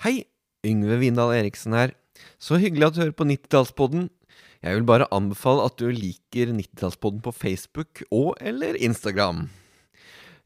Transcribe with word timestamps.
Hei, 0.00 0.22
Yngve 0.64 0.96
Vindal 0.96 1.34
Eriksen 1.36 1.74
her. 1.76 1.90
Så 2.40 2.56
hyggelig 2.56 2.86
at 2.86 2.94
du 2.96 3.02
hører 3.02 3.16
på 3.18 3.26
90-tallspodden. 3.28 4.06
Jeg 4.64 4.78
vil 4.78 4.86
bare 4.88 5.08
anbefale 5.12 5.66
at 5.68 5.76
du 5.76 5.90
liker 5.92 6.54
90-tallspodden 6.56 7.20
på 7.26 7.34
Facebook 7.36 8.00
og 8.08 8.30
eller 8.40 8.78
Instagram. 8.80 9.42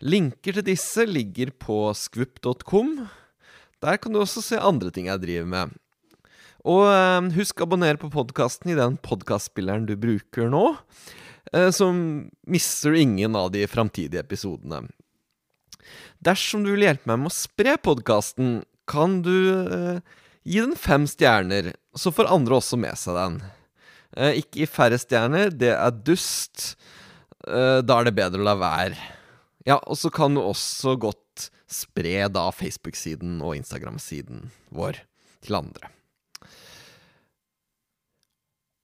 Linker 0.03 0.59
til 0.59 0.67
disse 0.67 1.07
ligger 1.07 1.55
på 1.55 1.79
skvupp.com. 1.95 2.91
Der 3.79 4.03
kan 4.03 4.11
du 4.11 4.25
også 4.25 4.43
se 4.43 4.59
andre 4.59 4.91
ting 4.91 5.07
jeg 5.07 5.23
driver 5.23 5.47
med. 5.55 5.79
Og 6.67 6.91
eh, 6.91 7.31
husk 7.39 7.63
å 7.63 7.71
abonnere 7.71 8.03
på 8.03 8.11
podkasten 8.11 8.75
i 8.75 8.79
den 8.83 8.99
podkastspilleren 9.07 9.87
du 9.87 9.95
bruker 9.95 10.51
nå, 10.51 10.67
eh, 11.55 11.71
så 11.71 11.93
mister 11.95 12.91
du 12.91 13.05
ingen 13.07 13.39
av 13.39 13.55
de 13.55 13.69
framtidige 13.71 14.27
episodene. 14.27 14.89
Dersom 16.19 16.67
du 16.67 16.75
vil 16.75 16.89
hjelpe 16.89 17.07
meg 17.15 17.23
med 17.23 17.31
å 17.31 17.39
spre 17.39 17.79
podkasten, 17.79 18.65
kan 18.91 19.21
du 19.25 19.35
eh, 19.51 20.01
gi 20.45 20.61
den 20.61 20.77
fem 20.79 21.07
stjerner, 21.09 21.73
så 21.97 22.13
får 22.15 22.31
andre 22.33 22.59
også 22.59 22.79
med 22.81 22.99
seg 23.01 23.19
den. 23.19 23.41
Eh, 24.17 24.41
ikke 24.43 24.65
i 24.65 24.71
færre 24.71 25.01
stjerner, 25.01 25.53
det 25.55 25.73
er 25.75 26.01
dust. 26.07 26.75
Eh, 27.49 27.81
da 27.85 27.99
er 27.99 28.09
det 28.09 28.17
bedre 28.19 28.43
å 28.43 28.49
la 28.49 28.57
være. 28.61 29.11
Ja, 29.65 29.79
og 29.81 29.97
så 29.97 30.13
kan 30.13 30.37
du 30.37 30.43
også 30.45 30.97
godt 31.01 31.49
spre 31.71 32.29
da 32.31 32.49
Facebook-siden 32.55 33.41
og 33.43 33.57
Instagram-siden 33.59 34.49
vår 34.75 35.01
til 35.45 35.59
andre. 35.59 35.91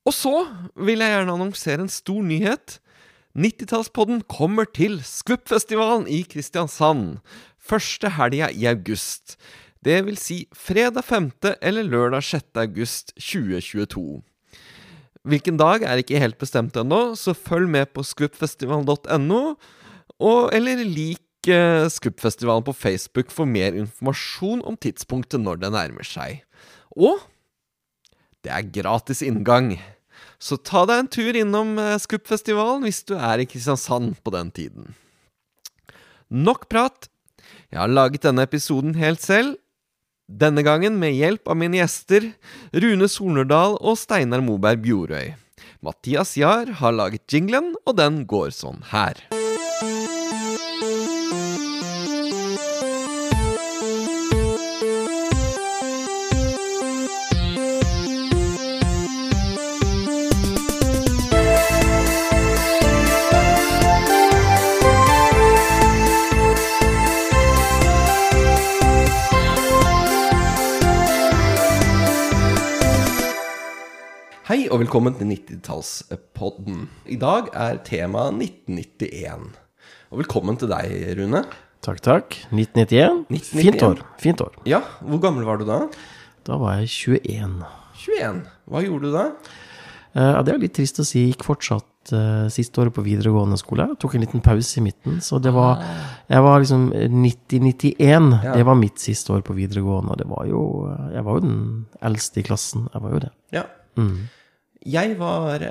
Og 0.09 0.17
så 0.17 0.35
vil 0.81 1.03
jeg 1.05 1.13
gjerne 1.13 1.37
annonsere 1.37 1.85
en 1.85 1.93
stor 1.93 2.25
nyhet. 2.25 2.79
90-tallspodden 3.39 4.25
kommer 4.27 4.67
til 4.67 4.99
Skvuppfestivalen 5.07 6.09
i 6.11 6.25
Kristiansand. 6.27 7.21
Første 7.61 8.11
helga 8.17 8.49
i 8.51 8.67
august. 8.67 9.37
Det 9.81 10.03
vil 10.05 10.19
si 10.21 10.43
fredag 10.53 11.07
5. 11.09 11.31
eller 11.65 11.87
lørdag 11.89 12.21
6. 12.23 12.51
august 12.61 13.15
2022. 13.17 14.21
Hvilken 15.25 15.57
dag 15.57 15.87
er 15.89 16.01
ikke 16.03 16.21
helt 16.21 16.37
bestemt 16.41 16.77
ennå, 16.77 17.15
så 17.17 17.33
følg 17.33 17.69
med 17.69 17.89
på 17.95 18.05
skupfestival.no, 18.05 19.41
eller 20.53 20.85
lik 20.85 21.25
Skupfestivalen 21.41 22.67
på 22.67 22.75
Facebook 22.77 23.31
for 23.33 23.49
mer 23.49 23.73
informasjon 23.73 24.61
om 24.69 24.77
tidspunktet 24.77 25.41
når 25.41 25.63
det 25.63 25.71
nærmer 25.73 26.05
seg. 26.05 26.43
Og 26.93 27.23
det 28.45 28.53
er 28.53 28.69
gratis 28.69 29.23
inngang. 29.25 29.79
Så 30.37 30.61
ta 30.61 30.85
deg 30.85 31.01
en 31.01 31.09
tur 31.09 31.39
innom 31.41 31.81
Skupfestivalen 32.05 32.85
hvis 32.85 33.01
du 33.09 33.15
er 33.17 33.41
i 33.41 33.49
Kristiansand 33.49 34.19
på 34.21 34.35
den 34.37 34.53
tiden. 34.53 34.93
Nok 36.29 36.69
prat. 36.69 37.09
Jeg 37.73 37.81
har 37.81 37.89
laget 37.89 38.29
denne 38.29 38.45
episoden 38.45 38.93
helt 39.01 39.25
selv. 39.25 39.57
Denne 40.31 40.63
gangen 40.63 40.95
med 41.01 41.17
hjelp 41.19 41.49
av 41.51 41.57
mine 41.59 41.81
gjester 41.81 42.29
Rune 42.71 43.09
Solnerdal 43.11 43.75
og 43.83 43.99
Steinar 43.99 44.45
Moberg 44.47 44.79
Bjorøy. 44.85 45.33
Mathias 45.83 46.37
Jahr 46.39 46.71
har 46.79 46.95
laget 46.95 47.27
jinglen, 47.35 47.73
og 47.83 47.99
den 47.99 48.23
går 48.31 48.55
sånn 48.55 48.79
her. 48.93 49.19
Og 74.71 74.79
velkommen 74.79 75.17
til 75.19 75.27
90-tallspodden. 75.33 76.85
I 77.11 77.17
dag 77.19 77.49
er 77.59 77.81
tema 77.83 78.29
1991. 78.31 79.49
Og 80.15 80.21
velkommen 80.23 80.59
til 80.61 80.71
deg, 80.71 80.93
Rune. 81.19 81.43
Takk, 81.83 81.99
takk. 82.05 82.37
1991. 82.55 83.25
1991. 83.33 83.65
Fint 83.65 83.83
år. 83.83 84.05
Fint 84.23 84.45
år. 84.45 84.55
Ja, 84.71 84.81
Hvor 85.03 85.19
gammel 85.25 85.49
var 85.49 85.59
du 85.59 85.67
da? 85.67 85.81
Da 86.47 86.61
var 86.61 86.79
jeg 86.79 86.93
21. 87.19 87.59
21. 88.05 88.41
Hva 88.71 88.85
gjorde 88.87 89.11
du 89.11 89.17
da? 89.17 89.27
Eh, 90.15 90.31
ja, 90.37 90.41
det 90.47 90.55
er 90.55 90.63
litt 90.63 90.77
trist 90.79 91.03
å 91.03 91.09
si. 91.09 91.27
Gikk 91.33 91.43
fortsatt 91.51 92.15
uh, 92.15 92.47
siste 92.53 92.79
året 92.85 92.95
på 92.95 93.03
videregående 93.03 93.59
skole. 93.59 93.91
Jeg 93.91 93.99
tok 94.05 94.15
en 94.15 94.27
liten 94.29 94.45
pause 94.45 94.79
i 94.79 94.87
midten. 94.87 95.19
Så 95.25 95.43
det 95.43 95.51
var 95.57 95.83
Jeg 96.31 96.47
var 96.47 96.63
liksom 96.63 96.93
90-91. 96.95 98.35
Ja. 98.39 98.55
Det 98.55 98.67
var 98.71 98.79
mitt 98.79 99.03
siste 99.03 99.35
år 99.35 99.43
på 99.43 99.59
videregående. 99.59 100.15
Og 100.15 100.23
det 100.23 100.31
var 100.31 100.47
jo 100.47 100.67
eh, 100.95 101.15
Jeg 101.17 101.27
var 101.27 101.41
jo 101.41 101.49
den 101.49 101.63
eldste 102.07 102.39
i 102.39 102.47
klassen. 102.47 102.87
Jeg 102.95 103.03
var 103.03 103.19
jo 103.19 103.25
det. 103.27 103.39
Ja. 103.51 103.67
Jeg 104.87 105.17
var 105.21 105.65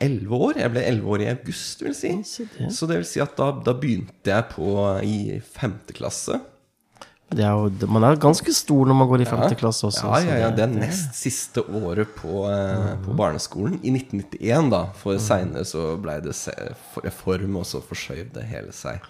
elleve 0.00 0.38
år. 0.48 0.60
Jeg 0.62 0.72
ble 0.72 0.84
elleve 0.88 1.10
år 1.16 1.24
i 1.24 1.32
august, 1.32 1.82
vil 1.84 1.96
si. 1.96 2.12
Så 2.24 2.86
det 2.88 3.00
vil 3.02 3.08
si 3.08 3.20
at 3.20 3.34
da, 3.36 3.50
da 3.66 3.74
begynte 3.76 4.30
jeg 4.32 4.46
på 4.54 4.70
i 5.04 5.18
femte 5.44 5.92
klasse. 5.96 6.38
det 7.28 7.44
er 7.44 7.52
jo, 7.52 7.88
man 7.92 8.06
er 8.08 8.16
ganske 8.16 8.52
stor 8.56 8.86
når 8.88 8.96
man 8.96 9.08
går 9.10 9.20
i 9.20 9.28
femte 9.28 9.58
klasse 9.60 9.84
også. 9.90 10.06
Ja, 10.08 10.20
ja, 10.24 10.38
ja, 10.46 10.50
det 10.56 10.64
er 10.64 10.72
nest 10.72 11.12
siste 11.18 11.60
året 11.66 12.14
på, 12.16 12.46
eh, 12.48 12.94
på 13.04 13.12
barneskolen. 13.18 13.76
I 13.84 13.92
1991, 13.92 14.70
da. 14.72 14.80
For 14.96 15.20
seinere 15.20 15.66
så 15.68 15.90
ble 16.00 16.16
det 16.24 16.32
reform, 17.04 17.60
og 17.60 17.68
så 17.68 17.82
forskjøv 17.84 18.32
det 18.38 18.46
hele 18.48 18.72
seg. 18.72 19.04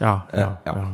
ja, 0.00 0.20
ja, 0.34 0.50
Ja. 0.66 0.72
ja. 0.74 0.86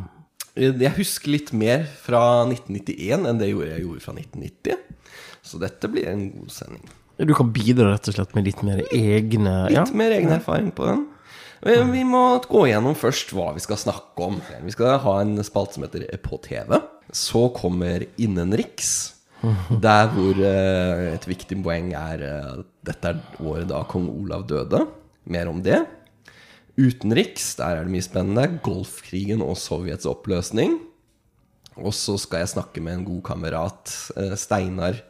Jeg 0.61 0.91
husker 0.99 1.31
litt 1.31 1.53
mer 1.55 1.85
fra 2.03 2.45
1991 2.45 3.27
enn 3.31 3.39
det 3.39 3.47
jeg 3.49 3.83
gjorde 3.83 4.03
fra 4.03 4.13
1990. 4.13 4.75
Så 5.47 5.59
dette 5.63 5.89
blir 5.89 6.09
en 6.11 6.27
god 6.35 6.51
sending. 6.53 6.91
Du 7.21 7.35
kan 7.37 7.51
bidra 7.53 7.91
rett 7.93 8.09
og 8.09 8.17
slett 8.17 8.37
med 8.37 8.47
litt 8.49 8.63
mer 8.65 8.81
egne 8.97 9.55
Litt 9.69 9.77
ja. 9.77 9.87
mer 9.97 10.15
egen 10.17 10.33
erfaring 10.33 10.71
på 10.73 10.87
den. 10.89 11.07
Vi 11.61 12.03
må 12.09 12.23
gå 12.49 12.65
gjennom 12.71 12.97
først 12.97 13.35
hva 13.37 13.51
vi 13.53 13.61
skal 13.61 13.77
snakke 13.81 14.29
om. 14.31 14.39
Vi 14.65 14.73
skal 14.73 14.97
ha 15.03 15.19
en 15.21 15.37
spalte 15.45 15.77
som 15.77 15.85
heter 15.85 16.07
På 16.25 16.41
TV. 16.41 16.79
Så 17.13 17.49
kommer 17.53 18.07
Innenriks. 18.17 19.21
Der 19.85 20.11
hvor 20.13 20.37
eh, 20.45 21.15
et 21.15 21.25
viktig 21.29 21.57
poeng 21.65 21.95
er 21.97 22.25
eh, 22.27 22.59
Dette 22.85 23.13
er 23.15 23.21
året 23.41 23.71
da 23.71 23.81
kong 23.89 24.09
Olav 24.13 24.45
døde. 24.49 24.83
Mer 25.33 25.49
om 25.53 25.63
det. 25.65 25.83
Utenriks, 26.81 27.55
der 27.59 27.81
er 27.81 27.85
det 27.85 27.93
mye 27.93 28.05
spennende. 28.05 28.61
Golfkrigen 28.65 29.45
og 29.45 29.59
Sovjets 29.61 30.09
oppløsning. 30.09 30.79
Og 31.81 31.93
så 31.97 32.17
skal 32.21 32.45
jeg 32.45 32.55
snakke 32.55 32.83
med 32.85 32.99
en 32.99 33.07
god 33.09 33.23
kamerat, 33.31 33.95
eh, 34.17 34.37
Steinar, 34.37 35.01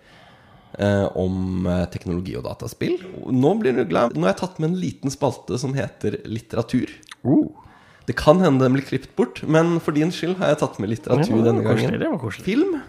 eh, 0.78 1.06
om 1.18 1.66
eh, 1.66 1.86
teknologi 1.92 2.36
og 2.38 2.44
dataspill. 2.46 3.00
Nå 3.32 3.54
blir 3.62 3.76
du 3.76 3.84
glad. 3.88 4.14
Nå 4.16 4.26
har 4.26 4.34
jeg 4.34 4.42
tatt 4.42 4.60
med 4.60 4.72
en 4.72 4.78
liten 4.80 5.14
spalte 5.14 5.58
som 5.60 5.74
heter 5.76 6.20
litteratur. 6.28 6.92
Uh. 7.24 7.48
Det 8.08 8.16
kan 8.18 8.40
hende 8.42 8.64
den 8.64 8.74
blir 8.74 8.86
klippet 8.86 9.12
bort, 9.18 9.42
men 9.46 9.76
for 9.82 9.94
din 9.94 10.10
skyld 10.14 10.38
har 10.40 10.54
jeg 10.54 10.62
tatt 10.62 10.80
med 10.82 10.90
litteratur 10.90 11.36
Ja, 11.36 11.44
denne 11.46 11.62
gangen. 11.62 11.98
det 12.00 12.08
var 12.08 12.18
koselig. 12.18 12.46
Film. 12.48 12.80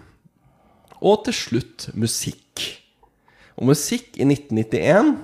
Og 1.02 1.24
til 1.26 1.36
slutt 1.36 1.90
musikk. 1.98 2.64
Og 3.58 3.68
musikk 3.70 4.16
i 4.16 4.26
1991, 4.26 5.14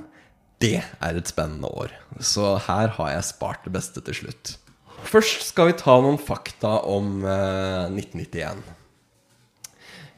det 0.62 0.76
er 0.82 1.18
et 1.18 1.30
spennende 1.30 1.70
år. 1.70 1.94
Så 2.20 2.56
her 2.66 2.94
har 2.98 3.12
jeg 3.14 3.26
spart 3.30 3.66
det 3.66 3.74
beste 3.74 4.02
til 4.04 4.22
slutt. 4.22 4.56
Først 5.08 5.46
skal 5.50 5.70
vi 5.70 5.78
ta 5.78 5.94
noen 6.02 6.18
fakta 6.20 6.80
om 6.90 7.22
eh, 7.22 7.86
1991. 7.90 8.62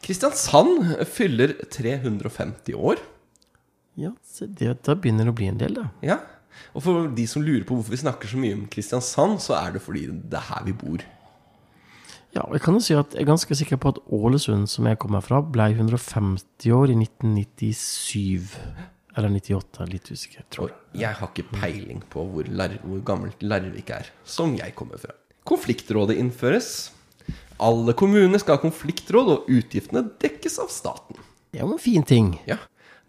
Kristiansand 0.05 0.91
fyller 1.11 1.55
350 1.71 2.77
år. 2.77 3.01
Ja, 4.01 4.13
det, 4.41 4.75
da 4.87 4.97
begynner 4.97 5.29
det 5.29 5.35
å 5.35 5.39
bli 5.39 5.49
en 5.51 5.61
del, 5.61 5.77
da. 5.77 5.89
Ja. 6.05 6.21
Og 6.75 6.85
for 6.85 7.09
de 7.15 7.25
som 7.29 7.45
lurer 7.45 7.65
på 7.67 7.77
hvorfor 7.77 7.95
vi 7.95 8.03
snakker 8.03 8.31
så 8.31 8.39
mye 8.41 8.57
om 8.57 8.69
Kristiansand, 8.71 9.41
så 9.43 9.57
er 9.59 9.75
det 9.77 9.83
fordi 9.85 10.07
det 10.11 10.39
er 10.39 10.47
her 10.51 10.67
vi 10.69 10.77
bor. 10.77 11.05
Ja, 12.31 12.45
og 12.45 12.55
jeg 12.55 12.63
kan 12.63 12.77
jo 12.79 12.83
si 12.85 12.95
at 12.95 13.17
jeg 13.17 13.25
er 13.25 13.33
ganske 13.33 13.57
sikker 13.59 13.81
på 13.83 13.91
at 13.91 13.99
Ålesund, 14.15 14.69
som 14.71 14.87
jeg 14.87 15.01
kommer 15.03 15.25
fra, 15.25 15.41
ble 15.43 15.67
150 15.75 16.71
år 16.77 16.93
i 16.93 16.99
1997. 17.01 18.55
Eller 19.19 19.35
98, 19.35 19.81
er 19.83 19.91
litt 19.91 20.07
usikker, 20.15 20.47
tror 20.55 20.71
jeg. 20.71 20.79
Og 20.95 21.01
jeg 21.03 21.19
har 21.19 21.33
ikke 21.33 21.57
peiling 21.57 22.05
på 22.13 22.23
hvor, 22.31 22.47
hvor 22.47 23.03
gammelt 23.09 23.43
Larvik 23.43 23.91
er, 23.97 24.13
som 24.23 24.55
jeg 24.59 24.77
kommer 24.79 25.03
fra. 25.03 25.17
Konfliktrådet 25.51 26.21
innføres. 26.23 26.93
Alle 27.61 27.93
kommuner 27.99 28.41
skal 28.41 28.57
ha 28.57 28.63
konfliktråd, 28.63 29.29
og 29.35 29.49
utgiftene 29.53 30.07
dekkes 30.23 30.59
av 30.63 30.71
staten. 30.73 31.19
Det 31.53 31.61
er 31.61 31.67
jo 31.67 31.75
en 31.75 31.83
fin 31.83 32.03
ting. 32.07 32.35
Ja, 32.49 32.57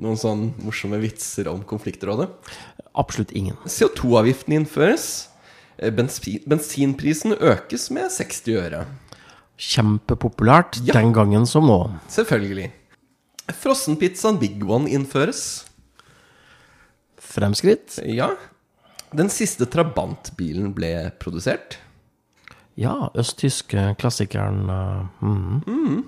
Noen 0.01 0.17
sånn 0.17 0.47
morsomme 0.65 0.97
vitser 0.97 1.45
om 1.51 1.59
konfliktrådet. 1.69 2.25
Absolutt 2.97 3.31
ingen. 3.37 3.53
CO2-avgiften 3.69 4.55
innføres. 4.57 5.27
Eh, 5.77 5.91
Bensin 5.93 6.39
bensinprisen 6.49 7.35
økes 7.37 7.85
med 7.93 8.09
60 8.09 8.55
øre. 8.57 8.79
Kjempepopulært 9.61 10.79
Ja. 10.87 10.93
den 10.97 11.13
gangen 11.13 11.45
som 11.45 11.67
nå. 11.69 11.91
Selvfølgelig. 12.09 12.71
Frossenpizzaen 13.53 14.39
Big 14.39 14.63
One 14.67 14.89
innføres. 14.89 15.65
Fremskritt? 17.21 17.99
Ja. 18.05 18.31
Den 19.13 19.29
siste 19.29 19.67
trabantbilen 19.69 20.73
ble 20.73 21.11
produsert. 21.19 21.77
Ja, 22.79 23.11
østtyske 23.17 23.91
klassikeren 23.99 24.69
uh, 24.69 25.23
mm. 25.67 26.01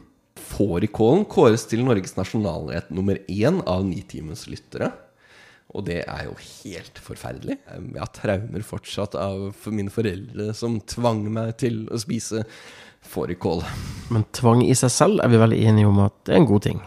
Fårikålen 0.44 1.26
kåres 1.30 1.66
til 1.70 1.84
Norges 1.86 2.16
nasjonalrett 2.18 2.92
nummer 2.94 3.20
én 3.32 3.60
av 3.70 3.84
Nitimens 3.86 4.48
lyttere. 4.50 4.92
Og 5.74 5.86
det 5.88 6.04
er 6.06 6.28
jo 6.28 6.36
helt 6.38 7.00
forferdelig. 7.02 7.58
Jeg 7.66 7.98
har 7.98 8.12
traumer 8.14 8.66
fortsatt 8.66 9.16
av 9.18 9.48
for 9.58 9.74
mine 9.74 9.94
foreldre 9.94 10.52
som 10.58 10.78
tvang 10.90 11.26
meg 11.34 11.56
til 11.62 11.84
å 11.90 12.00
spise 12.02 12.44
fårikål. 13.10 13.64
Men 14.14 14.28
tvang 14.36 14.62
i 14.66 14.76
seg 14.78 14.94
selv 14.94 15.24
er 15.24 15.34
vi 15.34 15.42
vel 15.42 15.56
enige 15.58 15.90
om 15.90 16.04
at 16.06 16.16
det 16.28 16.36
er 16.36 16.44
en 16.44 16.50
god 16.50 16.66
ting. 16.68 16.84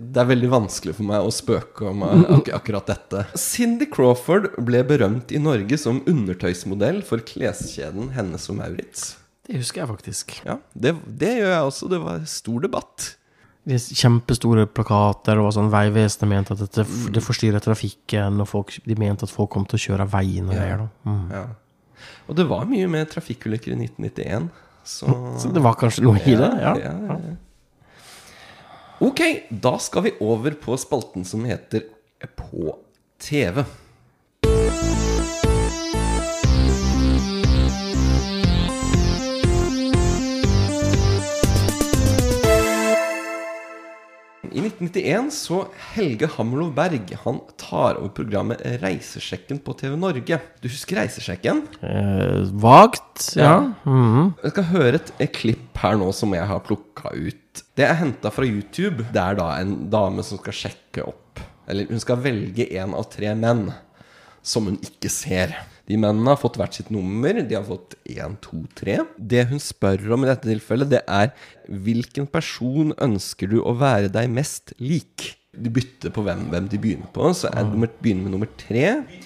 Det 0.00 0.22
er 0.22 0.28
veldig 0.30 0.48
vanskelig 0.50 0.94
for 0.96 1.06
meg 1.10 1.26
å 1.26 1.32
spøke 1.34 1.90
om 1.90 2.04
ak 2.08 2.48
akkurat 2.56 2.88
dette. 2.88 3.26
Cindy 3.38 3.88
Crawford 3.90 4.48
ble 4.64 4.80
berømt 4.88 5.34
i 5.34 5.40
Norge 5.42 5.76
som 5.80 6.00
undertøysmodell 6.08 7.02
for 7.06 7.22
kleskjeden 7.26 8.14
Hennes 8.16 8.48
og 8.48 8.58
Maurits. 8.62 9.14
Det 9.46 9.58
husker 9.60 9.82
jeg 9.82 9.90
faktisk. 9.90 10.36
Ja, 10.46 10.56
det, 10.72 10.94
det 11.20 11.34
gjør 11.40 11.52
jeg 11.52 11.68
også. 11.68 11.90
Det 11.90 12.00
var 12.04 12.24
stor 12.30 12.64
debatt. 12.64 13.10
Det 13.68 13.76
er 13.76 13.98
kjempestore 14.00 14.64
plakater, 14.72 15.40
og 15.42 15.50
sånn 15.52 15.68
Vegvesenet 15.72 16.30
mente 16.30 16.56
at 16.56 16.62
det, 16.78 16.86
det 17.12 17.22
forstyrrer 17.24 17.62
trafikken, 17.62 18.40
og 18.40 18.48
folk, 18.48 18.72
de 18.88 18.96
mente 18.98 19.26
at 19.28 19.34
folk 19.34 19.52
kom 19.52 19.66
til 19.68 19.76
å 19.76 19.82
kjøre 19.84 20.06
av 20.06 20.14
veien 20.14 20.48
og 20.48 20.56
greier. 20.56 20.86
Ja. 20.86 21.10
Mm. 21.12 21.26
Ja. 21.34 21.44
Og 22.30 22.38
det 22.38 22.46
var 22.48 22.64
mye 22.70 22.88
mer 22.88 23.04
trafikkulykker 23.10 23.74
i 23.74 23.78
1991. 23.84 24.48
Så, 24.86 25.12
Så 25.42 25.52
det 25.52 25.62
var 25.66 25.76
kanskje 25.80 26.06
noe 26.06 26.22
i 26.24 26.38
det? 26.38 26.50
Ja. 26.62 26.72
ja, 26.80 26.94
ja. 27.10 27.36
Ok, 29.00 29.20
da 29.48 29.78
skal 29.80 30.02
vi 30.04 30.10
over 30.20 30.52
på 30.60 30.74
spalten 30.76 31.24
som 31.24 31.44
heter 31.48 31.86
På 32.36 32.74
TV. 33.16 33.62
I 44.50 44.60
1991 44.64 45.30
så 45.34 45.60
Helge 45.94 46.26
Hammerlov 46.34 46.72
Berg 46.74 47.12
Han 47.24 47.38
tar 47.60 47.98
over 48.00 48.10
programmet 48.16 48.62
Reisesjekken 48.82 49.60
på 49.62 49.74
TV 49.78 49.94
Norge. 50.00 50.40
Du 50.62 50.68
husker 50.68 50.98
Reisesjekken? 50.98 51.62
Eh, 51.86 52.40
vagt, 52.62 53.28
ja. 53.38 53.54
Mhm. 53.84 54.32
Jeg 54.42 54.54
skal 54.54 54.68
høre 54.72 54.94
et, 55.00 55.12
et 55.22 55.32
klipp 55.36 55.78
her 55.82 55.98
nå 56.00 56.10
som 56.16 56.34
jeg 56.34 56.48
har 56.50 56.64
plukka 56.66 57.14
ut. 57.14 57.62
Det 57.78 57.86
er 57.86 57.98
henta 58.00 58.32
fra 58.34 58.46
YouTube. 58.46 59.06
Det 59.14 59.22
er 59.22 59.38
da 59.38 59.52
en 59.60 59.76
dame 59.92 60.24
som 60.26 60.40
skal 60.40 60.56
sjekke 60.64 61.06
opp 61.06 61.40
Eller 61.70 61.86
hun 61.86 62.02
skal 62.02 62.18
velge 62.22 62.66
én 62.66 62.94
av 62.98 63.06
tre 63.12 63.30
menn 63.38 63.68
som 64.42 64.66
hun 64.66 64.78
ikke 64.82 65.10
ser. 65.12 65.54
De 65.90 65.98
mennene 65.98 66.30
har 66.30 66.38
fått 66.38 66.60
hvert 66.60 66.76
sitt 66.78 66.92
nummer. 66.94 67.40
De 67.42 67.56
har 67.58 67.66
fått 67.66 67.96
én, 68.06 68.36
to, 68.44 68.62
tre. 68.78 69.00
Det 69.18 69.48
hun 69.50 69.62
spør 69.62 70.14
om 70.14 70.22
i 70.22 70.30
dette 70.30 70.46
tilfellet, 70.46 70.92
det 70.92 71.02
er 71.10 71.32
hvilken 71.66 72.28
person 72.30 72.94
ønsker 73.02 73.50
du 73.50 73.58
å 73.62 73.74
være 73.78 74.12
deg 74.14 74.30
mest 74.30 74.74
lik? 74.78 75.32
De 75.50 75.66
bytter 75.74 76.12
på 76.14 76.22
hvem, 76.22 76.44
hvem 76.52 76.68
de 76.70 76.78
begynner 76.78 77.10
på. 77.10 77.26
Så 77.34 77.50
er 77.50 77.66
nummer, 77.66 77.90
begynner 77.98 78.28
med 78.28 78.36
nummer 78.36 78.50
tre. 78.60 78.84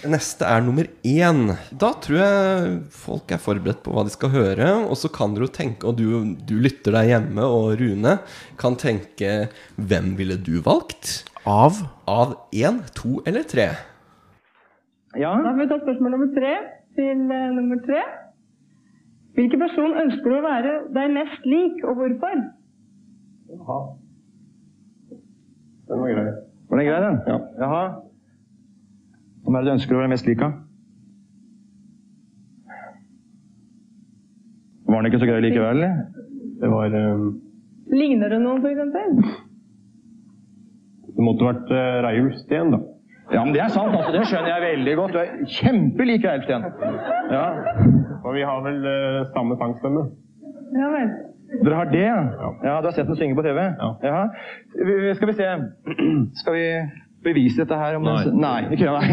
Neste 0.08 0.48
er 0.48 0.64
nummer 0.64 0.88
én. 1.04 1.52
Da 1.68 1.92
tror 2.00 2.20
jeg 2.22 2.78
folk 2.96 3.36
er 3.36 3.44
forberedt 3.44 3.84
på 3.84 3.92
hva 3.92 4.06
de 4.08 4.14
skal 4.14 4.32
høre. 4.32 4.70
Og 4.88 4.96
så 4.96 5.12
kan 5.12 5.36
dere 5.36 5.50
jo 5.50 5.54
tenke, 5.60 5.90
og 5.90 6.00
du, 6.00 6.32
du 6.48 6.56
lytter 6.64 6.96
der 6.96 7.10
hjemme, 7.12 7.44
og 7.44 7.76
Rune 7.82 8.18
kan 8.60 8.80
tenke 8.80 9.50
hvem 9.76 10.14
ville 10.16 10.40
du 10.40 10.56
valgt? 10.64 11.26
Av 11.44 11.84
Av 12.08 12.38
én, 12.56 12.80
to 12.96 13.18
eller 13.28 13.44
tre? 13.44 13.74
Ja, 15.16 15.30
da 15.44 15.50
får 15.54 15.60
vi 15.62 15.68
ta 15.70 15.78
spørsmål 15.82 16.10
nummer 16.10 16.30
tre 16.34 16.52
til 16.98 17.20
uh, 17.30 17.50
nummer 17.54 17.78
tre. 17.86 18.00
Hvilken 19.34 19.60
person 19.60 19.94
ønsker 20.02 20.30
du 20.30 20.36
å 20.38 20.42
være 20.44 20.72
deg 20.94 21.14
mest 21.14 21.46
lik, 21.46 21.78
og 21.86 21.98
hvorfor? 21.98 22.42
Jaha. 23.54 23.78
Den 25.88 26.02
var 26.02 26.12
grei. 26.14 26.26
Var 26.70 26.80
den 26.80 26.88
grei, 26.88 27.00
den? 27.06 27.18
Ja. 27.30 27.38
Jaha. 27.62 27.84
Hvem 29.44 29.54
er 29.54 29.64
det 29.64 29.68
du 29.68 29.74
ønsker 29.74 29.96
å 29.96 30.02
være 30.02 30.12
mest 30.14 30.30
lik 30.30 30.42
av? 30.46 30.54
Var 34.88 35.02
den 35.02 35.10
ikke 35.10 35.22
så 35.22 35.30
grei 35.30 35.42
likevel, 35.44 35.82
eller? 35.82 35.98
Det 36.62 36.70
var 36.70 36.98
um... 37.00 37.28
Ligner 37.94 38.32
du 38.32 38.38
noen, 38.40 38.62
for 38.62 38.70
eksempel? 38.70 39.08
Det 41.14 41.26
måtte 41.26 41.50
vært 41.50 41.70
uh, 41.74 42.02
Reiulf 42.06 42.38
Steen, 42.42 42.74
da. 42.74 42.82
Ja, 43.32 43.44
men 43.44 43.54
det 43.54 43.60
er 43.64 43.68
sant, 43.72 43.94
altså. 43.96 44.12
Det 44.12 44.26
skjønner 44.28 44.50
jeg 44.52 44.62
veldig 44.78 44.96
godt. 44.96 45.12
Du 45.14 45.18
er 45.18 45.30
kjempelik 45.48 46.24
Reilsten. 46.28 46.64
Ja. 47.32 47.44
Og 48.24 48.34
vi 48.36 48.42
har 48.44 48.60
vel 48.66 48.84
uh, 48.84 49.22
samme 49.32 49.56
sangstemme. 49.60 50.02
Ja 50.76 50.90
vel. 50.92 51.08
Dere 51.64 51.74
har 51.78 51.84
det, 51.92 52.02
ja? 52.02 52.20
Ja, 52.64 52.74
Du 52.82 52.88
har 52.88 52.94
sett 52.96 53.06
den 53.06 53.16
synge 53.16 53.36
på 53.38 53.42
TV? 53.46 53.58
Ja. 53.62 53.88
ja. 54.02 54.22
Vi- 54.74 55.14
Skal 55.14 55.28
vi 55.28 55.34
se 55.38 55.48
Skal 56.40 56.52
vi 56.56 56.64
bevise 57.24 57.60
dette 57.62 57.76
her? 57.78 57.96
Om 57.96 58.04
den- 58.08 58.40
Nei. 58.40 58.60
Nei. 58.66 58.72
Ikke 58.74 58.90
nei. 58.90 59.06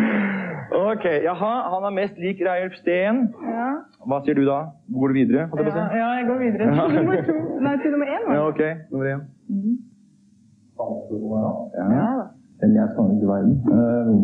ok. 0.90 1.04
Jaha, 1.24 1.52
han 1.74 1.84
er 1.88 1.94
mest 2.00 2.18
lik 2.18 2.40
Reiulf 2.48 2.74
Steen. 2.80 3.22
Ja. 3.54 3.70
Hva 4.08 4.20
sier 4.26 4.34
du 4.40 4.44
da? 4.48 4.58
Går 4.92 5.08
du 5.08 5.14
videre? 5.20 5.46
holdt 5.52 5.64
jeg 5.68 5.74
Ja, 5.76 5.86
ja, 6.02 6.08
jeg 6.20 6.26
går 6.28 6.38
videre. 6.44 6.64
Ja. 6.74 6.88
Nummer 6.98 7.24
to. 7.28 7.36
Nei, 7.68 7.76
til 7.82 7.90
nummer 7.96 8.06
én, 8.18 8.32
Ja, 8.34 8.40
ok. 8.48 8.62
Nummer 8.92 9.06
én. 9.14 9.20
Ja 11.78 11.88
da. 12.18 12.24
Den 12.62 12.76
jeg 12.78 12.88
skal 12.92 13.10
ut 13.10 13.22
i 13.22 13.28
verden? 13.28 13.54
Eh, 13.74 14.14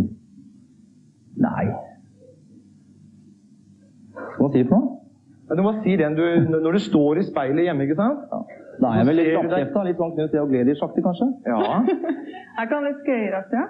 nei. 1.47 1.65
Hva 4.38 4.49
sier 4.53 4.65
du 4.65 4.71
for 4.71 4.79
noe? 4.79 4.97
Ja, 5.50 5.56
Du 5.59 5.62
må 5.67 5.73
si 5.82 5.97
den 5.99 6.15
du, 6.15 6.25
når 6.53 6.73
du 6.79 6.81
står 6.85 7.19
i 7.19 7.27
speilet 7.27 7.67
hjemme, 7.67 7.82
ikke 7.88 7.99
sant? 7.99 8.23
Da 8.81 8.93
er 8.93 9.00
jeg 9.00 9.06
vel 9.11 9.19
litt 9.19 9.37
oppkjefta. 9.41 9.82
Litt 9.88 9.99
sånn 10.00 10.15
Knut 10.15 10.31
Theo 10.32 10.47
Gleditsch-aktig, 10.49 11.03
kanskje? 11.05 11.27
Ja. 11.50 11.81
jeg 12.61 12.71
kan 12.71 12.87
litt 12.87 13.00
skøyeraktig, 13.03 13.59
ja? 13.59 13.67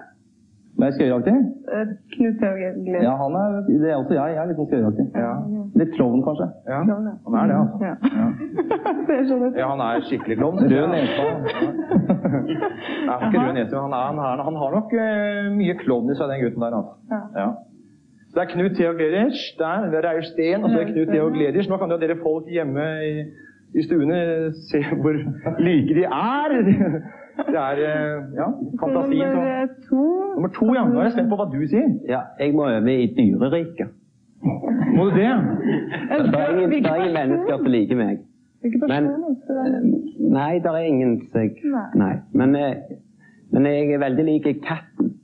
Men 0.80 0.86
jeg 0.88 0.92
er 0.92 0.96
skøyeraktig? 0.96 1.32
Eh, 1.76 1.88
Knut 2.14 2.38
Gled. 2.40 3.02
Ja, 3.04 3.12
han 3.20 3.34
er, 3.36 3.56
det 3.68 3.90
er 3.90 3.96
også 4.00 4.14
jeg. 4.16 4.28
Jeg 4.32 4.40
er 4.40 4.46
litt 4.48 4.60
sånn 4.60 4.68
skøyeraktig. 4.70 5.04
Ja. 5.12 5.32
Litt 5.80 5.90
klovn, 5.96 6.22
kanskje? 6.24 6.46
ja. 6.72 6.78
Klovn, 6.88 7.08
ja. 7.10 7.16
Han 7.26 7.36
er 7.40 7.50
det, 7.50 7.58
altså. 7.60 7.76
Ja. 7.84 8.28
det 9.10 9.18
skjønner 9.26 9.44
jeg. 9.44 9.58
Ja, 9.60 9.66
han 9.74 9.82
er 9.84 10.06
skikkelig 10.08 10.38
klovn. 10.40 10.62
Rød 10.72 10.86
nese. 10.94 11.26
Nei, 13.10 13.12
han 13.12 13.12
har 13.12 13.28
ikke 13.28 13.44
rød 13.44 13.58
nese, 13.58 13.74
men 13.76 13.84
han, 13.84 13.98
er, 13.98 14.06
han, 14.08 14.22
er, 14.24 14.44
han 14.48 14.58
har 14.62 14.74
nok 14.78 14.96
uh, 14.96 15.52
mye 15.60 15.76
klovn 15.84 16.08
i 16.08 16.16
seg, 16.16 16.32
den 16.32 16.42
gutten 16.46 16.64
der. 16.64 16.80
Altså. 16.80 16.96
Ja. 17.12 17.20
Ja. 17.42 17.50
Så 18.30 18.38
det 18.38 18.42
er 18.46 18.50
Knut 18.54 18.76
Theo 18.80 18.96
Gleders, 18.96 19.46
der, 19.60 19.88
det 19.92 20.00
er 20.00 20.08
Reier 20.08 20.26
Steen, 20.32 20.64
og 20.64 20.70
så 20.72 20.80
er 20.80 20.84
det 20.88 20.94
Knut 20.94 21.12
Theo 21.12 21.28
Gleders. 21.36 21.68
Nå 21.68 21.76
kan 21.76 21.92
jo 21.92 22.00
dere 22.00 22.16
folk 22.24 22.48
hjemme 22.48 22.88
i, 23.04 23.14
i 23.76 23.84
stuene 23.84 24.20
se 24.70 24.80
hvor 25.02 25.18
like 25.60 25.98
de 25.98 26.08
er. 26.08 26.60
Det 27.46 27.60
er 27.60 27.80
eh, 27.84 28.22
ja, 28.36 28.46
fantasien 28.80 29.32
som 29.32 29.44
Nummer 29.44 29.68
to. 29.88 30.02
Nummer 30.34 30.48
to, 30.58 30.66
ja. 30.74 30.84
Nå 30.88 30.98
er 31.00 31.08
jeg 31.08 31.12
spent 31.16 31.30
på 31.32 31.38
hva 31.40 31.46
du 31.52 31.60
sier. 31.70 31.88
Ja, 32.08 32.20
jeg 32.40 32.54
må 32.54 32.66
over 32.68 32.92
i 32.92 33.06
dyreriket. 33.16 33.94
Må 34.96 35.04
du 35.08 35.14
det? 35.16 35.20
Det 35.20 36.40
er 36.40 36.50
ingen, 36.50 36.70
det 36.70 36.90
er 36.90 37.00
ingen 37.00 37.16
mennesker 37.18 37.56
som 37.56 37.70
liker 37.74 38.00
meg. 38.00 38.26
Men-? 38.62 39.08
Nei, 40.30 40.58
det 40.64 40.72
er 40.72 40.84
ingen 40.84 41.20
som. 41.32 41.62
Men, 42.32 42.56
eh, 42.56 42.74
men 43.52 43.66
jeg 43.66 43.94
er 43.94 44.02
veldig 44.04 44.24
lik 44.24 44.50
katten. 44.66 45.14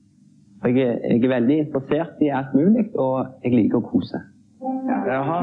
Jeg 0.65 0.79
er, 0.83 0.97
jeg 1.11 1.25
er 1.25 1.29
veldig 1.29 1.59
interessert 1.59 2.23
i 2.25 2.33
alt 2.35 2.55
mulig, 2.55 2.89
og 2.99 3.27
jeg 3.45 3.53
liker 3.55 3.79
å 3.79 3.87
kose. 3.87 4.23
Jaha. 4.61 5.39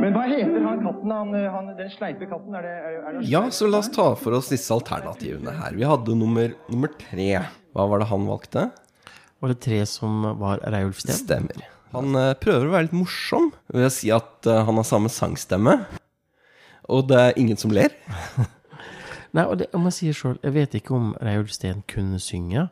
Men 0.00 0.12
hva 0.14 0.22
heter 0.28 0.60
han 0.64 0.82
katten, 0.84 1.12
han, 1.12 1.32
han, 1.54 1.70
den 1.78 1.90
sleipe 1.92 2.28
katten? 2.30 2.54
Er 2.58 2.64
det, 2.66 2.74
er, 2.76 2.98
er 3.08 3.16
det 3.18 3.24
Ja, 3.30 3.42
så 3.54 3.68
la 3.70 3.80
oss 3.82 3.90
ta 3.94 4.10
for 4.20 4.36
oss 4.36 4.50
disse 4.52 4.72
alternativene 4.74 5.54
her. 5.58 5.76
Vi 5.78 5.86
hadde 5.88 6.16
nummer, 6.18 6.52
nummer 6.72 6.92
tre. 7.00 7.30
Hva 7.74 7.86
var 7.90 8.02
det 8.02 8.10
han 8.10 8.26
valgte? 8.28 8.66
Var 9.40 9.52
det 9.54 9.58
tre 9.64 9.80
som 9.88 10.24
var 10.40 10.60
Reiulf 10.72 11.00
Steen? 11.00 11.16
Stemmer. 11.22 11.64
Han 11.94 12.14
eh, 12.14 12.34
prøver 12.38 12.68
å 12.68 12.74
være 12.74 12.86
litt 12.88 12.98
morsom 13.00 13.48
ved 13.72 13.88
å 13.88 13.92
si 13.94 14.12
at 14.14 14.46
eh, 14.50 14.60
han 14.68 14.78
har 14.78 14.86
samme 14.86 15.10
sangstemme. 15.10 15.78
Og 16.90 17.06
det 17.10 17.18
er 17.22 17.38
ingen 17.40 17.58
som 17.60 17.72
ler. 17.74 17.94
Nei, 19.36 19.44
og 19.46 19.56
det, 19.62 19.70
om 19.78 19.84
jeg 19.88 19.96
sier 19.96 20.16
sjøl, 20.20 20.36
jeg 20.42 20.54
vet 20.56 20.76
ikke 20.80 20.94
om 20.96 21.12
Reiulf 21.22 21.52
Steen 21.54 21.80
kunne 21.90 22.20
synge. 22.22 22.68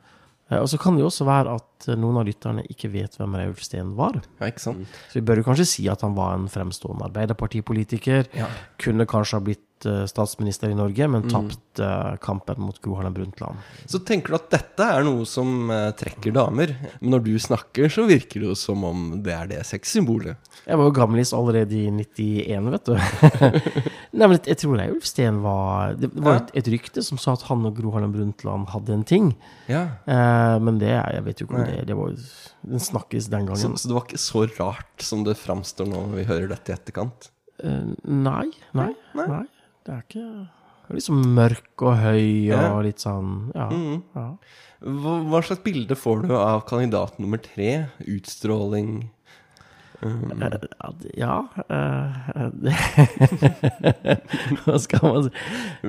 Eh, 0.50 0.58
Og 0.60 0.68
så 0.72 0.78
kan 0.82 0.96
det 0.98 1.04
jo 1.06 1.10
også 1.10 1.26
være 1.28 1.56
at 1.60 1.67
eh, 1.86 1.98
noen 1.98 2.18
av 2.20 2.26
lytterne 2.28 2.64
ikke 2.72 2.90
vet 2.92 3.14
hvem 3.18 3.38
Reiulf 3.38 3.62
Steen 3.64 3.94
var. 3.98 4.18
Ja, 4.40 4.50
ikke 4.50 4.64
sant? 4.64 4.98
Så 5.10 5.20
vi 5.20 5.24
bør 5.28 5.42
jo 5.42 5.48
kanskje 5.50 5.68
si 5.70 5.86
at 5.92 6.02
han 6.06 6.16
var 6.18 6.34
en 6.36 6.50
fremstående 6.50 7.06
arbeiderpartipolitiker. 7.10 8.30
Ja. 8.38 8.50
Kunne 8.82 9.06
kanskje 9.08 9.38
ha 9.38 9.44
blitt 9.46 9.86
eh, 9.88 10.04
statsminister 10.10 10.72
i 10.72 10.78
Norge, 10.78 11.08
men 11.12 11.28
tapt 11.30 11.82
mm. 11.82 12.18
kampen 12.24 12.58
mot 12.66 12.80
Gro 12.82 12.98
Harlem 12.98 13.14
Brundtland. 13.14 13.62
Så 13.86 14.02
tenker 14.02 14.34
du 14.34 14.40
at 14.40 14.50
dette 14.56 14.90
er 14.98 15.06
noe 15.06 15.26
som 15.28 15.70
eh, 15.74 15.90
trekker 15.98 16.34
damer. 16.34 16.74
Men 16.98 17.14
når 17.14 17.26
du 17.28 17.32
snakker, 17.42 17.86
så 17.92 18.08
virker 18.10 18.42
det 18.42 18.50
jo 18.50 18.58
som 18.58 18.82
om 18.88 19.08
det 19.22 19.36
er 19.36 19.52
det 19.54 19.62
sexsymbolet. 19.68 20.50
Jeg 20.68 20.76
var 20.76 20.88
jo 20.88 20.96
gamlis 20.98 21.32
allerede 21.36 21.78
i 21.78 21.86
91, 21.94 22.72
vet 22.74 22.90
du. 22.90 22.94
Nei, 24.18 24.26
men 24.26 24.38
jeg 24.40 24.58
tror 24.60 24.78
Reiulf 24.80 25.06
Steen 25.06 25.38
var 25.44 25.94
Det 26.00 26.10
var 26.16 26.40
et, 26.40 26.50
et 26.60 26.68
rykte 26.72 27.02
som 27.04 27.20
sa 27.20 27.34
at 27.36 27.44
han 27.48 27.66
og 27.68 27.76
Gro 27.76 27.92
Harlem 27.94 28.12
Brundtland 28.14 28.68
hadde 28.72 28.94
en 28.96 29.04
ting. 29.06 29.30
Ja. 29.70 29.84
Eh, 30.08 30.56
men 30.64 30.80
det 30.80 30.90
Jeg 30.90 31.24
vet 31.26 31.40
jo 31.40 31.48
ikke 31.48 31.60
om. 31.60 31.67
Det 31.76 31.86
Det 31.86 31.96
var 31.96 32.08
en 32.12 32.18
Den 32.74 32.80
snakkes 32.80 33.28
den 33.30 33.46
gangen. 33.46 33.76
så 33.78 33.88
det 33.88 33.94
var 33.96 34.04
ikke 34.06 34.18
så 34.22 34.44
rart 34.58 35.02
som 35.04 35.24
det 35.24 35.36
framstår 35.38 35.86
nå 35.88 36.00
når 36.08 36.16
vi 36.20 36.24
hører 36.30 36.48
dette 36.54 36.72
i 36.72 36.76
etterkant? 36.76 37.30
Uh, 37.62 37.94
nei, 38.04 38.48
nei, 38.74 38.92
nei. 39.14 39.44
Det 39.84 39.92
er 39.94 40.02
ikke 40.06 40.24
det 40.24 40.94
er 40.94 40.96
Liksom 40.96 41.20
mørk 41.36 41.82
og 41.84 41.94
høy 42.00 42.48
og 42.48 42.62
Ja. 42.62 42.80
litt 42.80 42.98
sånn 43.04 43.52
Ja. 43.54 43.68
Mm. 43.68 44.02
ja. 44.16 44.28
Hva, 44.80 45.18
hva 45.28 45.42
slags 45.44 45.62
bilde 45.64 45.94
får 45.98 46.22
du 46.26 46.32
av 46.34 46.64
kandidat 46.66 47.18
nummer 47.18 47.38
tre? 47.42 47.88
Utstråling 48.06 49.10
Eh, 50.00 50.08
Ja, 50.38 50.48
det- 50.94 51.16
Ja 51.18 51.48
eh, 51.68 52.12
Hva 54.64 54.76
skal 54.78 55.02
man 55.02 55.24
si? 55.26 55.30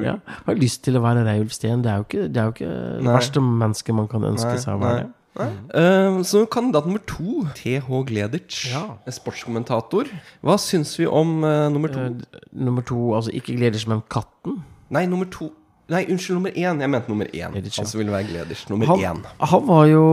Ja, 0.01 0.15
har 0.47 0.57
lyst 0.59 0.81
til 0.87 0.97
å 0.97 1.01
være 1.03 1.21
Reiulf 1.27 1.53
Steen. 1.53 1.83
Det 1.85 1.91
er 1.91 1.97
jo 2.01 2.05
ikke 2.07 2.23
det, 2.33 2.39
er 2.41 2.45
jo 2.49 2.53
ikke 2.55 2.71
det 3.03 3.11
verste 3.13 3.43
mennesket 3.45 3.95
man 3.99 4.09
kan 4.11 4.25
ønske 4.31 4.53
Nei, 4.55 4.61
seg 4.63 4.75
å 4.75 4.81
være. 4.83 5.03
nei. 5.03 5.09
Eh, 5.39 6.21
så 6.27 6.45
kandidat 6.51 6.85
nummer 6.89 7.01
to, 7.07 7.45
TH 7.55 7.87
Gledic 8.09 8.65
Ja. 8.73 8.83
sportskommentator. 9.09 10.09
Hva 10.43 10.57
syns 10.59 10.95
vi 10.99 11.05
om 11.07 11.43
uh, 11.43 11.69
nummer 11.71 11.87
to? 11.93 11.99
Uh, 11.99 12.41
Nummer 12.51 12.81
to, 12.83 12.97
altså 13.15 13.31
ikke 13.33 13.55
Gledic, 13.55 13.87
men 13.87 14.01
Katten. 14.11 14.59
Nei, 14.89 15.05
nummer 15.05 15.25
to 15.31 15.51
Nei, 15.89 16.03
unnskyld, 16.05 16.35
nummer 16.37 16.51
én. 16.53 16.81
Jeg 16.83 16.89
mente 16.93 17.09
nummer 17.09 17.25
én. 17.33 17.49
Gleditsch, 17.51 17.79
ja. 17.79 17.81
Altså 17.81 17.97
ville 17.97 18.11
være 18.13 18.27
Gledic, 18.29 18.67
Nummer 18.69 18.85
Han, 18.91 18.99
én. 18.99 19.23
han 19.41 19.63
var 19.67 19.85
jo 19.89 20.03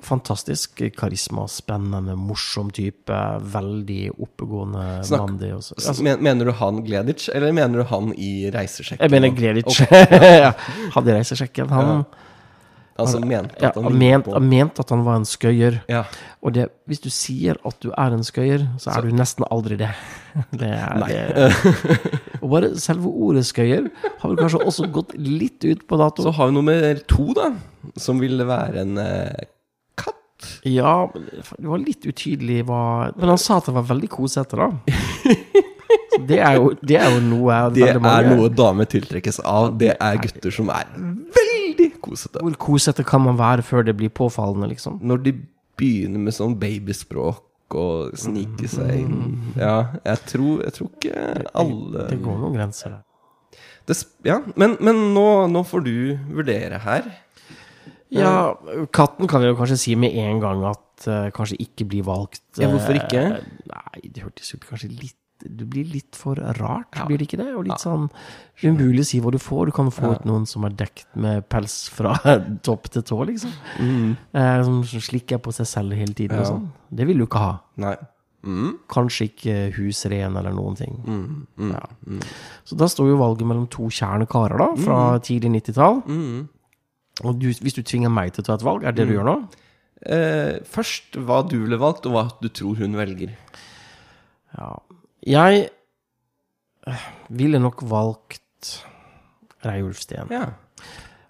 fantastisk 0.00 0.80
karisma, 0.96 1.44
spennende, 1.52 2.14
morsom 2.16 2.70
type. 2.72 3.12
Veldig 3.52 4.10
oppegående, 4.16 4.86
Snakk- 5.04 5.26
mandig. 5.26 5.50
Også. 5.58 5.74
Altså, 5.76 6.02
men, 6.06 6.22
mener 6.24 6.48
du 6.48 6.52
han 6.56 6.80
Gleditsch, 6.86 7.28
eller 7.34 7.52
mener 7.52 7.82
du 7.82 7.84
han 7.90 8.14
i 8.16 8.48
reisesjekken? 8.54 9.02
jeg 9.04 9.10
mener 9.10 9.36
Gleditsch. 9.36 9.82
ja, 10.46 10.54
hadde 10.96 11.18
reisesjekken. 11.18 11.68
Han, 11.68 11.86
Han 11.86 12.04
mente 13.22 13.56
ja, 13.60 13.70
at 13.70 13.78
han 13.78 13.86
lignet 13.94 14.26
ment, 14.26 14.76
han 14.76 14.84
at 14.84 14.92
han 14.94 15.04
var 15.06 15.20
en 15.20 15.26
skøyer. 15.28 15.78
Ja. 15.90 16.02
Og 16.44 16.54
det, 16.56 16.66
hvis 16.90 17.02
du 17.04 17.08
sier 17.12 17.58
at 17.66 17.78
du 17.84 17.90
er 17.92 18.16
en 18.16 18.24
skøyer, 18.26 18.66
så 18.80 18.94
er 18.94 19.06
du 19.06 19.14
nesten 19.16 19.46
aldri 19.50 19.78
det. 19.80 19.90
det, 20.60 20.70
er, 20.70 21.30
det 21.36 22.10
og 22.40 22.50
bare 22.52 22.72
selve 22.80 23.10
ordet 23.10 23.46
skøyer 23.48 23.88
har 24.04 24.26
vel 24.26 24.38
kanskje 24.38 24.62
også 24.64 24.90
gått 24.94 25.16
litt 25.18 25.64
ut 25.66 25.86
på 25.88 26.00
dato. 26.00 26.26
Så 26.26 26.34
har 26.36 26.50
vi 26.50 26.58
nummer 26.58 27.00
to, 27.10 27.30
da. 27.36 27.50
Som 28.00 28.20
ville 28.22 28.46
være 28.48 28.84
en 28.84 29.00
eh, 29.00 29.48
katt. 29.98 30.52
Ja, 30.68 31.08
men 31.14 31.26
det 31.32 31.72
var 31.72 31.82
litt 31.82 32.04
utydelig 32.06 32.62
hva 32.68 32.82
Men 33.16 33.32
han 33.32 33.40
sa 33.40 33.58
at 33.60 33.70
det 33.70 33.76
var 33.78 33.88
veldig 33.90 34.12
kosete, 34.12 34.60
da. 34.60 34.70
Det 36.26 36.38
er 36.40 36.56
jo, 36.58 36.70
det 36.82 36.96
er 37.00 37.10
jo 37.14 37.20
noe 37.24 37.58
Det 37.74 37.84
veldig 37.86 38.02
mange 38.04 38.30
er 38.32 38.36
noe 38.36 38.48
damer 38.52 38.88
tiltrekkes 38.90 39.40
av. 39.44 39.70
Det 39.80 39.92
er 39.96 40.18
gutter 40.24 40.50
som 40.54 40.68
er 40.74 40.88
veldig 40.96 41.88
kosete. 42.04 42.42
Hvor 42.44 42.56
kosete 42.60 43.04
kan 43.06 43.22
man 43.24 43.38
være 43.40 43.62
før 43.66 43.86
det 43.88 43.96
blir 44.00 44.10
påfallende, 44.10 44.68
liksom? 44.72 44.98
Når 45.02 45.22
de 45.28 45.32
begynner 45.80 46.18
med 46.26 46.34
sånn 46.36 46.58
babyspråk 46.60 47.76
og 47.80 48.16
snike 48.18 48.66
seg 48.68 48.90
inn 49.04 49.54
Ja, 49.56 49.76
jeg 50.04 50.18
tror, 50.26 50.60
jeg 50.66 50.72
tror 50.74 50.88
ikke 50.90 51.20
alle 51.54 52.08
Det 52.10 52.18
går 52.24 52.38
noen 52.42 52.56
grenser 52.58 52.96
der. 52.96 53.60
det, 53.86 53.94
sp- 53.96 54.26
Ja, 54.26 54.40
men, 54.58 54.74
men 54.82 54.98
nå, 55.14 55.26
nå 55.54 55.62
får 55.64 55.84
du 55.86 55.92
vurdere 56.34 56.80
her. 56.82 57.06
Ja, 58.10 58.56
katten 58.90 59.28
kan 59.30 59.38
vi 59.44 59.52
jo 59.52 59.56
kanskje 59.58 59.76
si 59.78 59.94
med 59.94 60.16
en 60.18 60.40
gang 60.42 60.64
at 60.66 61.06
eh, 61.06 61.28
kanskje 61.30 61.60
ikke 61.62 61.86
blir 61.92 62.02
valgt. 62.08 62.42
Ja, 62.58 62.66
hvorfor 62.72 62.96
eh, 62.96 63.04
ikke? 63.04 63.22
nei, 63.70 64.00
det 64.10 64.24
hørtes 64.26 64.50
ut 64.56 64.66
kanskje 64.66 64.90
litt 64.90 65.14
Det 65.40 65.66
blir 65.72 65.88
litt 65.88 66.16
for 66.18 66.38
rart, 66.58 66.94
blir 67.08 67.18
det 67.20 67.26
ikke 67.28 67.38
det? 67.40 67.48
Og 67.56 67.64
litt 67.68 67.80
sånn 67.82 68.08
umulig 68.62 69.04
å 69.04 69.08
si 69.08 69.20
hva 69.24 69.32
du 69.32 69.38
får. 69.40 69.70
Du 69.70 69.72
kan 69.76 69.90
få 69.94 70.12
ut 70.14 70.24
noen 70.28 70.46
som 70.48 70.64
er 70.68 70.74
dekt 70.76 71.06
med 71.16 71.46
pels 71.48 71.88
fra 71.92 72.14
topp 72.66 72.90
til 72.92 73.04
tå, 73.08 73.20
liksom. 73.30 73.52
Eh, 73.80 74.62
som, 74.66 74.80
slikker 74.84 75.40
på 75.40 75.52
seg 75.56 75.68
selv 75.70 75.96
hele 75.98 76.16
tiden 76.16 76.38
og 76.38 76.44
Mm. 76.44 76.50
Sånn. 76.50 76.70
Det 76.90 77.06
vil 77.06 77.18
du 77.20 77.26
ikke 77.26 77.40
ha. 77.42 77.52
Nei. 77.80 77.94
Mm. 78.40 78.70
Kanskje 78.88 79.26
ikke 79.28 79.54
husren 79.76 80.36
eller 80.40 80.54
noen 80.56 80.76
ting. 80.78 80.94
Mm. 81.04 81.46
Mm. 81.60 81.72
Ja. 81.74 82.20
Så 82.64 82.76
da 82.80 82.88
står 82.88 83.10
jo 83.12 83.18
valget 83.20 83.46
mellom 83.46 83.66
to 83.68 83.88
kjernekarer, 83.92 84.56
da, 84.58 84.68
fra 84.80 85.00
tidlig 85.20 85.50
90-tall. 85.60 86.00
Mm. 86.08 86.48
Og 87.28 87.36
du, 87.40 87.50
hvis 87.52 87.76
du 87.76 87.82
tvinger 87.84 88.08
meg 88.12 88.32
til 88.32 88.44
å 88.44 88.48
ta 88.48 88.56
et 88.56 88.64
valg, 88.64 88.84
er 88.88 88.96
det 88.96 89.04
du 89.10 89.12
gjør 89.18 89.28
nå? 89.28 89.36
Eh, 90.08 90.54
først 90.64 91.18
hva 91.20 91.42
du 91.44 91.58
ville 91.60 91.76
valgt, 91.80 92.06
og 92.08 92.16
hva 92.16 92.24
du 92.40 92.48
tror 92.48 92.80
hun 92.80 92.96
velger. 92.96 93.34
Ja. 94.56 94.70
Jeg 95.26 95.66
eh, 96.88 97.06
ville 97.28 97.60
nok 97.60 97.82
valgt 97.84 98.84
Reiulf 99.66 100.00
Steen. 100.00 100.30
Ja. 100.32 100.46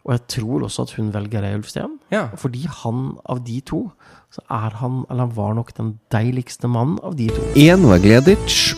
Og 0.06 0.12
jeg 0.14 0.22
tror 0.36 0.64
også 0.66 0.86
at 0.86 0.92
hun 0.96 1.10
velger 1.14 1.42
Reiulf 1.42 1.68
Steen. 1.72 1.98
Ja. 2.12 2.28
Fordi 2.38 2.62
han 2.70 3.16
av 3.26 3.42
de 3.46 3.58
to, 3.66 3.88
så 4.30 4.44
er 4.46 4.76
han, 4.78 5.02
eller 5.10 5.26
han 5.26 5.34
var 5.36 5.56
nok 5.58 5.72
den 5.76 5.96
deiligste 6.14 6.70
mannen 6.70 7.00
av 7.02 7.16
de 7.18 7.26
to. 7.34 7.42
Én 7.58 7.82
var 7.90 7.98
Gleditsch, 8.04 8.76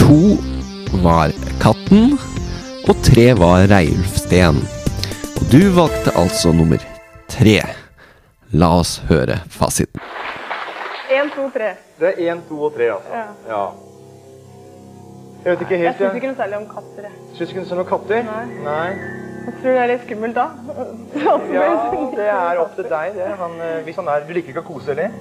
to 0.00 0.38
var 1.04 1.34
Katten, 1.60 2.16
og 2.88 3.02
tre 3.04 3.34
var 3.36 3.68
Reiulf 3.68 4.16
Steen. 4.24 4.62
Og 5.36 5.44
du 5.52 5.60
valgte 5.76 6.16
altså 6.16 6.54
nummer 6.56 6.80
tre. 7.28 7.60
La 8.56 8.72
oss 8.80 8.96
høre 9.10 9.42
fasiten. 9.52 10.00
Én, 11.12 11.28
to, 11.36 11.50
tre. 11.52 11.74
Det 12.00 12.14
er 12.14 12.32
én, 12.32 12.40
to 12.48 12.62
og 12.64 12.72
tre, 12.76 12.88
altså. 12.96 13.12
Ja. 13.12 13.28
Ja. 13.52 13.62
Jeg 15.44 15.52
vet 15.52 15.60
ikke 15.64 15.74
Jeg 15.76 15.80
helt, 15.84 15.96
syns 15.96 16.06
jeg. 16.08 16.16
ikke 16.18 16.30
noe 16.32 16.36
særlig 16.42 16.56
om 16.56 16.66
katter. 16.74 17.02
jeg. 17.08 17.12
Syns 17.38 17.50
ikke 17.52 17.60
noe 17.62 17.68
særlig 17.70 17.84
om 17.84 17.90
katter? 17.92 18.22
Nei. 18.28 18.46
Nei. 18.64 18.90
Jeg 19.48 19.54
tror 19.62 19.70
det 19.72 19.80
er 19.82 19.86
litt 19.88 20.02
skummelt 20.04 20.34
da. 20.36 20.46
Ja, 21.16 21.34
det 22.18 22.26
er 22.28 22.58
opp 22.60 22.74
til 22.76 22.88
deg, 22.90 23.14
det. 23.16 23.28
Han, 23.40 23.54
eh, 23.64 23.78
hvis 23.86 23.96
han 23.96 24.08
er 24.12 24.26
Du 24.28 24.32
liker 24.36 24.52
ikke 24.52 24.64
å 24.64 24.66
kose, 24.66 24.92
eller? 24.92 25.14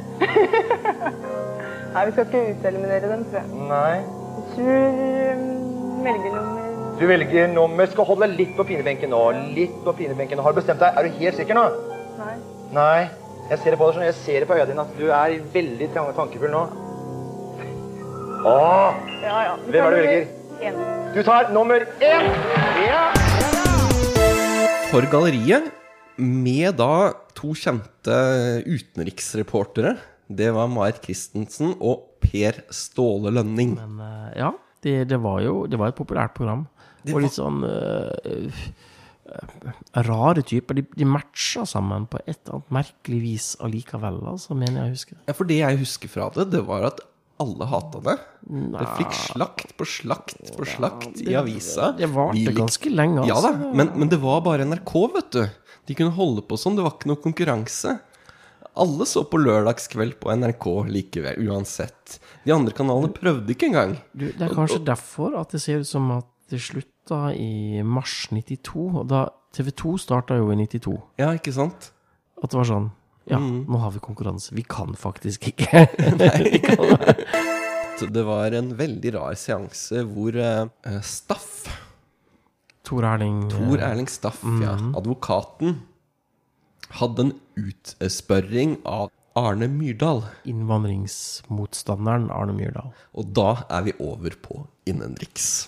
Nei, 1.94 2.06
vi 2.06 2.12
skal 2.12 2.26
ikke 2.26 2.42
uteliminere 2.58 3.12
dem, 3.14 3.24
tror 3.30 3.40
jeg. 3.40 3.48
Nei. 3.70 3.94
Jeg 4.38 4.50
tror 4.56 4.82
um, 5.38 5.46
velger 6.04 6.34
nummer 6.36 7.00
Du 7.00 7.06
velger 7.08 7.48
nummer 7.54 7.86
Skal 7.94 8.10
holde 8.10 8.28
deg 8.28 8.36
litt 8.42 8.58
på 8.58 8.66
pinebenken 8.68 9.14
nå. 9.14 9.22
Litt 9.56 9.78
på 9.86 9.94
pinebenken. 10.02 10.44
Har 10.44 10.52
du 10.52 10.60
bestemt 10.60 10.84
deg? 10.84 10.98
Er 10.98 11.08
du 11.08 11.22
helt 11.22 11.40
sikker 11.40 11.58
nå? 11.58 11.66
Nei. 12.18 12.36
Nei. 12.76 13.08
Jeg 13.48 13.62
ser 13.64 13.72
det 13.72 13.80
på 13.80 13.88
deg, 13.88 13.96
sånn. 13.96 14.10
jeg 14.10 14.18
ser 14.26 14.44
det 14.44 14.50
på 14.50 14.58
øynene 14.58 14.74
dine 14.74 14.84
at 14.84 15.00
du 15.00 15.08
er 15.08 15.38
veldig 15.54 15.88
tankefull 15.96 16.52
nå. 16.52 16.66
Åh! 18.48 18.96
Ja, 19.24 19.38
ja. 19.44 19.56
Hvem 19.68 19.76
er 19.84 19.92
det 19.92 19.98
du 19.98 20.06
velger? 20.08 20.28
En. 20.64 20.76
Du 21.12 21.18
tar 21.28 21.50
nummer 21.52 21.84
én! 22.00 22.28
Ja! 22.80 23.02
For 24.88 25.04
galleriet, 25.12 25.68
med 26.16 26.78
da 26.80 27.12
to 27.36 27.52
kjente 27.60 28.20
utenriksreportere. 28.64 29.98
Det 30.32 30.48
var 30.56 30.72
Marit 30.72 31.02
Christensen 31.04 31.74
og 31.76 32.06
Per 32.24 32.62
Ståle 32.72 33.34
Lønning. 33.36 33.76
Men 33.82 34.00
eh, 34.06 34.40
ja, 34.40 34.54
det, 34.86 34.96
det 35.12 35.20
var 35.26 35.44
jo 35.44 35.66
det 35.68 35.82
var 35.82 35.92
et 35.92 36.00
populært 36.00 36.38
program. 36.40 36.70
og 37.04 37.20
litt 37.26 37.36
sånn 37.36 37.68
uh, 37.68 38.64
Rare 40.08 40.46
typer. 40.48 40.80
De, 40.80 40.86
de 40.96 41.10
matcha 41.18 41.68
sammen 41.68 42.08
på 42.08 42.24
et 42.24 42.38
eller 42.38 42.62
annet 42.62 42.74
merkelig 42.80 43.22
vis 43.28 43.52
allikevel, 43.60 44.24
altså, 44.38 44.56
mener 44.56 44.86
jeg 44.86 44.88
å 44.88 44.96
huske. 44.96 45.20
Ja, 45.28 45.36
For 45.36 45.52
det 45.52 45.60
jeg 45.66 45.84
husker 45.84 46.16
fra 46.16 46.32
det, 46.40 46.48
det 46.56 46.64
var 46.72 46.88
at 46.94 47.04
alle 47.44 47.68
hata 47.70 48.02
det. 48.06 48.18
Det 48.48 48.88
fikk 48.98 49.16
slakt 49.18 49.72
på 49.78 49.86
slakt 49.88 50.52
på 50.58 50.66
slakt 50.66 51.22
i 51.22 51.36
avisa. 51.38 51.92
Det 51.98 52.10
varte 52.14 52.54
ganske 52.56 52.92
lenge, 52.92 53.26
Ja 53.30 53.40
da, 53.44 53.52
altså. 53.54 53.72
men, 53.78 53.92
men 53.96 54.12
det 54.12 54.20
var 54.24 54.42
bare 54.46 54.66
NRK, 54.68 54.94
vet 55.16 55.32
du. 55.36 55.44
De 55.88 55.96
kunne 55.96 56.16
holde 56.18 56.44
på 56.44 56.58
sånn. 56.60 56.78
Det 56.78 56.86
var 56.86 56.98
ikke 56.98 57.12
noe 57.12 57.22
konkurranse. 57.24 57.98
Alle 58.78 59.08
så 59.10 59.24
på 59.26 59.40
lørdagskveld 59.42 60.18
på 60.22 60.34
NRK 60.38 60.66
likevel, 60.94 61.48
uansett. 61.50 62.20
De 62.46 62.54
andre 62.54 62.76
kanalene 62.78 63.10
prøvde 63.14 63.54
ikke 63.54 63.72
engang. 63.72 63.96
Du, 64.14 64.28
det 64.30 64.50
er 64.50 64.54
kanskje 64.54 64.84
derfor 64.86 65.38
at 65.40 65.56
det 65.56 65.64
ser 65.64 65.82
ut 65.82 65.90
som 65.90 66.12
at 66.18 66.28
det 66.52 66.62
slutta 66.64 67.32
i 67.36 67.82
mars 67.84 68.28
92. 68.32 68.86
Og 69.02 69.08
da 69.10 69.28
TV 69.56 69.72
2 69.82 69.96
starta 70.04 70.38
jo 70.38 70.52
i 70.54 70.60
92. 70.60 70.94
Ja, 71.22 71.32
ikke 71.36 71.56
sant? 71.56 71.92
At 72.38 72.54
det 72.54 72.60
var 72.60 72.70
sånn 72.70 72.92
Ja, 73.28 73.38
Mm. 73.38 73.66
nå 73.68 73.78
har 73.82 73.92
vi 73.92 74.00
konkurranse. 74.00 74.56
Vi 74.56 74.64
kan 74.64 74.96
faktisk 74.96 75.50
ikke. 75.52 75.88
vi 76.52 76.60
kan, 76.64 76.78
det 78.14 78.24
var 78.24 78.52
en 78.56 78.72
veldig 78.80 79.14
rar 79.18 79.36
seanse 79.36 80.04
hvor 80.08 80.38
uh, 80.40 81.02
Staff, 81.04 81.68
Tor 82.88 83.04
Erling 83.04 83.50
Tor 83.52 83.78
eh, 83.82 83.90
Erling 83.90 84.08
Staff, 84.08 84.44
ja, 84.64 84.78
advokaten, 84.96 85.82
hadde 87.02 87.26
en 87.28 87.34
utspørring 87.60 88.78
av 88.88 89.10
Arne 89.38 89.68
Myrdal. 89.68 90.24
Innvandringsmotstanderen 90.50 92.32
Arne 92.32 92.56
Myrdal. 92.58 92.94
Og 93.14 93.34
da 93.36 93.58
er 93.70 93.90
vi 93.90 93.98
over 94.00 94.40
på 94.42 94.64
innenriks. 94.88 95.68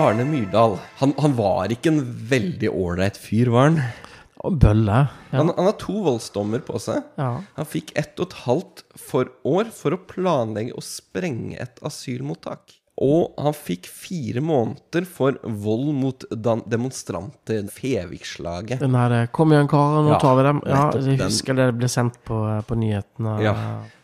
Arne 0.00 0.24
Myrdal, 0.24 0.78
han, 1.00 1.12
han 1.20 1.34
var 1.36 1.72
ikke 1.72 1.92
en 1.92 2.00
veldig 2.30 2.70
ålreit 2.72 3.18
fyr, 3.20 3.50
var 3.52 3.68
han? 3.68 3.80
Og 4.40 4.56
Bølle. 4.62 5.02
Ja. 5.28 5.36
Han, 5.42 5.52
han 5.52 5.68
har 5.68 5.76
to 5.80 5.98
voldsdommer 6.06 6.62
på 6.64 6.80
seg. 6.80 7.04
ja. 7.20 7.32
Han 7.58 7.68
fikk 7.68 7.92
ett 8.00 8.16
og 8.16 8.30
et 8.30 8.38
halvt 8.46 8.84
for 8.96 9.28
år 9.44 9.68
for 9.76 9.92
å 9.96 10.00
planlegge 10.08 10.72
å 10.78 10.84
sprenge 10.84 11.58
et 11.60 11.82
asylmottak. 11.84 12.79
Og 13.00 13.32
han 13.40 13.54
fikk 13.56 13.88
fire 13.88 14.42
måneder 14.44 15.06
for 15.08 15.38
vold 15.42 15.88
mot 15.96 16.26
demonstranter. 16.68 17.64
Fevikslaget. 17.72 18.82
Den 18.82 18.94
her 18.98 19.14
eh, 19.22 19.26
'Kom 19.32 19.54
igjen, 19.54 19.70
karer, 19.70 20.04
nå 20.04 20.12
Ja, 20.12 20.18
tar 20.20 20.36
vi 20.36 20.44
dem'. 20.44 20.60
Ja, 20.68 20.82
jeg 20.92 21.18
husker 21.22 21.56
det 21.56 21.70
ble 21.78 21.88
sendt 21.88 22.20
på, 22.28 22.42
eh, 22.44 22.60
på 22.60 22.76
nyhetene. 22.76 23.40
Ja. 23.40 23.54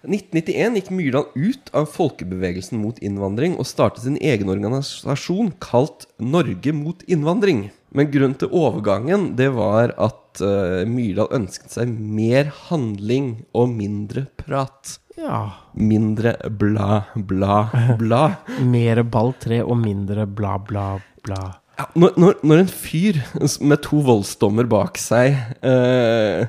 1991 0.07 0.81
gikk 0.81 0.91
Myrdal 0.95 1.27
ut 1.35 1.71
av 1.75 1.91
folkebevegelsen 1.93 2.79
mot 2.81 2.99
innvandring 3.03 3.59
og 3.59 3.67
startet 3.67 4.07
sin 4.07 4.17
egen 4.17 4.49
organisasjon 4.49 5.53
kalt 5.61 6.07
Norge 6.19 6.73
mot 6.73 7.03
innvandring. 7.11 7.71
Men 7.93 8.11
grunnen 8.13 8.39
til 8.39 8.53
overgangen 8.53 9.35
det 9.37 9.51
var 9.57 9.93
at 9.99 10.41
eh, 10.41 10.85
Myrdal 10.89 11.29
ønsket 11.37 11.75
seg 11.75 11.91
mer 11.93 12.49
handling 12.69 13.45
og 13.53 13.73
mindre 13.77 14.27
prat. 14.41 14.99
Ja. 15.17 15.43
Mindre 15.73 16.37
bla, 16.51 17.05
bla, 17.15 17.61
bla. 17.99 18.25
Mere 18.77 19.05
balltre 19.05 19.63
og 19.65 19.79
mindre 19.81 20.27
bla, 20.29 20.57
bla, 20.59 20.89
bla. 21.25 21.45
Ja, 21.77 21.85
når, 21.93 22.15
når, 22.17 22.37
når 22.49 22.61
en 22.63 22.71
fyr 22.73 23.19
med 23.61 23.83
to 23.85 23.99
voldsdommer 24.05 24.65
bak 24.71 24.97
seg 24.97 25.35
eh, 25.61 26.47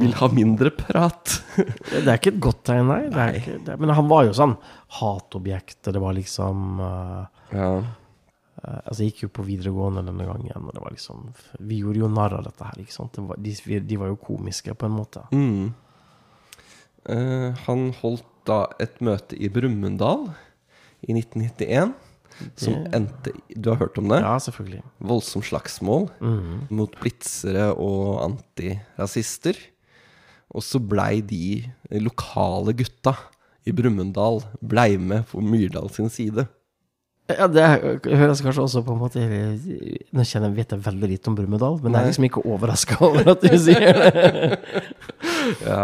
vil 0.00 0.16
ha 0.18 0.28
mindre 0.34 0.72
prat 0.74 1.36
Det 1.92 2.00
er 2.02 2.16
ikke 2.16 2.32
et 2.32 2.40
godt 2.42 2.64
tegn, 2.66 2.88
nei. 2.90 3.04
Det 3.06 3.20
er 3.22 3.38
ikke, 3.38 3.58
det, 3.68 3.76
men 3.78 3.94
han 3.94 4.10
var 4.10 4.26
jo 4.26 4.34
sånn 4.34 4.56
hatobjekt. 4.98 5.92
Det 5.94 6.02
var 6.02 6.16
liksom 6.18 6.80
uh, 6.82 7.22
Ja, 7.54 7.68
uh, 7.78 7.92
Altså, 8.64 9.02
jeg 9.02 9.12
gikk 9.12 9.26
jo 9.26 9.30
på 9.36 9.44
videregående 9.46 10.02
denne 10.06 10.26
gangen, 10.26 10.66
og 10.66 10.72
det 10.72 10.82
var 10.82 10.94
liksom 10.94 11.26
Vi 11.68 11.82
gjorde 11.82 12.00
jo 12.00 12.10
narr 12.10 12.38
av 12.38 12.46
dette 12.46 12.66
her, 12.66 12.78
ikke 12.80 12.94
sant. 12.96 13.14
Det 13.14 13.26
var, 13.28 13.40
de, 13.44 13.80
de 13.84 13.98
var 14.00 14.10
jo 14.10 14.18
komiske, 14.24 14.74
på 14.74 14.88
en 14.88 14.94
måte. 14.96 15.22
Mm. 15.36 15.74
Eh, 17.08 17.50
han 17.66 17.90
holdt 18.00 18.24
da 18.48 18.62
et 18.80 18.98
møte 19.04 19.36
i 19.40 19.48
Brumunddal 19.52 20.26
i 21.08 21.12
1991, 21.16 21.94
som 22.58 22.74
endte 22.96 23.30
Du 23.56 23.70
har 23.70 23.78
hørt 23.78 23.98
om 24.00 24.08
det? 24.10 24.18
Ja, 24.24 24.34
selvfølgelig. 24.42 24.82
Voldsomt 25.00 25.44
slagsmål 25.46 26.08
Mhm. 26.20 26.66
mot 26.70 26.96
blitzere 27.00 27.72
og 27.76 28.24
antirasister. 28.24 29.54
Og 30.54 30.62
så 30.62 30.78
blei 30.78 31.20
de 31.20 31.64
lokale 31.90 32.74
gutta 32.76 33.14
i 33.66 33.72
Brumunddal 33.72 34.42
blei 34.62 34.96
med 34.98 35.24
på 35.30 35.40
Myrdal 35.42 35.88
sin 35.90 36.08
side. 36.10 36.46
Ja, 37.32 37.46
det 37.48 37.62
høres 38.04 38.42
kanskje 38.44 38.66
også 38.66 38.82
på 38.84 38.92
en 38.92 38.98
måte 39.00 39.22
Nå 39.24 40.24
kjenner 40.28 40.50
jeg 40.50 40.56
vet 40.58 40.74
jeg 40.74 40.82
veldig 40.84 41.08
lite 41.08 41.30
om 41.30 41.38
Brumunddal, 41.38 41.78
men 41.80 41.96
jeg 41.96 42.02
er 42.02 42.10
liksom 42.10 42.26
ikke 42.28 42.42
overraska 42.52 42.98
over 43.06 43.30
at 43.32 43.46
du 43.46 43.54
sier 43.64 43.96
det. 43.96 44.58
Ja. 45.64 45.80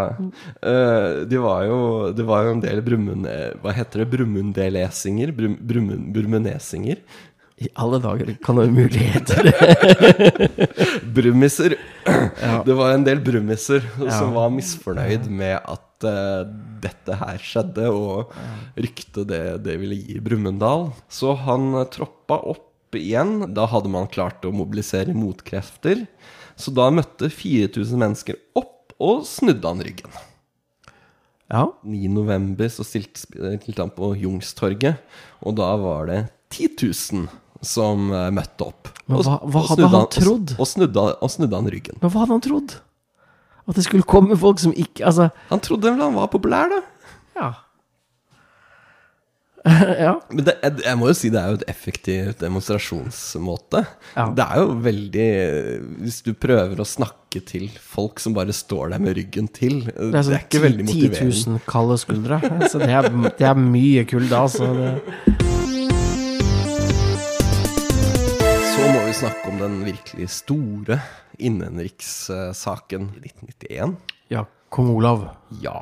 det 1.31 1.41
var 1.41 1.65
jo, 1.65 1.79
det 2.13 2.27
var 2.29 2.45
jo 2.45 2.53
en 2.57 2.61
del 2.61 2.83
Brumund... 2.85 3.25
Hva 3.63 3.73
heter 3.73 4.03
det? 4.03 4.11
Brumundelesinger? 4.13 5.33
Brum, 5.37 5.57
brumun, 5.65 6.07
brumunesinger? 6.13 7.01
I 7.61 7.69
alle 7.77 7.99
dager 8.01 8.31
kan 8.41 8.57
det 8.57 8.69
umulig 8.71 9.03
hete 9.13 9.43
det. 9.45 10.49
Brummiser. 11.15 11.75
Det 12.65 12.77
var 12.77 12.95
en 12.95 13.05
del 13.05 13.21
brummiser 13.21 13.85
som 14.09 14.33
var 14.33 14.49
misfornøyd 14.53 15.27
med 15.29 15.59
at 15.59 15.83
eh, 16.07 16.41
dette 16.83 17.17
her 17.19 17.37
skjedde, 17.43 17.87
og 17.93 18.31
ryktet 18.79 19.27
det, 19.29 19.41
det 19.65 19.77
ville 19.81 19.97
gi 19.99 20.19
Brumunddal. 20.23 20.89
Så 21.11 21.35
han 21.45 21.71
eh, 21.81 21.87
troppa 21.93 22.39
opp 22.55 22.97
igjen. 22.97 23.53
Da 23.55 23.67
hadde 23.71 23.91
man 23.93 24.09
klart 24.11 24.43
å 24.47 24.51
mobilisere 24.55 25.13
motkrefter. 25.15 26.05
Så 26.59 26.73
da 26.75 26.89
møtte 26.93 27.29
4000 27.31 27.97
mennesker 28.01 28.37
opp 28.59 28.93
og 29.01 29.23
snudde 29.25 29.65
han 29.65 29.81
ryggen. 29.81 30.11
Ja. 31.51 31.65
9. 31.83 32.07
november 32.15 32.69
så 32.71 32.83
stilte, 32.87 33.25
stilte 33.27 33.81
han 33.83 33.89
på 33.95 34.13
Jungstorget, 34.21 35.01
og 35.43 35.57
da 35.59 35.71
var 35.81 36.05
det 36.07 36.19
10 36.53 36.69
000 37.15 37.25
som 37.65 38.07
eh, 38.15 38.29
møtte 38.33 38.67
opp. 38.69 38.91
Men 39.07 39.19
hva- 39.25 39.41
hva 39.43 39.63
hadde 39.67 39.87
han, 39.89 39.97
han 40.05 40.07
trodd? 40.15 40.53
Og, 40.55 40.61
og, 40.63 40.69
snudde, 40.69 41.03
og 41.21 41.33
snudde 41.33 41.59
han 41.59 41.67
ryggen. 41.73 41.99
Men 42.01 42.13
hva 42.13 42.23
hadde 42.23 42.37
han 42.37 42.45
trodd? 42.45 42.77
At 43.67 43.77
det 43.77 43.85
skulle 43.85 44.07
komme 44.07 44.37
folk 44.39 44.61
som 44.61 44.73
ikke 44.73 45.05
Altså, 45.05 45.29
Han 45.51 45.61
trodde 45.63 45.91
vel 45.91 46.01
han 46.01 46.17
var 46.17 46.31
populær, 46.33 46.71
da. 46.71 46.81
ja. 47.39 47.51
ja. 50.05 50.15
Men 50.33 50.45
det, 50.47 50.55
jeg, 50.63 50.79
jeg 50.87 50.97
må 50.97 51.09
jo 51.11 51.15
si 51.19 51.29
det 51.29 51.37
er 51.37 51.51
jo 51.53 51.59
et 51.59 51.65
effektivt 51.69 52.39
demonstrasjonsmåte. 52.41 53.83
Ja. 54.15 54.25
Det 54.33 54.47
er 54.47 54.61
jo 54.63 54.71
veldig 54.87 55.27
Hvis 56.01 56.17
du 56.25 56.31
prøver 56.33 56.81
å 56.81 56.87
snakke 56.87 57.43
til 57.45 57.67
folk 57.77 58.19
som 58.23 58.33
bare 58.33 58.55
står 58.57 58.95
der 58.95 59.03
med 59.05 59.15
ryggen 59.19 59.51
til 59.53 59.83
Det 59.85 59.93
Det 59.93 60.07
er, 60.09 60.17
er, 60.17 60.25
sånn 60.31 60.39
ikke 60.39 60.63
veldig 60.65 60.87
10 60.87 60.89
motiverende. 60.89 61.53
000 61.59 61.63
kalde 61.69 61.99
skuldre. 62.01 62.41
Så 62.73 62.81
det 62.81 62.89
er, 62.89 63.09
det 63.37 63.49
er 63.51 63.61
mye 63.61 64.07
kulde, 64.09 64.41
altså. 64.41 64.73
Det. 64.81 65.80
Vi 69.11 69.17
snakke 69.17 69.49
om 69.49 69.57
den 69.59 69.73
virkelig 69.83 70.29
store 70.31 70.95
innenrikssaken 71.35 73.09
i 73.17 73.27
1991. 73.27 73.97
Ja, 74.31 74.45
kong 74.71 74.91
Olav. 74.93 75.25
Ja. 75.59 75.81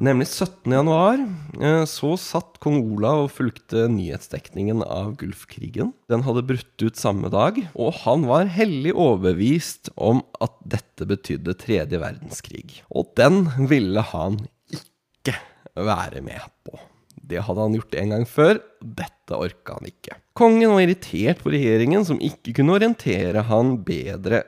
Nemlig 0.00 0.30
17. 0.30 0.72
januar 0.72 1.20
eh, 1.60 1.82
så 1.90 2.14
satt 2.16 2.56
kong 2.64 2.78
Olav 2.80 3.26
og 3.26 3.34
fulgte 3.34 3.84
nyhetsdekningen 3.92 4.80
av 4.86 5.12
Gulfkrigen. 5.20 5.92
Den 6.08 6.24
hadde 6.24 6.46
brutt 6.48 6.86
ut 6.86 6.96
samme 6.96 7.28
dag, 7.34 7.60
og 7.76 7.92
han 8.06 8.24
var 8.30 8.48
hellig 8.56 8.96
overbevist 8.96 9.92
om 10.00 10.24
at 10.40 10.56
dette 10.64 11.12
betydde 11.12 11.58
tredje 11.60 12.00
verdenskrig. 12.00 12.80
Og 12.88 13.12
den 13.20 13.50
ville 13.68 14.08
han 14.14 14.46
ikke 14.72 15.36
være 15.76 16.24
med 16.24 16.52
på. 16.64 16.80
Det 17.26 17.42
hadde 17.42 17.64
han 17.64 17.74
gjort 17.74 17.96
en 17.98 18.12
gang 18.14 18.26
før, 18.30 18.60
dette 18.80 19.38
orka 19.38 19.78
han 19.80 19.88
ikke. 19.90 20.18
Kongen 20.38 20.74
var 20.74 20.84
irritert 20.84 21.40
på 21.42 21.50
regjeringen 21.54 22.04
som 22.06 22.20
ikke 22.22 22.54
kunne 22.60 22.76
orientere 22.76 23.42
han 23.48 23.76
bedre 23.86 24.44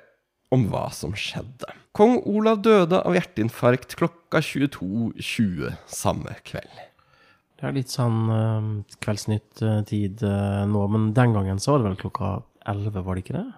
om 0.54 0.68
hva 0.70 0.86
som 0.94 1.12
skjedde. 1.18 1.72
Kong 1.98 2.20
Olav 2.30 2.60
døde 2.62 3.00
av 3.02 3.16
hjerteinfarkt 3.16 3.96
klokka 3.98 4.40
22.20 4.44 5.74
samme 5.90 6.36
kveld. 6.46 6.84
Det 7.58 7.66
er 7.66 7.74
litt 7.74 7.90
sånn 7.90 8.18
uh, 8.30 8.66
Kveldsnytt-tid 9.02 10.22
uh, 10.22 10.62
nå, 10.70 10.84
men 10.94 11.08
den 11.16 11.34
gangen 11.34 11.58
så 11.58 11.74
var 11.74 11.82
det 11.82 11.88
vel 11.90 12.02
klokka 12.04 12.28
11, 12.70 13.00
var 13.02 13.18
det 13.18 13.24
ikke 13.24 13.40
det? 13.40 13.48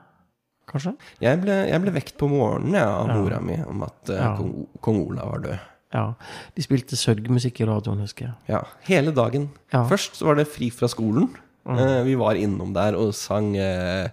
Kanskje? 0.71 0.95
Jeg 1.21 1.41
ble, 1.43 1.57
jeg 1.69 1.83
ble 1.85 1.93
vekt 1.99 2.15
på 2.17 2.31
morgenen 2.31 2.79
ja, 2.79 2.87
av 3.03 3.11
Ja. 3.11 3.19
mora 3.19 3.41
mi 3.45 3.59
om 3.61 3.85
at 3.85 4.01
uh, 4.09 4.17
Ja. 4.17 4.31
kong, 4.39 4.55
kong 4.81 5.03
Olav 5.05 5.35
var 5.35 5.45
død. 5.45 5.69
Ja. 5.93 6.15
De 6.55 6.63
spilte 6.63 6.95
sørgemusikk 6.99 7.61
i 7.61 7.67
radioen, 7.67 8.01
husker 8.05 8.29
jeg. 8.29 8.35
Ja, 8.53 8.61
Hele 8.87 9.11
dagen. 9.17 9.49
Ja. 9.73 9.85
Først 9.91 10.15
så 10.21 10.29
var 10.29 10.37
det 10.39 10.47
fri 10.49 10.69
fra 10.71 10.87
skolen. 10.91 11.31
Eh, 11.71 12.03
vi 12.07 12.15
var 12.19 12.39
innom 12.39 12.73
der 12.75 12.95
og 12.99 13.13
sang 13.15 13.57
eh, 13.59 14.09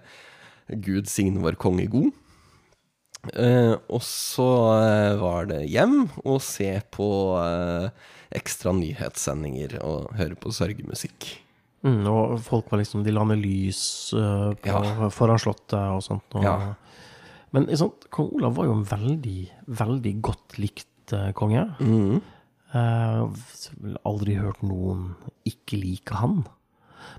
'Gud 0.69 1.07
signe 1.07 1.39
vår 1.39 1.55
konge 1.55 1.85
god'. 1.87 2.11
Eh, 3.33 3.75
og 3.91 4.01
så 4.05 4.47
eh, 4.77 5.15
var 5.19 5.45
det 5.49 5.61
hjem 5.69 6.09
og 6.23 6.41
se 6.41 6.69
på 6.93 7.07
eh, 7.41 7.89
ekstra 8.37 8.71
nyhetssendinger 8.75 9.77
og 9.83 10.13
høre 10.19 10.35
på 10.39 10.51
sørgemusikk. 10.53 11.37
Mm, 11.85 12.03
og 12.09 12.39
folk 12.43 12.71
var 12.71 12.79
liksom 12.81 13.03
De 13.05 13.11
la 13.13 13.23
ned 13.23 13.37
lys 13.43 14.11
eh, 14.17 14.53
på, 14.59 14.67
Ja. 14.73 15.09
foran 15.13 15.39
slottet 15.39 15.77
og 15.77 16.01
sånt. 16.03 16.25
Og, 16.35 16.43
Ja. 16.43 16.73
Men 17.53 17.67
sånn, 17.79 17.93
kong 18.11 18.33
Olav 18.35 18.55
var 18.57 18.65
jo 18.67 18.73
en 18.75 18.83
veldig, 18.85 19.49
veldig 19.71 20.13
godt 20.21 20.57
likt 20.59 20.87
eh, 21.15 21.31
konge. 21.37 21.65
Mhm. 21.79 22.21
Eh, 22.75 23.93
aldri 24.07 24.35
hørt 24.35 24.63
noen 24.65 25.13
ikke 25.47 25.79
like 25.79 26.17
han. 26.19 26.43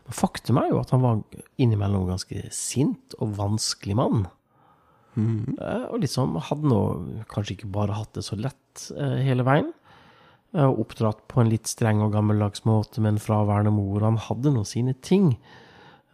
Men 0.05 0.17
faktum 0.17 0.61
er 0.61 0.71
jo 0.73 0.81
at 0.83 0.93
han 0.93 1.05
var 1.05 1.23
innimellom 1.61 2.09
ganske 2.11 2.49
sint 2.55 3.17
og 3.19 3.37
vanskelig 3.39 3.97
mann. 3.99 4.27
Eh, 5.19 5.85
og 5.89 5.99
liksom 6.05 6.37
hadde 6.51 6.69
nå 6.71 6.81
kanskje 7.33 7.57
ikke 7.57 7.73
bare 7.75 7.97
hatt 7.97 8.13
det 8.15 8.23
så 8.27 8.37
lett 8.39 8.85
uh, 8.95 9.19
hele 9.25 9.43
veien. 9.47 9.73
Oppdratt 10.55 11.25
på 11.29 11.43
en 11.43 11.51
litt 11.51 11.69
streng 11.69 11.99
og 12.01 12.15
gammeldags 12.15 12.63
måte 12.65 13.03
med 13.03 13.17
en 13.17 13.21
fraværende 13.21 13.73
mor. 13.75 14.01
Han 14.01 14.17
hadde 14.17 14.55
nå 14.55 14.63
sine 14.65 14.95
ting. 15.05 15.35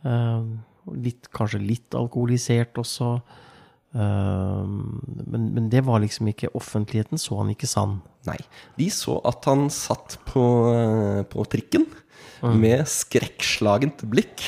Litt, 0.02 1.28
kanskje 1.30 1.60
litt 1.62 1.94
alkoholisert 1.94 2.80
også. 2.82 3.12
Eh, 3.94 4.64
men, 4.66 5.50
men 5.54 5.68
det 5.70 5.85
var 5.87 6.02
liksom 6.02 6.26
ikke 6.33 6.50
Offentligheten 6.59 7.20
så 7.20 7.38
han 7.42 7.52
ikke 7.54 7.70
sann. 7.70 8.00
Nei. 8.26 8.40
De 8.78 8.88
så 8.90 9.20
at 9.28 9.46
han 9.50 9.68
satt 9.72 10.18
på, 10.28 10.44
eh, 10.74 11.22
på 11.30 11.46
trikken 11.52 11.87
med 12.44 12.85
skrekkslagent 12.90 14.02
blikk. 14.11 14.42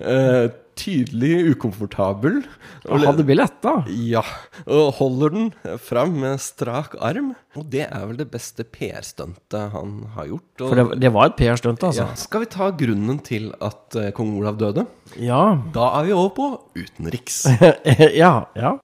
Uh, 0.00 0.48
tydelig 0.76 1.54
ukomfortabel. 1.54 2.40
Og 2.86 3.04
hadde 3.06 3.24
billett, 3.26 3.54
da! 3.64 3.78
Ja, 3.88 4.22
og 4.68 4.98
holder 4.98 5.32
den 5.34 5.46
fram 5.82 6.18
med 6.20 6.42
strak 6.44 6.96
arm. 7.00 7.32
Og 7.56 7.68
det 7.72 7.86
er 7.86 8.04
vel 8.04 8.18
det 8.20 8.28
beste 8.32 8.66
PR-stuntet 8.68 9.72
han 9.72 9.94
har 10.16 10.28
gjort. 10.30 10.50
Og, 10.60 10.66
For 10.68 10.80
det, 10.82 11.00
det 11.06 11.12
var 11.16 11.30
et 11.30 11.38
PR-stunt, 11.40 11.86
altså. 11.88 12.04
ja. 12.04 12.18
Skal 12.20 12.44
vi 12.44 12.50
ta 12.52 12.70
grunnen 12.76 13.22
til 13.24 13.48
at 13.64 13.96
eh, 13.98 14.12
kong 14.16 14.36
Olav 14.36 14.60
døde? 14.60 14.86
Ja. 15.16 15.56
Da 15.74 15.92
er 16.00 16.10
vi 16.10 16.16
over 16.16 16.34
på 16.36 16.50
utenriks. 16.76 17.44
ja. 18.22 18.34
ja. 18.58 18.76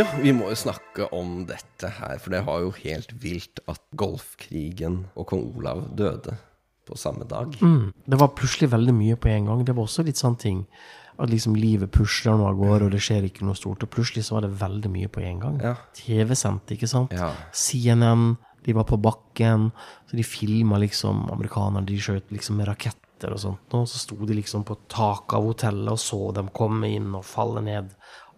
Ja, 0.00 0.06
vi 0.16 0.30
må 0.32 0.46
jo 0.48 0.56
snakke 0.56 1.10
om 1.12 1.42
dette 1.44 1.90
her, 1.92 2.14
for 2.22 2.32
det 2.32 2.38
var 2.46 2.62
jo 2.62 2.70
helt 2.78 3.10
vilt 3.20 3.60
at 3.68 3.82
Golfkrigen 4.00 5.02
og 5.12 5.26
kong 5.28 5.42
Olav 5.58 5.82
døde 5.98 6.38
på 6.88 6.96
samme 6.96 7.26
dag. 7.28 7.52
Mm. 7.60 7.90
Det 8.08 8.18
var 8.22 8.30
plutselig 8.32 8.70
veldig 8.72 8.94
mye 8.96 9.18
på 9.20 9.28
en 9.28 9.50
gang. 9.50 9.64
Det 9.66 9.74
var 9.76 9.84
også 9.84 10.06
litt 10.06 10.16
sånn 10.16 10.38
ting 10.40 10.62
at 11.20 11.28
liksom 11.28 11.52
livet 11.58 11.92
pusler 11.92 12.32
nå 12.32 12.46
av 12.48 12.56
gårde, 12.56 12.88
og 12.88 12.94
det 12.94 13.02
skjer 13.04 13.26
ikke 13.28 13.44
noe 13.44 13.58
stort. 13.58 13.84
Og 13.84 13.92
plutselig 13.92 14.24
så 14.24 14.38
var 14.38 14.46
det 14.46 14.54
veldig 14.62 14.94
mye 14.94 15.10
på 15.12 15.20
en 15.20 15.44
gang. 15.44 15.60
Ja. 15.68 15.74
TV 16.00 16.32
sendte, 16.32 16.78
ikke 16.78 16.88
sant? 16.88 17.12
Ja. 17.12 17.34
CNN, 17.52 18.38
de 18.64 18.78
var 18.80 18.88
på 18.88 18.96
bakken, 19.04 19.68
så 20.08 20.16
de 20.16 20.24
filma 20.24 20.80
liksom 20.80 21.26
amerikanerne, 21.28 21.84
de 21.84 22.00
skjøt 22.00 22.32
liksom 22.32 22.56
med 22.62 22.72
raketter 22.72 23.36
og 23.36 23.44
sånt. 23.44 23.76
Og 23.76 23.84
så 23.84 24.00
sto 24.00 24.16
de 24.24 24.40
liksom 24.40 24.64
på 24.64 24.80
taket 24.88 25.36
av 25.36 25.52
hotellet 25.52 25.92
og 25.92 26.00
så 26.00 26.22
dem 26.40 26.48
komme 26.56 26.88
inn 26.88 27.12
og 27.12 27.28
falle 27.28 27.68
ned. 27.68 27.92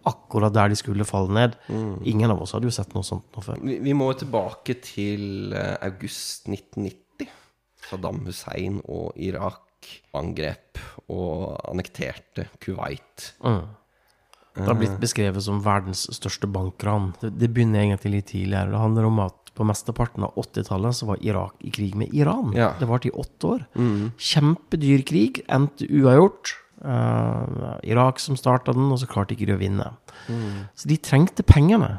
Akkurat 0.09 0.53
der 0.55 0.71
de 0.73 0.77
skulle 0.79 1.07
falle 1.07 1.33
ned. 1.33 1.57
Ingen 2.09 2.33
av 2.33 2.41
oss 2.43 2.55
hadde 2.55 2.67
jo 2.67 2.75
sett 2.75 2.93
noe 2.95 3.07
sånt 3.07 3.29
noe 3.35 3.45
før. 3.45 3.61
Vi, 3.63 3.77
vi 3.83 3.93
må 3.97 4.09
tilbake 4.19 4.77
til 4.83 5.53
eh, 5.55 5.77
august 5.85 6.49
1990. 6.49 7.29
Saddam 7.83 8.23
Hussein 8.27 8.79
og 8.87 9.15
Irak 9.19 9.61
angrep 10.15 10.79
og 11.11 11.55
annekterte 11.67 12.47
Kuwait. 12.63 13.31
Det 14.53 14.67
har 14.69 14.77
blitt 14.77 14.99
beskrevet 15.01 15.43
som 15.43 15.61
verdens 15.65 16.05
største 16.13 16.47
bankran. 16.51 17.11
Det, 17.21 17.49
begynner 17.49 17.83
egentlig 17.83 18.13
litt 18.13 18.29
tidligere. 18.31 18.69
Det 18.71 18.81
handler 18.83 19.07
om 19.09 19.21
at 19.25 19.53
på 19.53 19.65
mesteparten 19.69 20.25
av 20.25 20.37
80-tallet 20.39 20.97
så 20.97 21.07
var 21.09 21.21
Irak 21.25 21.61
i 21.65 21.71
krig 21.73 21.97
med 21.97 22.13
Iran. 22.13 22.53
Ja. 22.57 22.71
Det 22.79 22.89
varte 22.89 23.09
i 23.09 23.15
åtte 23.17 23.49
år. 23.55 23.65
Kjempedyr 24.17 25.03
krig, 25.09 25.41
endte 25.51 25.89
uavgjort. 25.89 26.53
Eh, 26.83 27.79
Irak 27.87 28.19
som 28.19 28.35
starta 28.35 28.73
den, 28.75 28.91
og 28.91 28.99
så 28.99 29.07
klarte 29.07 29.35
ikke 29.37 29.47
de 29.47 29.55
å 29.55 29.61
vinne. 29.61 29.87
Så 30.75 30.89
de 30.89 30.97
trengte 30.99 31.43
pengene. 31.47 31.93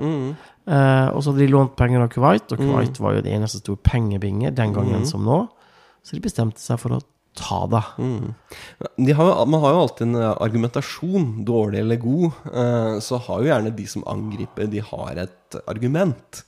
Eh, 0.66 1.08
og 1.12 1.22
så 1.22 1.32
hadde 1.32 1.44
de 1.44 1.52
lånt 1.52 1.74
penger 1.76 2.04
av 2.04 2.10
Kuwait, 2.12 2.52
og 2.52 2.58
Kuwait 2.60 3.00
var 3.00 3.14
jo 3.16 3.24
det 3.24 3.32
eneste 3.32 3.60
store 3.62 3.80
pengebinge 3.84 4.52
den 4.56 4.72
gangen 4.76 5.04
som 5.08 5.24
nå. 5.24 5.48
Så 6.04 6.16
de 6.16 6.20
bestemte 6.24 6.60
seg 6.60 6.78
for 6.80 6.98
å 6.98 7.02
ta 7.34 7.66
det. 7.66 7.82
De 8.96 9.12
har, 9.12 9.46
man 9.50 9.60
har 9.64 9.72
jo 9.74 9.80
alltid 9.84 10.06
en 10.06 10.20
eh, 10.20 10.36
argumentasjon, 10.44 11.44
dårlig 11.44 11.80
eller 11.80 11.96
god. 11.96 12.32
uh, 12.52 13.00
Så 13.00 13.18
har 13.26 13.40
jo 13.42 13.48
gjerne 13.50 13.72
de 13.74 13.86
som 13.90 14.04
angriper, 14.06 14.68
de 14.70 14.80
har 14.84 15.16
et 15.24 15.56
argument. 15.66 16.44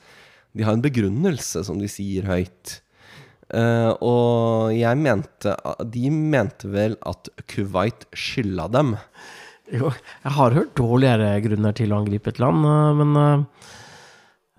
De 0.54 0.62
har 0.62 0.76
en 0.76 0.84
begrunnelse, 0.84 1.64
som 1.66 1.80
de 1.80 1.88
sier 1.90 2.28
høyt. 2.28 2.80
Eh, 3.54 3.92
og 4.02 4.72
jeg 4.74 4.98
mente 4.98 5.52
De 5.94 6.08
mente 6.10 6.66
vel 6.72 6.96
at 7.06 7.30
Kuwait 7.46 8.08
skylda 8.16 8.66
dem. 8.74 8.96
Jo, 9.70 9.90
jeg 10.22 10.32
har 10.36 10.54
hørt 10.54 10.76
dårligere 10.78 11.34
grunner 11.42 11.74
til 11.74 11.92
å 11.92 12.00
angripe 12.00 12.30
et 12.30 12.40
land, 12.42 12.66
eh, 12.66 13.00
men 13.00 13.16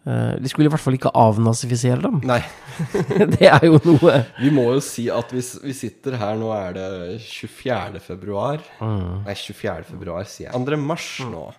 eh, 0.07 0.35
de 0.39 0.51
skulle 0.51 0.67
i 0.67 0.71
hvert 0.71 0.83
fall 0.83 0.95
ikke 0.95 1.11
avnazifisere 1.19 1.99
dem. 2.03 2.21
Nei, 2.27 2.39
Det 3.35 3.47
er 3.47 3.65
jo 3.67 3.79
noe 3.83 4.21
vi 4.39 4.51
må 4.55 4.69
jo 4.75 4.81
si 4.83 5.07
at 5.11 5.31
hvis 5.35 5.55
vi 5.63 5.75
sitter 5.75 6.15
her 6.21 6.37
Nå 6.39 6.51
er 6.55 6.77
det 6.77 6.87
24. 7.23 7.99
februar. 8.03 8.63
Nei, 8.79 9.35
24. 9.35 9.87
februar, 9.89 10.27
sier 10.29 10.47
jeg. 10.47 10.55
2. 10.55 10.79
mars 10.79 11.09
nå. 11.27 11.49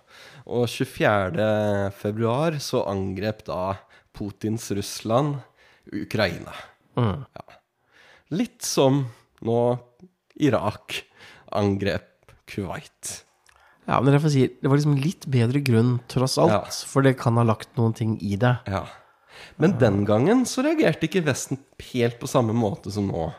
Og 0.49 0.65
24. 0.65 1.45
februar 1.99 2.57
så 2.63 2.81
angrep 2.89 3.45
da 3.49 3.75
Putins 4.17 4.65
Russland 4.73 5.37
Ukraina. 5.93 6.53
Ja. 6.99 7.45
Litt 8.29 8.61
som 8.65 9.05
nå 9.45 9.61
Irak 10.39 11.01
angrep 11.55 12.33
Kuwait. 12.49 13.23
Ja, 13.89 13.97
men 14.01 14.13
derfor 14.13 14.29
sier 14.33 14.51
det 14.61 14.69
var 14.69 14.77
liksom 14.77 14.97
litt 15.01 15.25
bedre 15.31 15.61
grunn, 15.65 15.95
tross 16.11 16.37
alt. 16.41 16.53
Ja. 16.53 16.87
For 16.91 17.05
det 17.05 17.15
kan 17.21 17.39
ha 17.41 17.45
lagt 17.47 17.71
noen 17.79 17.95
ting 17.97 18.17
i 18.21 18.35
det. 18.39 18.55
Ja. 18.69 18.83
Men 19.57 19.77
den 19.81 20.03
gangen 20.05 20.45
så 20.49 20.63
reagerte 20.65 21.07
ikke 21.07 21.23
Vesten 21.25 21.61
helt 21.91 22.19
på 22.21 22.29
samme 22.29 22.53
måte 22.55 22.93
som 22.93 23.09
nå. 23.09 23.29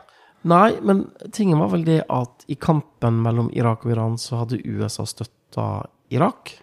Nei, 0.49 0.73
men 0.81 1.05
tingen 1.35 1.59
var 1.61 1.69
vel 1.71 1.85
det 1.85 2.01
at 2.09 2.45
i 2.49 2.57
kampen 2.57 3.19
mellom 3.21 3.51
Irak 3.53 3.85
og 3.85 3.93
Iran 3.93 4.17
så 4.19 4.41
hadde 4.41 4.61
USA 4.65 5.05
støtta 5.07 5.85
Irak. 6.11 6.55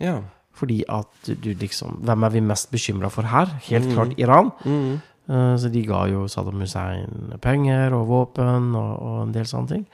Ja. 0.00 0.22
Fordi 0.56 0.80
at 0.92 1.28
du 1.28 1.52
liksom 1.56 2.00
Hvem 2.04 2.24
er 2.26 2.32
vi 2.34 2.40
mest 2.44 2.70
bekymra 2.72 3.08
for 3.12 3.28
her? 3.28 3.52
Helt 3.68 3.92
klart 3.94 4.16
Iran. 4.20 4.50
Eh, 4.64 4.98
Så 5.28 5.68
de 5.70 5.82
ga 5.86 6.04
jo 6.10 6.24
Saddam 6.30 6.62
Hussein 6.64 7.34
penger 7.44 7.94
og 7.94 8.08
våpen 8.08 8.72
og, 8.74 8.92
og 8.98 9.18
en 9.26 9.34
del 9.34 9.46
sånne 9.46 9.70
ting. 9.70 9.84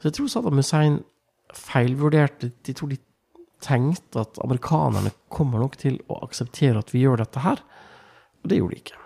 Så 0.00 0.08
jeg 0.08 0.16
tror 0.16 0.30
Saddam 0.32 0.58
Hussein 0.58 0.96
feilvurderte 1.54 2.50
De 2.66 2.74
tror 2.74 2.90
de 2.90 2.98
tenkte 3.62 4.24
at 4.24 4.40
amerikanerne 4.44 5.12
kommer 5.32 5.62
nok 5.62 5.78
til 5.80 6.00
å 6.10 6.18
akseptere 6.26 6.80
at 6.82 6.90
vi 6.92 7.04
gjør 7.04 7.22
dette 7.22 7.44
her. 7.44 7.62
Og 8.42 8.50
det 8.50 8.58
gjorde 8.58 8.74
de 8.74 8.82
ikke. 8.82 8.98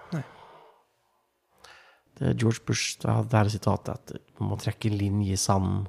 Det 2.19 2.27
er 2.27 2.39
George 2.41 2.65
Bush 2.67 2.97
det 2.99 3.13
er 3.13 3.29
her 3.31 3.51
sitatet 3.53 3.95
at 3.95 4.41
man 4.41 4.51
må 4.51 4.57
trekke 4.59 4.91
en 4.91 4.99
linje 4.99 5.37
i 5.37 5.39
sanden 5.39 5.87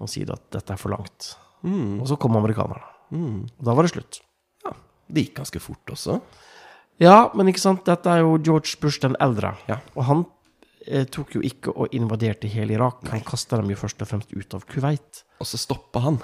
og 0.00 0.08
si 0.08 0.22
at 0.24 0.46
dette 0.54 0.72
er 0.72 0.80
for 0.80 0.94
langt. 0.94 1.34
Og 2.00 2.06
så 2.08 2.16
kom 2.16 2.38
amerikanerne. 2.38 2.86
Og 3.12 3.66
da 3.66 3.74
var 3.76 3.84
det 3.84 3.92
slutt. 3.92 4.22
Det 5.12 5.26
gikk 5.26 5.42
ganske 5.42 5.60
fort 5.60 5.92
også. 5.92 6.16
Ja, 7.00 7.30
men 7.34 7.48
ikke 7.50 7.62
sant, 7.62 7.84
dette 7.88 8.10
er 8.10 8.22
jo 8.22 8.36
George 8.42 8.76
Bush 8.82 9.00
den 9.02 9.16
eldre. 9.22 9.54
Ja. 9.70 9.80
Og 9.96 10.06
han 10.08 10.24
eh, 10.86 11.06
tok 11.10 11.36
jo 11.38 11.42
ikke 11.46 11.72
og 11.72 11.94
invaderte 11.96 12.50
hele 12.50 12.76
Irak. 12.76 13.02
Han 13.10 13.24
kasta 13.26 13.58
dem 13.60 13.72
jo 13.72 13.80
først 13.80 14.04
og 14.04 14.10
fremst 14.10 14.34
ut 14.34 14.58
av 14.58 14.66
Kuwait. 14.68 15.24
Og 15.40 15.48
så 15.48 15.60
stoppa 15.60 16.04
han. 16.04 16.20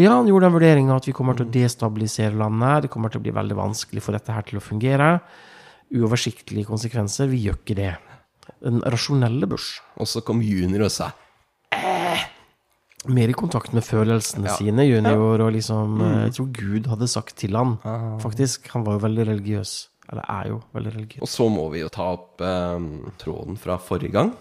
Ja, 0.00 0.14
han 0.14 0.28
gjorde 0.30 0.48
den 0.48 0.54
vurderinga 0.56 0.96
at 0.96 1.08
vi 1.08 1.12
kommer 1.16 1.36
til 1.36 1.44
å 1.44 1.52
destabilisere 1.52 2.38
landet. 2.38 2.86
Det 2.86 2.92
kommer 2.94 3.12
til 3.12 3.20
å 3.20 3.26
bli 3.26 3.34
veldig 3.36 3.58
vanskelig 3.58 4.04
for 4.04 4.16
dette 4.16 4.32
her 4.32 4.46
til 4.48 4.60
å 4.60 4.64
fungere. 4.64 5.10
Uoversiktlige 5.92 6.70
konsekvenser. 6.70 7.28
Vi 7.28 7.42
gjør 7.44 7.58
ikke 7.60 7.76
det. 7.76 7.92
Den 8.62 8.80
rasjonelle 8.88 9.48
Bush. 9.50 9.82
Og 10.00 10.08
så 10.08 10.24
kom 10.24 10.40
junior 10.44 10.88
og 10.88 10.94
sa 10.94 11.12
Mer 13.10 13.32
i 13.32 13.34
kontakt 13.34 13.72
med 13.74 13.82
følelsene 13.82 14.52
sine, 14.54 14.84
junior, 14.86 15.40
og 15.42 15.48
liksom 15.56 15.96
mm. 15.98 16.10
Jeg 16.28 16.34
tror 16.36 16.50
Gud 16.54 16.84
hadde 16.86 17.08
sagt 17.10 17.34
til 17.40 17.56
han, 17.58 17.72
faktisk. 18.22 18.68
Han 18.76 18.84
var 18.86 18.94
jo 18.94 19.02
veldig 19.08 19.24
religiøs. 19.26 19.72
Eller 20.12 20.26
er 20.28 20.48
jo 20.52 20.58
veldig 20.76 20.92
religiøs. 20.94 21.22
Og 21.24 21.30
så 21.32 21.46
må 21.48 21.64
vi 21.72 21.80
jo 21.80 21.88
ta 21.92 22.10
opp 22.12 22.42
eh, 22.44 22.88
tråden 23.22 23.56
fra 23.60 23.78
forrige 23.80 24.12
gang 24.12 24.34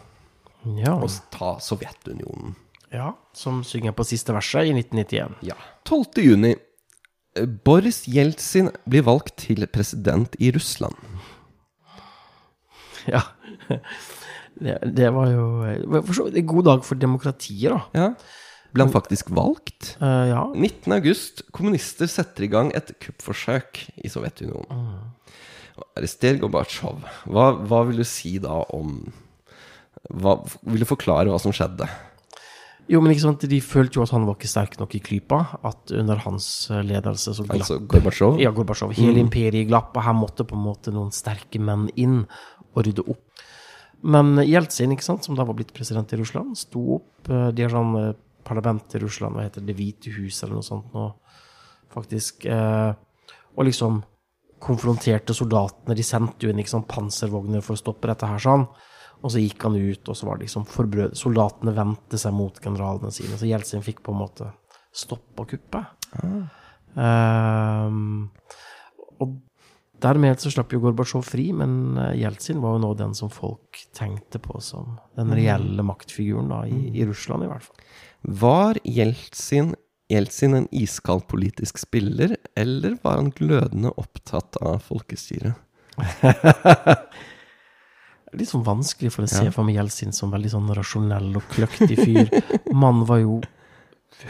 Ja. 0.78 0.98
og 0.98 1.10
ta 1.32 1.54
Sovjetunionen. 1.64 2.56
ja. 2.92 3.14
Som 3.34 3.64
synger 3.64 3.96
på 3.96 4.04
siste 4.06 4.34
verset 4.36 4.68
i 4.68 4.74
1991. 4.76 5.38
Ja. 5.48 5.56
12. 5.88 6.20
juni. 6.26 6.52
Eh, 7.40 7.46
Boris 7.48 8.04
Jeltsin 8.12 8.68
blir 8.86 9.06
valgt 9.08 9.38
til 9.48 9.64
president 9.72 10.36
i 10.44 10.52
Russland. 10.52 10.96
Ja. 13.08 13.22
Det, 14.62 14.76
det 14.94 15.08
var 15.16 15.32
jo 15.32 15.46
var 15.90 16.04
for 16.06 16.14
så 16.14 16.26
vidt 16.28 16.38
en 16.44 16.50
god 16.52 16.66
dag 16.68 16.84
for 16.86 17.00
demokratiet, 17.00 17.72
da. 17.72 17.80
Ja. 17.98 18.10
Ble 18.72 18.86
han 18.86 18.92
faktisk 18.94 19.32
valgt? 19.36 19.96
Uh, 20.00 20.28
ja. 20.30 20.44
19. 20.54 20.94
august. 20.96 21.42
Kommunister 21.56 22.08
setter 22.12 22.46
i 22.46 22.52
gang 22.52 22.70
et 22.78 22.92
kuppforsøk 23.04 23.82
i 24.00 24.12
Sovjetunionen. 24.12 24.91
Arrester 25.98 26.38
Gorbatsjov. 26.42 27.02
Hva, 27.32 27.50
hva 27.68 27.82
vil 27.90 28.02
du 28.02 28.08
si 28.08 28.38
da 28.44 28.62
om 28.76 29.00
hva, 30.12 30.38
Vil 30.66 30.82
du 30.82 30.88
forklare 30.90 31.30
hva 31.32 31.40
som 31.42 31.54
skjedde? 31.56 31.86
Jo, 32.92 33.00
men 33.00 33.14
ikke 33.14 33.24
sant, 33.24 33.44
de 33.48 33.60
følte 33.64 34.00
jo 34.00 34.04
at 34.04 34.12
han 34.12 34.26
var 34.28 34.36
ikke 34.36 34.50
sterk 34.52 34.74
nok 34.82 34.96
i 34.98 35.00
klypa. 35.04 35.38
At 35.68 35.94
under 35.96 36.20
hans 36.26 36.48
eh, 36.74 36.82
ledelse 36.84 37.36
så 37.38 37.46
glapp 37.46 37.62
Altså 37.62 37.78
Gorbatsjov? 37.80 38.40
Ja, 38.42 38.52
Gorbatsjov. 38.56 38.96
Hele 38.98 39.22
imperiet 39.24 39.70
glapp, 39.70 39.94
og 39.96 40.04
her 40.04 40.16
måtte 40.18 40.44
på 40.50 40.58
en 40.58 40.66
måte 40.66 40.92
noen 40.92 41.14
sterke 41.16 41.62
menn 41.62 41.86
inn 41.96 42.24
og 42.74 42.82
rydde 42.88 43.06
opp. 43.14 43.46
Men 44.02 44.34
Jeltsin, 44.42 44.92
ikke 44.96 45.06
sant, 45.06 45.24
som 45.28 45.38
da 45.38 45.46
var 45.46 45.56
blitt 45.60 45.72
president 45.78 46.12
i 46.12 46.20
Russland, 46.20 46.58
sto 46.60 46.98
opp. 46.98 47.30
eh, 47.30 47.52
De 47.56 47.64
har 47.64 47.72
sånn 47.72 47.96
eh, 48.02 48.12
parlament 48.44 48.98
i 48.98 49.04
Russland, 49.06 49.38
hva 49.38 49.46
heter 49.46 49.62
det, 49.62 49.70
Det 49.72 49.78
hvite 49.78 50.16
hus 50.18 50.42
eller 50.44 50.58
noe 50.58 50.66
sånt 50.66 50.92
nå, 50.98 51.06
faktisk. 51.94 52.48
Og 52.50 53.66
liksom 53.68 54.02
konfronterte 54.62 55.36
soldatene. 55.36 55.98
De 55.98 56.06
sendte 56.06 56.46
jo 56.46 56.54
inn 56.54 56.62
liksom, 56.62 56.88
panservogner 56.90 57.64
for 57.66 57.78
å 57.78 57.82
stoppe 57.82 58.10
dette 58.12 58.30
her, 58.30 58.42
sånn. 58.42 58.66
Og 59.22 59.34
så 59.34 59.42
gikk 59.42 59.68
han 59.68 59.78
ut, 59.78 60.10
og 60.10 60.18
så 60.18 60.28
var 60.28 60.40
det 60.40 60.48
liksom 60.48 60.66
forbrød... 60.70 61.14
Soldatene 61.18 61.76
vendte 61.78 62.18
seg 62.22 62.34
mot 62.34 62.58
generalene 62.62 63.12
sine. 63.14 63.38
Så 63.38 63.50
Jeltsin 63.50 63.86
fikk 63.86 64.02
på 64.06 64.16
en 64.16 64.22
måte 64.24 64.50
stoppa 64.92 65.46
kuppet. 65.50 66.18
Ehm, 67.00 68.32
og 69.22 69.36
dermed 70.02 70.42
så 70.42 70.52
slapp 70.52 70.74
jo 70.74 70.82
Gorbatsjov 70.84 71.24
fri, 71.28 71.52
men 71.56 72.00
eh, 72.02 72.18
Jeltsin 72.24 72.62
var 72.64 72.76
jo 72.76 72.84
nå 72.86 72.92
den 73.00 73.14
som 73.18 73.32
folk 73.34 73.84
tenkte 73.98 74.42
på 74.44 74.60
som 74.64 74.98
den 75.20 75.34
reelle 75.38 75.86
maktfiguren 75.86 76.52
da, 76.52 76.64
i, 76.68 76.90
i 76.98 77.08
Russland, 77.08 77.46
i 77.46 77.52
hvert 77.52 77.68
fall. 77.68 77.88
Var 78.42 78.82
Jeltsin, 78.86 79.76
Jeltsin 80.12 80.56
en 80.58 80.68
iskald 80.76 81.24
politisk 81.32 81.80
spiller, 81.80 82.36
eller 82.60 82.98
var 83.04 83.20
han 83.22 83.32
glødende 83.36 83.94
opptatt 84.02 84.58
av 84.62 84.82
folkestyret? 84.88 85.56
Litt 88.32 88.48
sånn 88.48 88.64
vanskelig 88.64 89.12
for 89.12 89.28
å 89.28 89.30
se 89.32 89.50
for 89.52 89.68
meg 89.68 89.76
Jeltsin 89.80 90.14
som 90.16 90.32
veldig 90.32 90.52
sånn 90.54 90.70
rasjonell 90.76 91.34
og 91.36 91.48
kløktig 91.52 91.98
fyr. 92.00 92.30
Mannen 92.82 93.04
var 93.10 93.20
jo 93.24 93.42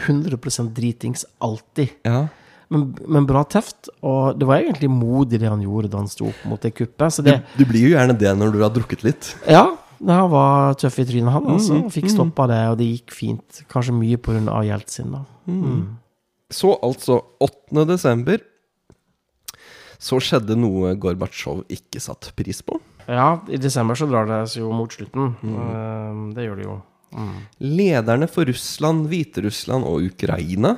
100% 0.08 0.72
dritings 0.74 1.22
alltid. 1.42 1.92
Ja. 2.06 2.24
Men, 2.72 2.88
men 3.06 3.28
bra 3.28 3.44
teft. 3.46 3.90
Og 4.02 4.38
det 4.40 4.48
var 4.48 4.62
egentlig 4.62 4.90
modig 4.90 5.38
det 5.42 5.50
han 5.52 5.62
gjorde 5.62 5.92
da 5.92 6.00
han 6.02 6.10
sto 6.10 6.30
opp 6.32 6.42
mot 6.50 6.62
det 6.64 6.72
kuppet. 6.74 7.14
Så 7.14 7.22
det, 7.26 7.38
Du 7.58 7.62
blir 7.68 7.86
jo 7.86 7.94
gjerne 7.94 8.16
det 8.18 8.32
når 8.38 8.54
du 8.54 8.58
har 8.64 8.72
drukket 8.74 9.04
litt. 9.06 9.34
ja, 9.46 9.66
her 10.08 10.28
var 10.32 10.74
tøff 10.80 10.98
i 10.98 11.04
trynet, 11.08 11.32
han. 11.34 11.46
altså. 11.54 11.74
Mm, 11.78 11.90
Fikk 11.94 12.08
stoppa 12.10 12.46
det, 12.50 12.60
og 12.72 12.78
det 12.80 12.88
gikk 12.90 13.12
fint. 13.14 13.62
Kanskje 13.70 13.94
mye 13.94 14.18
pga. 14.18 14.62
Jeltsin, 14.66 15.12
da. 15.14 15.24
Så 16.52 16.74
altså 16.84 17.20
8. 17.40 17.84
desember 17.88 18.42
så 20.02 20.18
skjedde 20.18 20.56
noe 20.58 20.96
Gorbatsjov 20.98 21.62
ikke 21.70 22.00
satte 22.02 22.32
pris 22.36 22.58
på. 22.66 22.80
Ja, 23.06 23.36
i 23.50 23.58
desember 23.58 23.94
så 23.98 24.06
drar 24.10 24.26
det 24.26 24.40
seg 24.50 24.64
jo 24.64 24.72
mot 24.74 24.90
slutten. 24.92 25.36
Mm. 25.42 26.32
Det 26.34 26.44
gjør 26.48 26.58
det 26.58 26.66
jo. 26.66 26.76
Lederne 27.62 28.26
for 28.30 28.48
Russland, 28.48 29.06
Hviterussland 29.10 29.84
og 29.86 30.06
Ukraina 30.10 30.76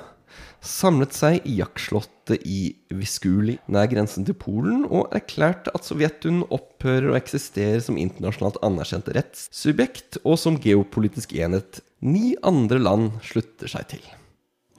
samlet 0.64 1.14
seg 1.16 1.46
i 1.48 1.58
jaktslottet 1.60 2.42
i 2.48 2.74
Viskuli, 2.96 3.58
nær 3.68 3.88
grensen 3.90 4.26
til 4.26 4.36
Polen, 4.38 4.84
og 4.88 5.12
erklærte 5.16 5.72
at 5.76 5.86
Sovjetunionen 5.86 6.48
opphører 6.54 7.12
å 7.12 7.18
eksistere 7.18 7.82
som 7.84 8.00
internasjonalt 8.00 8.60
anerkjent 8.64 9.10
rettssubjekt 9.14 10.20
og 10.24 10.38
som 10.40 10.58
geopolitisk 10.60 11.36
enhet 11.36 11.82
ni 12.04 12.34
andre 12.44 12.80
land 12.80 13.18
slutter 13.24 13.70
seg 13.70 13.88
til. 13.94 14.04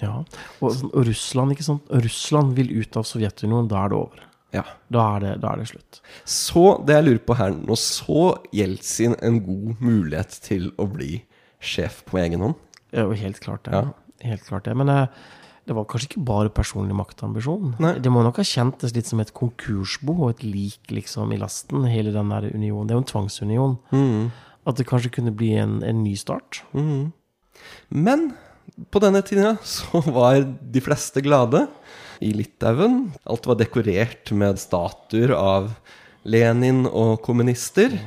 Ja. 0.01 0.19
Og, 0.59 0.71
og 0.91 1.05
Russland, 1.07 1.55
ikke 1.55 1.67
sant. 1.67 1.85
Russland 2.03 2.57
vil 2.57 2.73
ut 2.81 2.97
av 2.99 3.05
Sovjetunionen, 3.07 3.69
da 3.71 3.85
er 3.85 3.93
det 3.93 3.99
over. 3.99 4.25
Ja. 4.55 4.63
Da 4.93 5.05
er 5.15 5.23
det, 5.23 5.31
da 5.43 5.53
er 5.53 5.61
det 5.61 5.69
slutt. 5.71 6.01
Så 6.29 6.65
det 6.87 6.97
jeg 6.97 7.05
lurer 7.07 7.23
på 7.27 7.35
her 7.35 7.55
Nå 7.55 7.75
så 7.79 8.27
Jeltsin 8.55 9.17
en 9.25 9.41
god 9.43 9.81
mulighet 9.83 10.37
til 10.45 10.69
å 10.79 10.87
bli 10.91 11.17
sjef 11.63 12.03
på 12.07 12.21
egen 12.21 12.43
hånd. 12.45 12.59
Jo 12.95 13.09
helt 13.17 13.41
klart 13.43 13.65
det. 13.67 13.75
Ja. 13.75 13.91
Helt 14.25 14.45
klart 14.47 14.67
det. 14.67 14.75
Men 14.79 14.91
eh, 14.91 15.25
det 15.65 15.73
var 15.73 15.87
kanskje 15.89 16.11
ikke 16.11 16.25
bare 16.27 16.53
personlig 16.53 16.95
maktambisjon. 16.97 17.75
Nei. 17.81 17.95
Det 17.97 18.11
må 18.13 18.21
nok 18.25 18.37
ha 18.41 18.45
kjentes 18.45 18.93
litt 18.93 19.09
som 19.09 19.21
et 19.23 19.33
konkursbo 19.33 20.13
og 20.13 20.35
et 20.35 20.43
lik 20.45 20.93
liksom 20.93 21.33
i 21.33 21.39
lasten, 21.41 21.87
hele 21.89 22.13
den 22.13 22.29
der 22.33 22.49
unionen. 22.51 22.85
Det 22.85 22.93
er 22.93 22.99
jo 22.99 23.03
en 23.03 23.11
tvangsunion. 23.11 23.77
Mm. 23.89 24.27
At 24.69 24.77
det 24.77 24.87
kanskje 24.89 25.13
kunne 25.17 25.33
bli 25.33 25.55
en, 25.57 25.79
en 25.85 26.03
ny 26.05 26.13
start. 26.21 26.61
Men 27.89 28.27
på 28.93 29.01
denne 29.01 29.23
tida 29.25 29.55
så 29.65 30.03
var 30.05 30.43
de 30.45 30.85
fleste 30.85 31.23
glade 31.25 31.65
i 32.21 32.31
Litauen. 32.35 33.09
Alt 33.25 33.49
var 33.49 33.57
dekorert 33.59 34.31
med 34.37 34.61
statuer 34.61 35.33
av 35.37 35.71
Lenin 36.25 36.85
og 36.89 37.19
kommunister. 37.25 37.97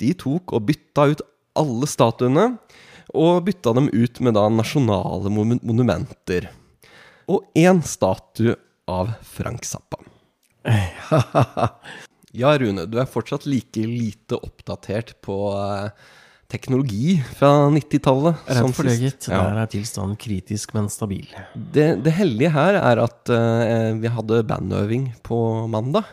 De 0.00 0.12
tok 0.18 0.54
og 0.56 0.68
bytta 0.68 1.08
ut 1.12 1.24
alle 1.58 1.88
statuene, 1.90 2.52
og 3.16 3.44
bytta 3.46 3.72
dem 3.74 3.88
ut 3.90 4.20
med 4.20 4.36
da 4.36 4.44
nasjonale 4.52 5.32
monumenter. 5.32 6.50
Og 7.28 7.44
én 7.58 7.82
statue 7.84 8.56
av 8.88 9.12
Frank 9.22 9.66
Zappa. 9.68 10.02
Ja, 12.36 12.50
Rune, 12.60 12.84
du 12.84 12.98
er 13.00 13.08
fortsatt 13.08 13.46
like 13.48 13.80
lite 13.88 14.36
oppdatert 14.36 15.14
på 15.24 15.36
eh, 15.56 15.88
teknologi 16.52 17.16
fra 17.38 17.70
90-tallet. 17.72 18.42
Redd 18.52 18.74
for 18.76 18.88
det, 18.88 18.96
gitt. 19.00 19.28
Ja. 19.32 19.40
Der 19.48 19.62
er 19.62 19.70
tilstanden 19.72 20.18
kritisk, 20.20 20.74
men 20.76 20.90
stabil. 20.92 21.24
Det, 21.56 21.86
det 22.04 22.14
heldige 22.18 22.52
her 22.52 22.76
er 22.82 23.00
at 23.06 23.32
eh, 23.32 23.96
vi 23.96 24.12
hadde 24.12 24.42
bandøving 24.48 25.08
på 25.26 25.40
mandag. 25.72 26.04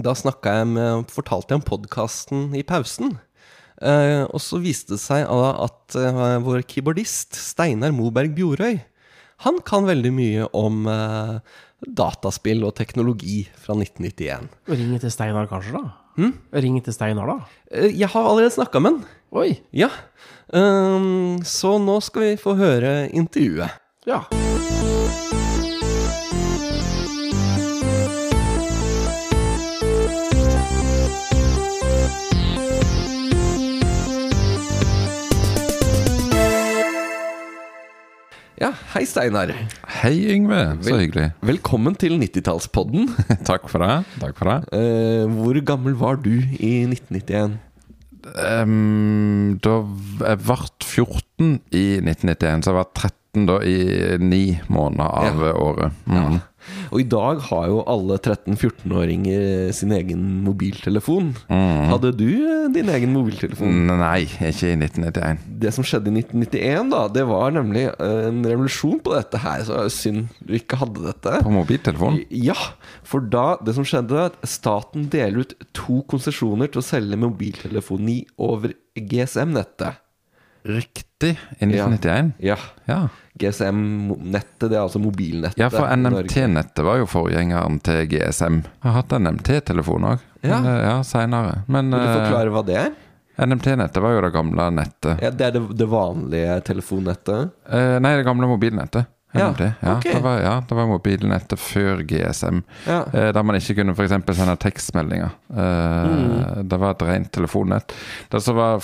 Da 0.00 0.14
snakka 0.16 0.60
jeg 0.60 0.70
med 0.76 1.10
Fortalte 1.12 1.56
jeg 1.56 1.62
om 1.62 1.66
podkasten 1.66 2.46
i 2.56 2.62
pausen. 2.64 3.16
Eh, 3.80 4.28
og 4.28 4.40
så 4.44 4.60
viste 4.60 4.98
det 4.98 5.02
seg 5.02 5.24
at 5.24 5.96
eh, 5.96 6.38
vår 6.44 6.64
keyboardist 6.68 7.40
Steinar 7.40 7.96
Moberg 7.96 8.36
Bjorøy 8.36 8.76
Han 9.44 9.60
kan 9.64 9.86
veldig 9.88 10.10
mye 10.12 10.48
om 10.56 10.84
eh, 10.90 11.38
dataspill 11.86 12.60
og 12.68 12.74
teknologi 12.76 13.42
fra 13.56 13.76
1991. 13.78 14.50
Ring 14.68 14.92
til 15.00 15.14
Steinar, 15.14 15.48
kanskje, 15.48 15.80
da? 15.80 16.28
Ring 16.60 16.76
til 16.84 16.92
Steinar, 16.92 17.30
da? 17.30 17.38
Eh, 17.72 17.88
jeg 17.88 18.12
har 18.12 18.28
allerede 18.28 18.52
snakka 18.58 18.84
med 18.84 18.98
han. 18.98 19.02
Oi! 19.40 19.54
Ja. 19.72 19.88
Um, 20.52 21.38
så 21.46 21.78
nå 21.80 22.00
skal 22.04 22.26
vi 22.26 22.36
få 22.42 22.58
høre 22.58 23.08
intervjuet. 23.16 23.80
Ja. 24.10 24.24
Ja, 38.60 38.74
hei 38.92 39.06
Steinar. 39.08 39.54
Hei, 40.02 40.34
Yngve. 40.34 40.58
Så 40.84 40.90
Vel- 40.90 41.00
hyggelig. 41.06 41.30
Velkommen 41.40 41.94
til 41.96 42.18
90-tallspodden. 42.20 43.06
Takk 43.48 43.70
for 43.72 43.80
det. 43.80 43.94
Takk 44.20 44.36
for 44.36 44.50
det. 44.50 44.58
Eh, 44.76 45.24
hvor 45.32 45.56
gammel 45.64 45.96
var 45.96 46.18
du 46.20 46.34
i 46.58 46.72
1991? 46.84 47.56
Um, 48.36 49.56
da 49.64 49.78
jeg 50.26 50.42
ble 50.44 50.58
14 50.84 51.54
i 51.72 51.84
1991, 52.04 52.66
så 52.66 52.74
jeg 52.74 52.78
var 52.82 52.90
13 53.00 53.48
da 53.48 53.56
i 53.64 53.78
ni 54.20 54.42
måneder 54.68 55.08
av 55.08 55.40
året. 55.54 55.96
Mm. 56.04 56.36
Og 56.90 57.02
i 57.02 57.06
dag 57.06 57.40
har 57.48 57.68
jo 57.70 57.82
alle 57.90 58.18
13-14-åringer 58.18 59.70
sin 59.76 59.94
egen 59.94 60.24
mobiltelefon. 60.46 61.32
Hadde 61.50 62.12
du 62.18 62.28
eh, 62.28 62.66
din 62.74 62.90
egen 62.92 63.14
mobiltelefon? 63.14 63.86
Nei, 63.90 64.24
ikke 64.26 64.72
i 64.72 64.76
1991. 64.78 65.44
Det 65.62 65.72
som 65.76 65.86
skjedde 65.86 66.12
i 66.12 66.22
1991, 66.22 66.90
da, 66.94 67.04
det 67.12 67.26
var 67.30 67.54
nemlig 67.56 67.86
eh, 67.92 68.26
en 68.28 68.42
revolusjon 68.46 69.00
på 69.04 69.14
dette 69.16 69.40
her. 69.44 69.64
Så 69.68 69.86
synd 69.94 70.28
du 70.42 70.54
ikke 70.58 70.80
hadde 70.80 71.06
dette. 71.06 71.38
På 71.46 71.54
mobiltelefon? 71.54 72.20
Ja, 72.34 72.58
for 73.06 73.24
da 73.24 73.54
det 73.64 73.76
som 73.78 73.86
skjedde, 73.86 74.28
at 74.30 74.38
staten 74.48 75.08
deler 75.12 75.44
ut 75.44 75.56
to 75.76 76.02
konsesjoner 76.10 76.70
til 76.70 76.82
å 76.82 76.86
selge 76.86 77.18
mobiltelefoni 77.20 78.22
over 78.40 78.74
GSM-nettet. 78.98 80.00
Riktig. 80.62 81.38
I 81.58 81.64
1991? 81.66 82.32
Ja. 82.38 82.56
Ja. 82.84 83.08
GSM-nettet, 83.40 84.70
det 84.70 84.76
er 84.76 84.82
altså 84.82 84.98
mobilnettet. 85.00 85.58
Ja, 85.60 85.70
for. 85.72 85.88
NMT-nettet 85.96 86.84
var 86.84 86.98
jo 87.00 87.06
forgjengeren 87.08 87.78
til 87.84 88.02
GSM. 88.10 88.58
Jeg 88.64 88.86
har 88.88 88.98
hatt 89.02 89.14
NMT-telefon 89.16 90.08
òg. 90.14 90.26
Ja. 90.44 90.58
ja 90.80 90.96
seinere. 91.04 91.62
Men 91.68 91.92
Vil 91.92 92.00
du 92.00 92.08
eh, 92.08 92.18
forklare 92.24 92.52
hva 92.54 92.64
det 92.66 92.76
er? 92.80 92.90
NMT-nettet 93.40 94.02
var 94.04 94.16
jo 94.16 94.20
det 94.26 94.32
gamle 94.34 94.66
nettet. 94.76 95.22
Ja, 95.24 95.30
det 95.32 95.46
er 95.46 95.56
det, 95.56 95.62
det 95.80 95.88
vanlige 95.88 96.58
telefonnettet? 96.68 97.54
Eh, 97.72 97.96
nei, 98.04 98.14
det 98.20 98.26
gamle 98.28 98.48
mobilnettet. 98.50 99.08
Ja, 99.32 99.48
NMT. 99.48 99.60
Ja, 99.78 99.92
okay. 99.96 100.14
det, 100.16 100.20
var, 100.24 100.40
ja, 100.42 100.54
det 100.68 100.74
var 100.74 100.88
mobilnettet 100.90 101.60
før 101.62 102.02
GSM. 102.02 102.64
Ja. 102.88 103.04
Eh, 103.14 103.28
der 103.32 103.46
man 103.46 103.56
ikke 103.60 103.76
kunne 103.78 103.94
eksempel 103.94 104.36
sende 104.36 104.56
tekstmeldinger. 104.60 105.36
Eh, 105.54 105.88
Mm. 106.10 106.68
Det 106.68 106.78
var 106.80 106.90
et 106.96 107.02
rent 107.06 107.30
telefonnett. 107.32 107.92
Det 108.28 108.40
som 108.42 108.56
var 108.56 108.80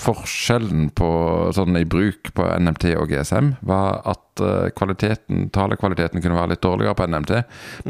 forskjellen 0.00 0.88
på 0.96 1.08
sånn 1.56 1.76
i 1.80 1.84
bruk 1.88 2.30
på 2.36 2.46
NMT 2.60 2.94
og 2.96 3.10
GSM, 3.12 3.52
var 3.68 4.00
at 4.08 4.42
eh, 4.44 4.70
kvaliteten, 4.76 5.48
talekvaliteten 5.54 6.22
kunne 6.24 6.38
være 6.38 6.54
litt 6.54 6.64
dårligere 6.64 6.96
på 6.98 7.06
NMT, 7.10 7.32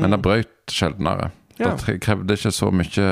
men 0.01 0.15
det 0.17 0.21
brøt 0.25 0.75
sjeldnere. 0.75 1.31
Mm. 1.31 1.63
Ja. 1.63 1.73
Det 1.77 1.99
krevde 2.03 2.37
ikke 2.39 2.53
så 2.57 2.71
mye 2.73 3.07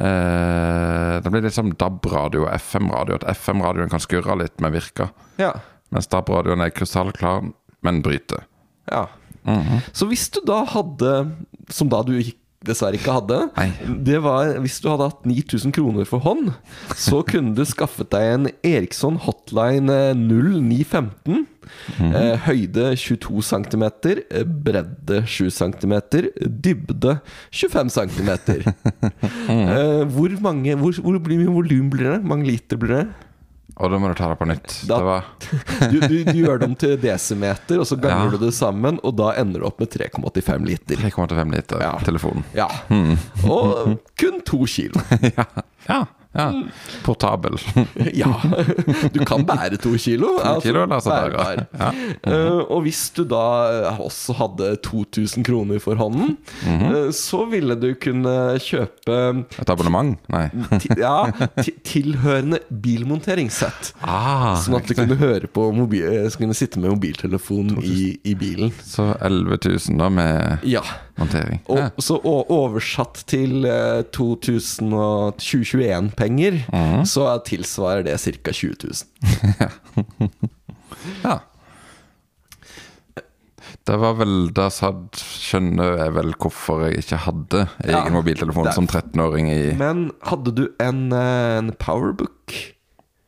eh, 0.00 1.16
Det 1.22 1.30
blir 1.32 1.44
litt 1.44 1.54
som 1.56 1.72
DAB-radio 1.76 2.46
og 2.46 2.54
FM-radio. 2.56 3.18
At 3.20 3.26
FM-radioen 3.36 3.90
kan 3.92 4.00
skurre 4.02 4.36
litt, 4.40 4.56
men 4.64 4.72
virke. 4.74 5.10
Ja. 5.40 5.52
Mens 5.92 6.08
DAB-radioen 6.12 6.64
er 6.64 6.72
krystallklar, 6.74 7.50
men 7.84 8.02
bryter. 8.04 8.46
ja. 8.90 9.06
Så 9.90 10.06
hvis 10.06 10.28
du 10.30 10.36
da 10.46 10.60
hadde, 10.70 11.08
som 11.68 11.88
da 11.90 11.98
du 12.06 12.12
ikke- 12.14 12.38
dessverre 12.66 12.98
ikke 12.98 13.14
hadde 13.16 13.38
Nei. 13.56 13.68
Det 14.06 14.18
var 14.24 14.56
hvis 14.62 14.80
du 14.82 14.88
hadde 14.90 15.08
hatt 15.10 15.24
9000 15.28 15.74
kroner 15.74 16.08
for 16.08 16.22
hånd, 16.24 16.52
så 16.98 17.22
kunne 17.26 17.54
du 17.56 17.64
skaffet 17.68 18.10
deg 18.14 18.28
en 18.34 18.50
Eriksson 18.66 19.18
Hotline 19.22 19.92
eh, 19.92 20.12
0915. 20.18 21.46
Eh, 22.02 22.36
høyde 22.46 22.88
22 22.98 23.42
cm, 23.46 23.84
eh, 24.10 24.42
bredde 24.44 25.22
7 25.30 25.50
cm, 25.54 25.94
dybde 26.42 27.16
25 27.54 27.92
cm. 27.96 28.32
eh, 29.54 30.02
hvor 30.10 30.38
mange 30.42 30.74
Hvor, 30.78 30.98
hvor 31.04 31.20
volum 31.22 31.90
blir 31.92 32.16
det? 32.16 32.24
mange 32.24 32.48
liter 32.48 32.76
blir 32.80 32.96
det? 32.96 33.06
Og 33.80 33.88
da 33.90 33.96
må 33.98 34.08
du 34.10 34.14
ta 34.14 34.28
det 34.28 34.36
på 34.38 34.46
nytt. 34.46 34.74
Da- 34.86 34.98
Det 34.98 35.04
var 35.04 35.24
Du, 35.92 36.00
du, 36.00 36.16
du 36.28 36.32
gjør 36.42 36.58
det 36.60 36.66
om 36.68 36.74
til 36.76 36.96
desimeter, 37.00 37.80
og 37.80 37.86
så 37.88 37.96
ganger 37.96 38.28
Ja. 38.28 38.30
du 38.36 38.44
det 38.46 38.52
sammen, 38.54 38.98
og 39.02 39.16
da 39.16 39.30
ender 39.40 39.60
du 39.60 39.66
opp 39.66 39.80
med 39.80 39.88
3,85 39.90 40.66
liter. 40.68 40.96
3,5 40.96 41.54
liter 41.54 41.80
Ja. 41.80 41.94
telefonen. 42.04 42.44
Ja. 42.54 42.68
Og 43.48 43.96
kun 44.20 44.42
to 44.44 44.64
kilo. 44.68 45.00
ja. 45.38 45.46
ja. 45.88 46.04
Ja. 46.32 46.48
Portabel. 47.04 47.58
Ja, 48.12 48.28
du 49.12 49.22
kan 49.24 49.44
bære 49.46 49.78
to 49.80 49.92
kilo. 50.00 50.36
altså, 50.40 50.68
kilo 50.68 50.84
bære. 50.86 51.00
bærbar. 51.04 51.62
Ja. 51.78 51.90
uh, 52.26 52.60
og 52.72 52.82
hvis 52.86 53.02
du 53.16 53.22
da 53.28 53.44
eh, 53.72 54.00
også 54.00 54.34
hadde 54.36 54.74
2000 54.84 55.44
kroner 55.46 55.78
for 55.80 55.94
hånden, 55.94 56.36
mm 56.64 56.78
-hmm. 56.78 57.06
uh, 57.06 57.10
så 57.12 57.44
ville 57.50 57.74
du 57.74 57.94
kunne 57.94 58.58
kjøpe 58.58 59.44
Et 59.60 59.70
abonnement? 59.70 60.18
Nei. 60.28 60.48
ja, 60.96 61.32
tilhørende 61.84 62.58
bilmonteringssett. 62.82 63.94
Ah, 64.02 64.56
Sånn 64.56 64.76
at 64.76 64.88
du 64.88 64.94
kunne 64.94 65.16
høre 65.16 65.46
på 65.46 65.72
mobil, 65.72 66.30
kunne 66.38 66.54
sitte 66.54 66.80
med 66.80 66.90
mobiltelefon 66.90 67.78
i, 67.82 68.18
i 68.24 68.34
bilen. 68.34 68.72
Så 68.84 69.14
11 69.20 69.58
000 69.64 69.98
da 69.98 70.08
med 70.08 70.58
Ja. 70.64 70.82
Montering. 71.22 71.60
Og, 71.68 71.78
Ja. 71.78 71.88
Så 72.02 72.16
og 72.24 72.50
oversatt 72.52 73.24
til 73.30 73.64
uh, 73.66 74.02
2021-penger, 74.12 76.52
Mhm. 76.72 77.04
så 77.08 77.28
tilsvarer 77.46 78.02
det 78.06 78.20
ca. 78.20 78.52
20 78.52 78.74
000. 78.84 78.94
ja. 81.24 81.38
Det 83.82 83.96
var 83.98 84.12
vel 84.14 84.52
Da 84.54 84.68
skjønner 85.18 85.96
jeg 85.98 86.12
vel 86.14 86.32
hvorfor 86.38 86.84
jeg 86.86 86.98
ikke 87.02 87.16
hadde 87.24 87.64
egen 87.82 87.90
Ja, 87.90 88.04
mobiltelefon 88.14 88.64
det 88.68 88.74
som 88.76 88.86
13-åring 88.86 89.48
i 89.50 89.72
Men 89.78 90.04
hadde 90.28 90.52
du 90.54 90.68
en, 90.82 91.08
eh, 91.12 91.58
en 91.58 91.72
powerbook? 91.82 92.52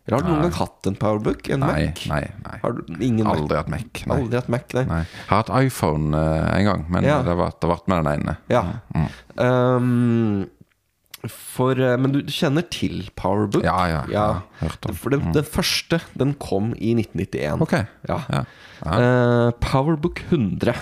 Eller 0.06 0.18
har 0.18 0.24
du 0.26 0.28
noen 0.34 0.42
gang 0.44 0.56
hatt 0.58 0.86
en 0.90 0.96
powerbook? 1.00 1.46
En 1.54 1.62
Nei, 1.64 1.86
Mac? 1.86 2.00
nei, 2.10 2.24
nei. 2.44 2.56
Har 2.60 2.74
du 2.76 2.82
ingen 3.00 3.24
Mac? 3.24 3.38
Aldri 3.40 3.56
hatt 3.56 3.70
Mac. 3.72 4.02
Nei. 4.04 4.16
Aldri 4.18 4.36
hatt 4.36 4.50
Mac, 4.52 4.74
nei. 4.76 4.82
nei. 4.90 4.98
Jeg 5.08 5.28
har 5.30 5.38
hatt 5.40 5.52
iPhone 5.64 6.12
uh, 6.18 6.50
en 6.58 6.66
gang, 6.68 6.82
men 6.92 7.06
Ja. 7.08 7.22
det 7.24 7.32
har 7.32 7.54
vært 7.72 7.88
med 7.88 8.04
den 8.04 8.10
ene. 8.20 8.36
Ja. 8.52 8.64
Um, 9.40 10.44
for 11.30 11.78
eh, 11.80 11.94
Men 11.96 12.12
du 12.12 12.18
kjenner 12.28 12.66
til 12.68 13.06
Powerbook? 13.16 13.64
Ja, 13.64 13.78
ja, 13.88 14.02
ja, 14.12 14.24
hørt 14.60 14.84
om. 14.84 14.96
For 14.98 15.14
den, 15.14 15.30
den 15.32 15.46
første, 15.48 16.02
den 16.20 16.34
kom 16.36 16.74
i 16.76 16.92
1991. 16.98 17.62
Ok. 17.64 17.72
Ja. 18.10 18.18
Ja. 18.28 18.42
Uh, 18.84 19.48
Powerbook 19.64 20.20
100. 20.28 20.74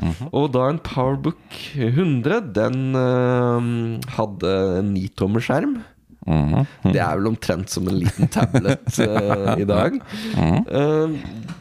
Mhm. 0.00 0.28
Og 0.36 0.50
da 0.52 0.66
en 0.72 0.82
Powerbook 0.84 1.56
100, 1.76 2.52
den 2.56 2.92
uh, 2.96 4.12
hadde 4.18 4.52
en 4.82 4.92
nitommerskjerm. 4.96 5.78
Mhm. 6.26 6.66
Det 6.92 7.00
er 7.00 7.16
vel 7.16 7.26
omtrent 7.30 7.70
som 7.72 7.88
en 7.88 7.96
liten 8.02 8.28
tablet 8.32 8.98
uh, 9.00 9.56
i 9.62 9.64
dag. 9.68 9.92
Eh, 10.36 11.08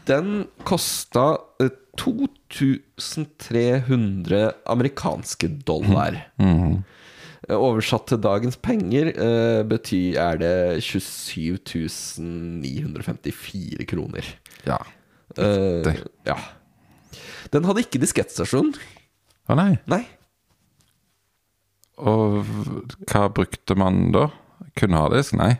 den 0.09 0.27
kosta 0.67 1.27
eh, 1.63 1.69
2300 1.99 4.51
amerikanske 4.65 5.47
dollar. 5.67 6.13
Mhm. 6.39 6.83
Eh, 7.49 7.55
Oversatt 7.55 8.07
til 8.11 8.19
dagens 8.21 8.57
penger 8.61 9.05
uh, 9.15 9.63
betyr 9.67 10.17
er 10.21 10.37
det 10.41 10.83
27 10.85 11.57
954 12.19 13.85
kroner. 13.89 14.23
Ja. 14.67 14.77
Eh, 15.37 15.95
ja. 16.27 16.35
Den 17.53 17.65
hadde 17.65 17.81
ikke 17.85 18.01
diskettstasjon. 18.01 18.73
Å 19.49 19.53
nei. 19.57 19.73
Nei. 19.89 20.03
Og 21.99 22.45
hva 23.09 23.23
brukte 23.33 23.75
man 23.79 24.11
da? 24.15 24.27
Kun 24.79 24.95
harddisk? 24.97 25.35
Nei. 25.39 25.53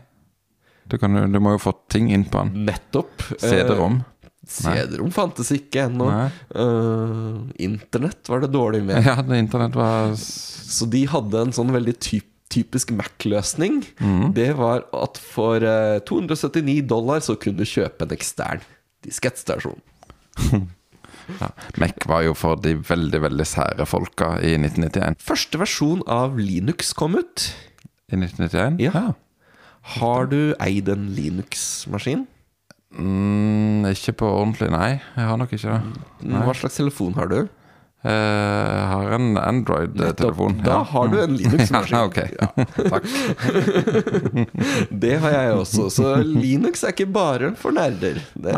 Du, 0.90 0.98
kan, 0.98 1.14
du 1.14 1.38
må 1.42 1.54
jo 1.54 1.62
få 1.62 1.74
ting 1.92 2.10
inn 2.10 2.26
på 2.26 2.42
den. 2.42 2.64
Nettopp. 2.66 3.22
Eh, 3.38 3.44
CD-rom? 3.44 4.00
CD-rom 4.50 5.12
fantes 5.14 5.52
ikke 5.54 5.84
ennå. 5.86 6.08
Eh, 6.10 7.36
internett 7.66 8.30
var 8.30 8.42
det 8.42 8.50
dårlig 8.54 8.82
med. 8.88 9.04
Ja, 9.10 9.20
det 9.22 9.38
internett 9.38 9.76
var 9.78 10.16
Så 10.16 10.88
de 10.90 11.04
hadde 11.10 11.46
en 11.46 11.54
sånn 11.54 11.70
veldig 11.74 11.94
typ, 12.02 12.26
typisk 12.50 12.90
Mac-løsning. 12.96 13.84
Mm. 14.02 14.32
Det 14.34 14.50
var 14.58 14.82
at 14.96 15.20
for 15.22 15.62
uh, 15.62 16.02
279 16.08 16.82
dollar 16.90 17.22
så 17.22 17.38
kunne 17.38 17.62
du 17.62 17.68
kjøpe 17.68 18.08
en 18.08 18.16
ekstern 18.16 18.66
diskettstasjon. 19.06 19.78
ja. 21.40 21.52
Mac 21.78 22.06
var 22.10 22.26
jo 22.26 22.34
for 22.34 22.58
de 22.60 22.74
veldig, 22.74 23.22
veldig 23.28 23.46
sære 23.46 23.86
folka 23.88 24.34
i 24.42 24.56
1991. 24.58 25.20
Første 25.22 25.62
versjon 25.62 26.02
av 26.10 26.40
Linux 26.42 26.90
kom 26.98 27.14
ut. 27.20 27.46
I 28.10 28.16
1991? 28.18 28.80
Ja. 28.82 29.04
Har 29.96 30.26
du 30.30 30.52
eid 30.60 30.88
en 30.92 31.08
Linux-maskin? 31.16 32.26
Mm, 32.90 33.86
ikke 33.92 34.12
på 34.18 34.26
ordentlig, 34.28 34.68
nei. 34.74 34.90
Jeg 35.14 35.28
har 35.30 35.38
nok 35.38 35.52
ikke 35.54 35.70
det. 35.76 36.04
Nei. 36.26 36.42
Hva 36.48 36.54
slags 36.58 36.76
telefon 36.80 37.14
har 37.16 37.30
du? 37.30 37.38
Eh, 38.00 38.10
Jeg 38.10 38.86
har 38.90 39.10
en 39.14 39.28
Android-telefon. 39.38 40.58
Da 40.64 40.80
har 40.90 41.08
du 41.12 41.18
en 41.22 41.36
Linux-maskin. 41.38 41.94
Ja, 41.94 42.04
ok. 42.08 42.18
Takk. 42.90 43.04
Det 45.04 45.14
har 45.22 45.34
jeg 45.36 45.54
også. 45.60 45.86
Så 45.92 46.14
Linux 46.26 46.82
er 46.84 46.94
ikke 46.96 47.08
bare 47.12 47.52
for 47.60 47.76
nerder. 47.76 48.20
Det, 48.34 48.54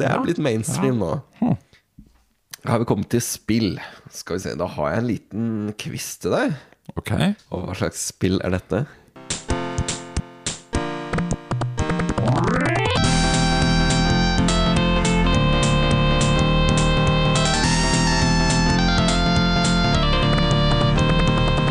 det 0.00 0.08
er 0.10 0.22
blitt 0.24 0.40
mainstream 0.42 0.98
nå. 1.02 1.12
Har 2.66 2.80
vi 2.82 2.88
kommet 2.88 3.10
til 3.12 3.22
spill? 3.22 3.76
Skal 4.10 4.38
vi 4.40 4.42
se, 4.48 4.56
Da 4.58 4.66
har 4.76 4.90
jeg 4.96 5.02
en 5.04 5.10
liten 5.12 5.50
quiz 5.78 6.16
til 6.22 6.34
deg. 6.34 6.56
Ok. 6.96 7.12
Og 7.52 7.66
hva 7.68 7.74
slags 7.76 8.06
spill 8.10 8.40
er 8.44 8.56
dette? 8.56 8.86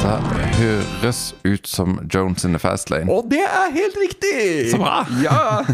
Det 0.06 0.50
høres 0.60 1.20
ut 1.46 1.68
som 1.68 1.98
Jones 2.14 2.46
in 2.46 2.54
the 2.56 2.60
Fast 2.62 2.92
Lane. 2.94 3.10
Og 3.12 3.26
det 3.32 3.42
er 3.44 3.72
helt 3.74 3.98
riktig! 4.00 4.72
Så 4.72 4.80
bra! 4.82 5.02
Ja! 5.24 5.40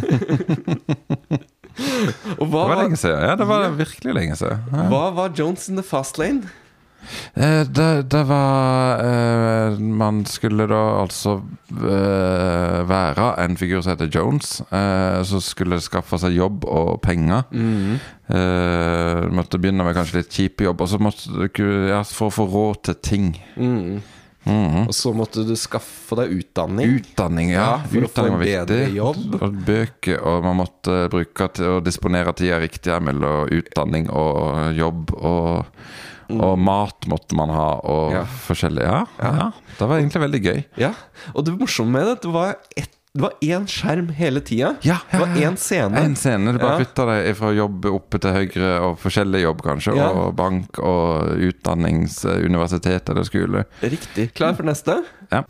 Hva 1.72 2.46
Det 2.46 2.48
var 2.52 2.68
var, 2.68 2.80
lenge 2.84 2.98
siden. 3.00 3.22
Ja, 3.24 3.36
det 3.40 3.48
var 3.48 3.70
virkelig 3.78 4.14
lenge 4.14 4.36
siden. 4.38 4.60
Ja. 4.74 4.84
hva 4.92 5.06
var 5.16 5.32
Jones 5.38 5.70
in 5.72 5.80
the 5.80 5.86
Fast 5.88 6.20
Lane? 6.20 6.50
Eh, 7.34 7.64
det, 7.68 8.04
det 8.12 8.22
var 8.30 9.02
eh, 9.04 9.80
Man 9.80 10.24
skulle 10.30 10.68
da 10.70 10.82
altså 11.02 11.38
eh, 11.72 12.80
være 12.88 13.32
en 13.44 13.58
figur 13.60 13.82
som 13.82 13.94
heter 13.94 14.12
Jones. 14.12 14.62
som 14.62 15.26
så 15.32 15.42
skulle 15.44 15.82
skaffe 15.82 16.20
seg 16.22 16.36
jobb 16.36 16.66
og 16.70 17.02
penger. 17.04 17.44
Eh, 17.52 19.28
måtte 19.34 19.60
begynne 19.60 19.86
med 19.88 19.96
kanskje 19.98 20.22
litt 20.22 20.34
kjip 20.34 20.66
jobb, 20.68 20.82
og 20.84 20.90
så 20.92 21.00
måtte 21.02 21.50
du 21.52 21.64
ja, 21.90 22.02
for 22.08 22.30
å 22.30 22.36
få 22.36 22.48
råd 22.52 22.84
til 22.90 23.00
ting. 23.04 23.30
Mm. 23.56 24.02
Mhm. 24.44 24.88
Og 24.90 24.94
så 24.98 25.12
måtte 25.14 25.44
du 25.46 25.54
skaffe 25.60 26.18
deg 26.18 26.32
utdanning. 26.40 26.96
Utdanning, 26.98 27.52
ja. 27.54 27.66
Ja, 27.66 27.90
for 27.92 28.08
å 28.08 28.10
få 28.10 28.24
en 28.32 28.40
bedre 28.42 28.80
jobb. 28.90 29.36
Og 29.38 29.60
bøker, 29.68 30.18
og 30.26 30.48
man 30.48 30.62
måtte 30.64 31.04
bruke 31.14 31.50
til 31.54 31.76
å 31.76 31.82
disponere 31.86 32.34
tida 32.38 32.58
riktig 32.64 32.98
mellom 33.06 33.52
utdanning 33.54 34.10
og 34.10 34.74
jobb. 34.78 35.14
Og, 35.20 35.84
og 36.40 36.58
mat 36.60 37.08
måtte 37.12 37.36
man 37.36 37.50
ha, 37.50 37.68
og 37.84 38.12
Mm. 38.12 38.16
Ja. 38.20 38.24
forskjellig. 38.48 38.82
Ja, 38.84 39.06
ja. 39.20 39.52
Det 39.78 39.88
var 39.90 39.98
egentlig 40.00 40.22
veldig 40.22 40.42
gøy. 40.44 40.64
Ja, 40.78 40.94
Og 41.36 41.46
det 41.46 41.58
morsomme 41.60 41.92
med 41.92 42.06
det, 42.08 42.22
det 42.24 42.32
var 42.34 42.56
ett 42.78 42.98
det 43.14 43.22
var 43.26 43.34
én 43.44 43.66
skjerm 43.68 44.08
hele 44.16 44.40
tida. 44.40 44.78
Ja, 44.88 44.96
Det 45.12 45.20
ja, 45.20 45.26
var 45.26 45.28
én 45.36 45.58
scene. 45.58 45.98
En 46.00 46.16
scene. 46.16 46.54
Du 46.54 46.60
bare 46.60 46.78
Ja. 46.80 46.86
flytta 46.86 47.06
deg 47.10 47.36
fra 47.36 47.50
jobb 47.52 47.86
oppe 47.86 48.18
til 48.22 48.32
høyre, 48.32 48.70
og 48.82 48.98
forskjellig 49.00 49.42
jobb, 49.42 49.62
kanskje. 49.62 49.96
Ja. 49.98 50.08
Og 50.14 50.34
bank 50.38 50.80
og 50.80 51.28
utdannings, 51.36 52.24
universitet 52.24 53.10
eller 53.10 53.24
skole. 53.24 53.66
Riktig. 53.84 54.34
Klar 54.34 54.54
for 54.56 54.64
neste? 54.64 55.04
Ja. 55.30 55.44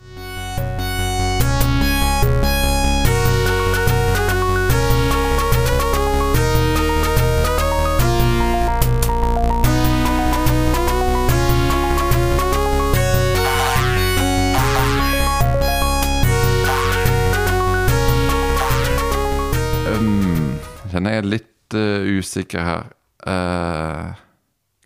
Kjenner 20.93 21.15
jeg 21.15 21.23
er 21.23 21.29
litt 21.29 21.77
uh, 21.77 22.11
usikker 22.19 22.65
her. 22.67 22.91
Uh, 23.21 24.19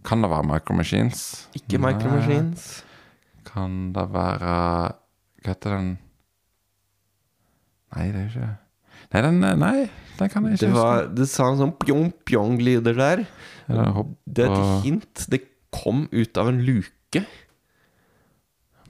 kan 0.06 0.22
det 0.22 0.30
være 0.32 0.48
Micro 0.48 0.76
Machines? 0.78 1.22
Ikke 1.58 1.80
Micro 1.82 2.12
Machines. 2.14 2.84
Kan 3.48 3.94
det 3.96 4.06
være 4.12 4.56
Hva 5.46 5.54
heter 5.54 5.76
den 5.78 5.90
Nei, 7.96 8.08
det 8.12 8.20
er 8.20 8.24
jo 8.26 8.32
ikke 8.34 8.50
Nei, 9.14 9.22
den, 9.22 9.38
nei, 9.62 9.76
den 10.18 10.32
kan 10.34 10.48
jeg 10.48 10.58
ikke 10.58 10.66
Det, 10.66 10.74
var, 10.76 11.06
det 11.16 11.28
sa 11.32 11.48
en 11.52 11.60
sånn 11.62 11.74
pjong-pjong-lyder 11.80 12.98
der. 12.98 13.22
Det 13.70 14.48
er 14.48 14.52
et 14.52 14.84
hint. 14.84 15.26
Det 15.32 15.40
kom 15.72 16.06
ut 16.12 16.40
av 16.42 16.50
en 16.52 16.60
luke. 16.66 17.22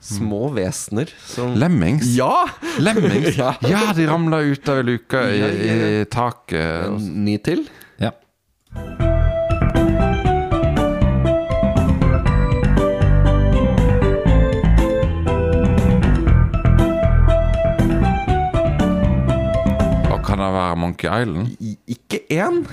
Små 0.05 0.49
vesener 0.53 1.09
som 1.25 1.55
Lemmings? 1.57 2.05
Ja! 2.17 2.45
Lemmings? 2.79 3.37
Ja. 3.41 3.55
ja, 3.61 3.93
de 3.95 4.05
ramla 4.07 4.39
ut 4.39 4.69
av 4.69 4.83
luka 4.85 5.23
i, 5.31 5.41
i, 5.41 6.05
taket. 6.11 7.01
Ny 7.01 7.37
til. 7.41 7.65
Ja. 7.97 8.11
Monkey 20.75 21.09
Island? 21.09 21.55
I, 21.59 21.77
ikke 21.87 22.19
én. 22.29 22.65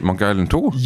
Monkey 0.00 0.30
Island 0.30 0.50
2? 0.50 0.72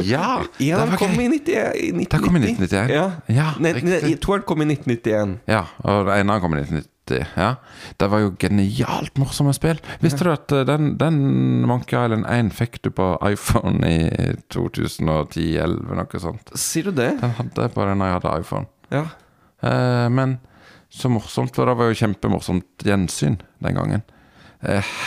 Ja! 0.00 0.42
Ja! 0.58 0.76
var 0.86 0.96
kom 0.96 1.20
i 1.20 1.28
90 1.28 1.52
i 1.74 1.90
1990. 1.90 2.08
Den 2.10 2.22
kom 2.22 2.36
i 2.36 2.40
1991. 2.40 2.90
Ja. 2.94 3.10
Ja, 3.26 3.52
nei. 3.60 4.14
Toeren 4.22 4.44
kom 4.46 4.62
i 4.62 4.68
1991. 4.70 5.38
Ja, 5.50 5.64
og 5.84 6.06
det 6.08 6.18
ene 6.22 6.38
kom 6.42 6.54
i 6.54 6.60
1990. 6.62 6.90
Ja. 7.36 7.50
Det 8.00 8.08
var 8.10 8.22
jo 8.22 8.30
genialt 8.40 9.18
morsomme 9.20 9.52
spill. 9.56 9.80
Visste 10.00 10.24
du 10.24 10.30
at 10.32 10.54
eh, 10.56 10.64
den, 10.68 10.94
den 11.00 11.18
Monkey 11.68 11.98
Island 11.98 12.24
1 12.30 12.54
fikk 12.56 12.80
du 12.86 12.90
på 12.96 13.10
iPhone 13.28 13.84
i 13.84 13.98
2010-11, 14.54 15.92
noe 16.00 16.22
sånt? 16.22 16.54
Sier 16.56 16.88
du 16.88 16.96
det? 17.02 17.12
Den 17.20 17.36
hadde 17.40 17.68
jeg 17.68 17.74
på 17.76 17.86
den 17.90 18.06
jeg 18.06 18.16
hadde 18.18 18.34
iPhone. 18.40 18.70
Ja. 18.94 19.04
Eh, 19.64 20.08
men 20.12 20.38
så 20.94 21.10
morsomt, 21.10 21.54
for 21.56 21.66
det 21.68 21.76
var 21.76 21.90
jo 21.90 21.98
kjempemorsomt 21.98 22.84
gjensyn 22.86 23.40
den 23.64 23.76
gangen. 23.80 24.04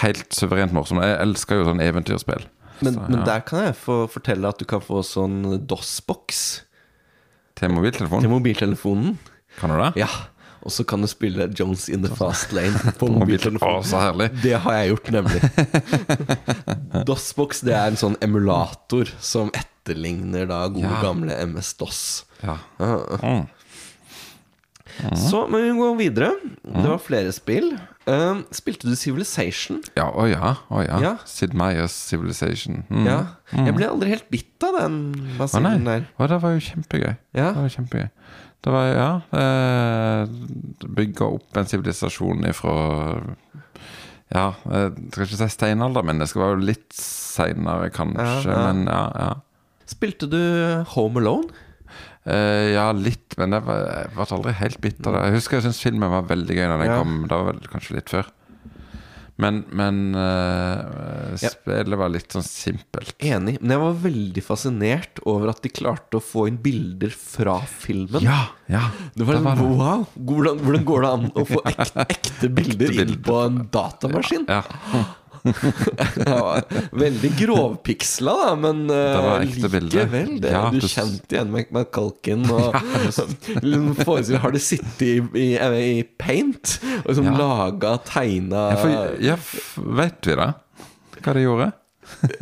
Helt 0.02 0.34
suverent 0.36 0.74
morsom. 0.76 1.00
Jeg 1.04 1.18
elsker 1.24 1.60
jo 1.62 1.68
sånn 1.72 1.82
eventyrspill. 1.84 2.46
Men, 2.82 2.94
Så, 2.94 3.06
men 3.10 3.24
der 3.26 3.40
kan 3.42 3.64
jeg 3.66 3.76
få 3.82 4.04
fortelle 4.14 4.48
at 4.52 4.60
du 4.62 4.66
kan 4.70 4.82
få 4.86 5.00
sånn 5.02 5.40
DOS-boks 5.66 6.42
Til 7.58 7.72
mobiltelefonen? 7.74 8.22
til 8.28 8.30
mobiltelefonen. 8.36 9.16
Kan 9.58 9.74
du 9.74 9.80
det? 9.82 9.94
Ja. 10.04 10.10
Og 10.62 10.74
så 10.74 10.84
kan 10.86 11.02
du 11.02 11.08
spille 11.10 11.48
Jones 11.58 11.88
in 11.90 12.04
the 12.04 12.12
Fast 12.14 12.52
Lane 12.54 12.78
på 13.00 13.08
Å, 13.10 13.16
mobiltelefonen. 13.18 13.84
så 13.88 14.02
herlig. 14.04 14.28
Det 14.44 14.54
har 14.62 14.74
jeg 14.78 14.92
gjort, 14.94 15.12
nemlig. 15.16 15.42
DOS-boks 17.08 17.62
det 17.66 17.74
er 17.78 17.92
en 17.92 18.00
sånn 18.00 18.18
emulator 18.26 19.10
som 19.24 19.50
etterligner 19.58 20.46
da 20.50 20.64
gode, 20.68 20.86
Ja. 20.90 21.02
gamle 21.02 21.34
MS-DOS. 21.48 22.02
Ja. 22.44 22.58
Mm. 22.78 23.48
Mm. 24.98 25.16
Så, 25.18 25.44
men 25.50 25.64
vi 25.66 25.74
går 25.78 25.98
videre. 26.00 26.32
Det 26.64 26.88
var 26.90 27.02
flere 27.04 27.32
spill. 27.36 27.74
Um, 28.08 28.46
spilte 28.56 28.88
du 28.88 28.96
Civilization? 28.96 29.82
Ja, 29.98 30.06
å 30.16 30.30
ja. 30.32 30.54
Å 30.72 30.84
ja. 30.86 31.00
Ja. 31.04 31.14
Sid 31.28 31.52
Meier's 31.58 31.92
Civilization. 31.92 32.86
Mm. 32.88 33.04
Ja. 33.04 33.18
Jeg 33.52 33.76
ble 33.76 33.90
aldri 33.92 34.14
helt 34.14 34.30
bitt 34.32 34.64
av 34.64 34.78
den 34.80 35.00
basillen 35.36 35.84
der. 35.88 36.06
Å, 36.16 36.30
det 36.32 36.38
var 36.44 36.56
jo 36.56 36.62
kjempegøy. 36.70 37.18
Ja. 37.36 37.50
Det 37.52 37.66
var 37.66 37.74
kjempegøy. 37.76 38.08
Det 38.66 38.72
var, 38.74 38.88
ja 38.90 39.10
eh, 39.38 40.32
Bygge 40.98 41.28
opp 41.38 41.60
en 41.60 41.68
sivilisasjon 41.70 42.42
ifra 42.50 42.74
Ja, 44.34 44.48
jeg 44.66 44.90
skal 45.14 45.28
ikke 45.28 45.38
si 45.40 45.50
steinalder, 45.54 46.04
men 46.08 46.20
det 46.20 46.28
skal 46.32 46.44
være 46.44 46.66
litt 46.68 46.90
seinere, 46.98 47.92
kanskje. 47.96 48.50
Men 48.52 48.88
ja, 48.90 49.04
ja. 49.14 49.30
Spilte 49.88 50.28
du 50.28 50.42
Home 50.96 51.22
Alone? 51.22 51.67
Eh, 52.28 52.74
ja, 52.76 52.90
litt, 52.92 53.38
men 53.40 53.56
jeg 53.56 53.64
var, 53.64 53.86
jeg 53.88 54.16
ble 54.18 54.26
aldri 54.38 54.56
helt 54.60 54.82
bitter. 54.84 55.16
Jeg 55.24 55.38
husker 55.38 55.58
jeg 55.62 55.68
syntes 55.70 55.84
filmen 55.86 56.12
var 56.12 56.26
veldig 56.28 56.58
gøy 56.58 56.66
da 56.68 56.78
den 56.82 56.92
Ja. 56.92 56.98
kom. 57.00 57.22
Det 57.30 57.38
var 57.40 57.54
vel 57.54 57.62
kanskje 57.72 57.96
litt 58.02 58.10
før. 58.12 58.28
Men, 59.40 59.60
men 59.70 59.98
Ja. 61.38 61.50
spillet 61.54 61.98
var 62.00 62.10
litt 62.10 62.34
sånn 62.34 62.42
simpelt. 62.44 63.14
Enig. 63.22 63.60
Men 63.62 63.76
jeg 63.76 63.82
var 63.84 63.94
veldig 64.02 64.42
fascinert 64.44 65.20
over 65.30 65.52
at 65.54 65.62
de 65.62 65.70
klarte 65.70 66.18
å 66.18 66.24
få 66.26 66.48
inn 66.50 66.58
bilder 66.58 67.14
fra 67.14 67.60
filmen. 67.70 68.24
Ja, 68.26 68.48
ja. 68.68 68.88
Det 69.14 69.28
var, 69.28 69.36
det 69.38 69.44
var 69.46 69.56
det. 69.62 69.68
Wow! 69.78 70.08
Hvordan, 70.18 70.60
hvordan 70.66 70.86
går 70.90 71.06
det 71.06 71.12
an 71.14 71.28
å 71.38 71.46
få 71.52 71.62
ekte, 71.70 72.08
ekte 72.18 72.50
bilder 72.50 72.90
inn 72.90 72.98
bilder. 73.14 73.22
på 73.30 73.38
en 73.46 73.62
datamaskin? 73.78 74.48
Ja. 74.50 74.64
Ja, 74.66 75.06
veldig 76.98 77.32
grovpiksla, 77.40 78.34
da, 78.44 78.52
men 78.60 78.84
uh, 78.92 79.40
likevel. 79.44 79.90
Det, 80.42 80.52
Ja, 80.54 80.66
du 80.74 80.80
kjente 80.84 81.36
igjen 81.38 81.52
kalken. 81.94 82.46
Og 82.52 82.78
forestill, 84.04 84.40
Har 84.44 84.54
du 84.56 84.60
sittet 84.62 85.02
i, 85.08 85.16
i, 85.38 85.48
i 85.58 86.04
paint 86.20 86.78
og 87.04 87.12
liksom 87.12 87.28
Ja. 87.32 87.36
laga, 87.38 87.98
tegna 88.08 88.64
Ja, 88.72 88.78
for, 88.82 88.90
ja, 89.24 89.36
vet 90.02 90.30
vi 90.30 90.38
det? 90.40 90.50
Hva 91.24 91.34
de 91.34 91.44
gjorde? 91.44 91.72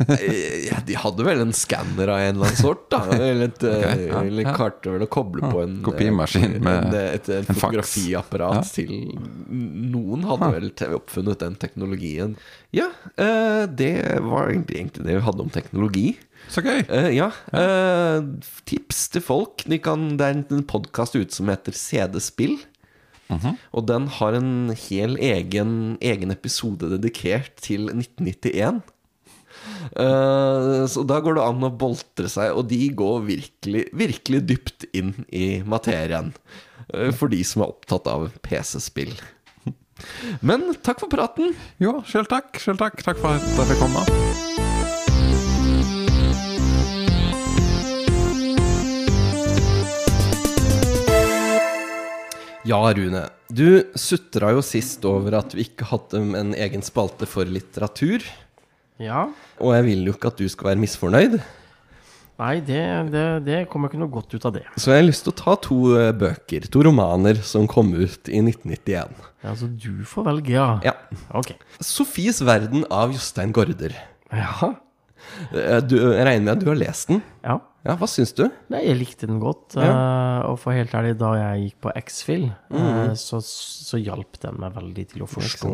Eh, 0.08 0.66
ja, 0.68 0.78
De 0.86 0.94
hadde 0.98 1.24
vel 1.26 1.42
en 1.42 1.52
skanner 1.56 2.10
av 2.12 2.20
en 2.22 2.36
eller 2.36 2.48
annen 2.48 2.58
sort, 2.58 2.86
da. 2.92 3.02
Eller, 3.12 3.42
et, 3.48 3.58
okay, 3.60 4.06
ja, 4.08 4.20
eller 4.22 4.46
ja. 4.46 4.54
klarte 4.56 4.92
vel 4.94 5.06
å 5.06 5.10
koble 5.10 5.50
på 5.50 5.62
en 5.64 5.78
Kopimaskin 5.86 6.58
eh, 6.58 6.60
med 6.62 6.86
en, 6.88 6.94
et, 7.00 7.28
et, 7.28 7.32
en 7.42 7.48
fotografiapparat 7.50 8.60
Ja. 8.60 8.62
til 8.70 8.92
Noen 9.50 10.24
hadde 10.28 10.52
vel 10.54 10.70
oppfunnet 10.96 11.42
den 11.42 11.58
teknologien. 11.60 12.36
Ja, 12.74 12.88
eh, 13.20 13.64
det 13.66 13.94
var 14.24 14.52
egentlig 14.52 15.04
det 15.04 15.18
vi 15.18 15.26
hadde 15.26 15.44
om 15.44 15.52
teknologi. 15.52 16.08
Så 16.52 16.62
gøy! 16.62 16.84
Uh, 16.86 17.10
ja. 17.14 17.30
Uh, 17.50 18.36
tips 18.68 19.06
til 19.14 19.24
folk. 19.24 19.64
De 19.66 19.80
kan, 19.82 20.12
det 20.18 20.26
er 20.26 20.40
en 20.40 20.66
podkast 20.68 21.16
ute 21.18 21.34
som 21.34 21.50
heter 21.50 21.74
CD-spill. 21.76 22.58
Mhm. 23.32 23.56
Og 23.74 23.86
den 23.88 24.06
har 24.18 24.36
en 24.38 24.70
hel 24.86 25.16
egen, 25.18 25.96
egen 25.98 26.30
episode 26.30 26.90
dedikert 26.92 27.56
til 27.64 27.88
1991. 27.90 28.84
Eh, 29.96 30.82
så 30.90 31.04
da 31.08 31.20
går 31.24 31.38
det 31.38 31.46
an 31.46 31.66
å 31.68 31.72
boltre 31.78 32.28
seg, 32.32 32.52
og 32.56 32.68
de 32.70 32.80
går 32.96 33.24
virkelig, 33.28 33.86
virkelig 33.96 34.42
dypt 34.50 34.88
inn 34.96 35.14
i 35.32 35.62
materien. 35.66 36.32
eh, 36.94 37.10
for 37.10 37.28
de 37.32 37.42
som 37.44 37.62
er 37.62 37.72
opptatt 37.72 38.06
av 38.06 38.28
PC-spill. 38.46 39.14
Men 40.44 40.74
takk 40.84 41.00
for 41.00 41.08
praten. 41.08 41.54
Jo, 41.80 42.02
sjøl 42.04 42.28
takk. 42.28 42.60
Selv 42.60 42.82
takk. 42.82 43.00
Takk 43.02 43.16
for 43.22 43.32
at 43.32 43.42
jeg 43.42 43.70
fikk 43.72 43.80
komme. 43.80 44.04
Ja, 52.66 52.80
Rune. 52.92 53.28
Du 53.48 53.84
sutra 53.94 54.50
jo 54.56 54.62
sist 54.64 55.04
over 55.06 55.36
at 55.38 55.54
vi 55.54 55.68
ikke 55.68 55.86
hadde 55.86 56.18
en 56.34 56.50
egen 56.58 56.82
spalte 56.82 57.28
for 57.30 57.46
litteratur. 57.46 58.24
Ja. 59.02 59.26
Og 59.60 59.74
jeg 59.76 59.84
vil 59.90 60.06
jo 60.08 60.14
ikke 60.16 60.30
at 60.32 60.38
du 60.40 60.46
skal 60.48 60.70
være 60.72 60.80
misfornøyd. 60.82 61.38
Nei, 62.36 62.54
det, 62.60 62.80
det, 63.14 63.24
det 63.46 63.58
kommer 63.72 63.88
ikke 63.88 64.00
noe 64.02 64.12
godt 64.12 64.34
ut 64.36 64.44
av 64.44 64.52
det. 64.58 64.64
Så 64.76 64.90
jeg 64.92 65.00
har 65.00 65.06
lyst 65.06 65.24
til 65.24 65.32
å 65.32 65.36
ta 65.40 65.54
to 65.64 65.76
eh, 65.96 66.10
bøker, 66.20 66.66
to 66.72 66.82
romaner, 66.84 67.38
som 67.48 67.64
kom 67.70 67.94
ut 67.96 68.28
i 68.28 68.42
1991. 68.44 69.14
Ja, 69.46 69.54
Så 69.56 69.70
du 69.72 70.02
får 70.04 70.26
velge, 70.26 70.52
ja. 70.52 70.66
Ja. 70.84 70.92
Ok. 71.32 71.54
'Sofies 71.80 72.42
verden' 72.44 72.84
av 72.92 73.14
Jostein 73.16 73.54
Gaarder. 73.56 73.96
Ja. 74.32 74.74
Eh, 75.52 75.80
Du, 75.80 75.96
jeg 75.96 76.26
regner 76.28 76.44
med 76.44 76.52
at 76.58 76.60
du 76.64 76.68
har 76.68 76.76
lest 76.76 77.08
den? 77.08 77.22
ja. 77.44 77.56
Ja, 77.86 77.94
Hva 77.94 78.08
syns 78.10 78.32
du? 78.34 78.48
Nei, 78.68 78.80
jeg 78.82 78.96
likte 78.98 79.28
den 79.30 79.38
godt. 79.38 79.76
Ja. 79.78 79.86
Uh, 80.42 80.50
og 80.50 80.56
for 80.58 80.74
helt 80.74 80.90
ærlig, 80.90 81.12
da 81.20 81.28
jeg 81.38 81.68
gikk 81.68 81.76
på 81.86 81.92
X-Fill, 82.00 82.48
Mm. 82.74 82.80
uh, 82.82 83.12
så, 83.14 83.38
så 83.38 84.00
hjalp 84.02 84.40
den 84.42 84.58
meg 84.58 84.74
veldig 84.74 85.04
til 85.12 85.22
å 85.22 85.28
forstå. 85.30 85.70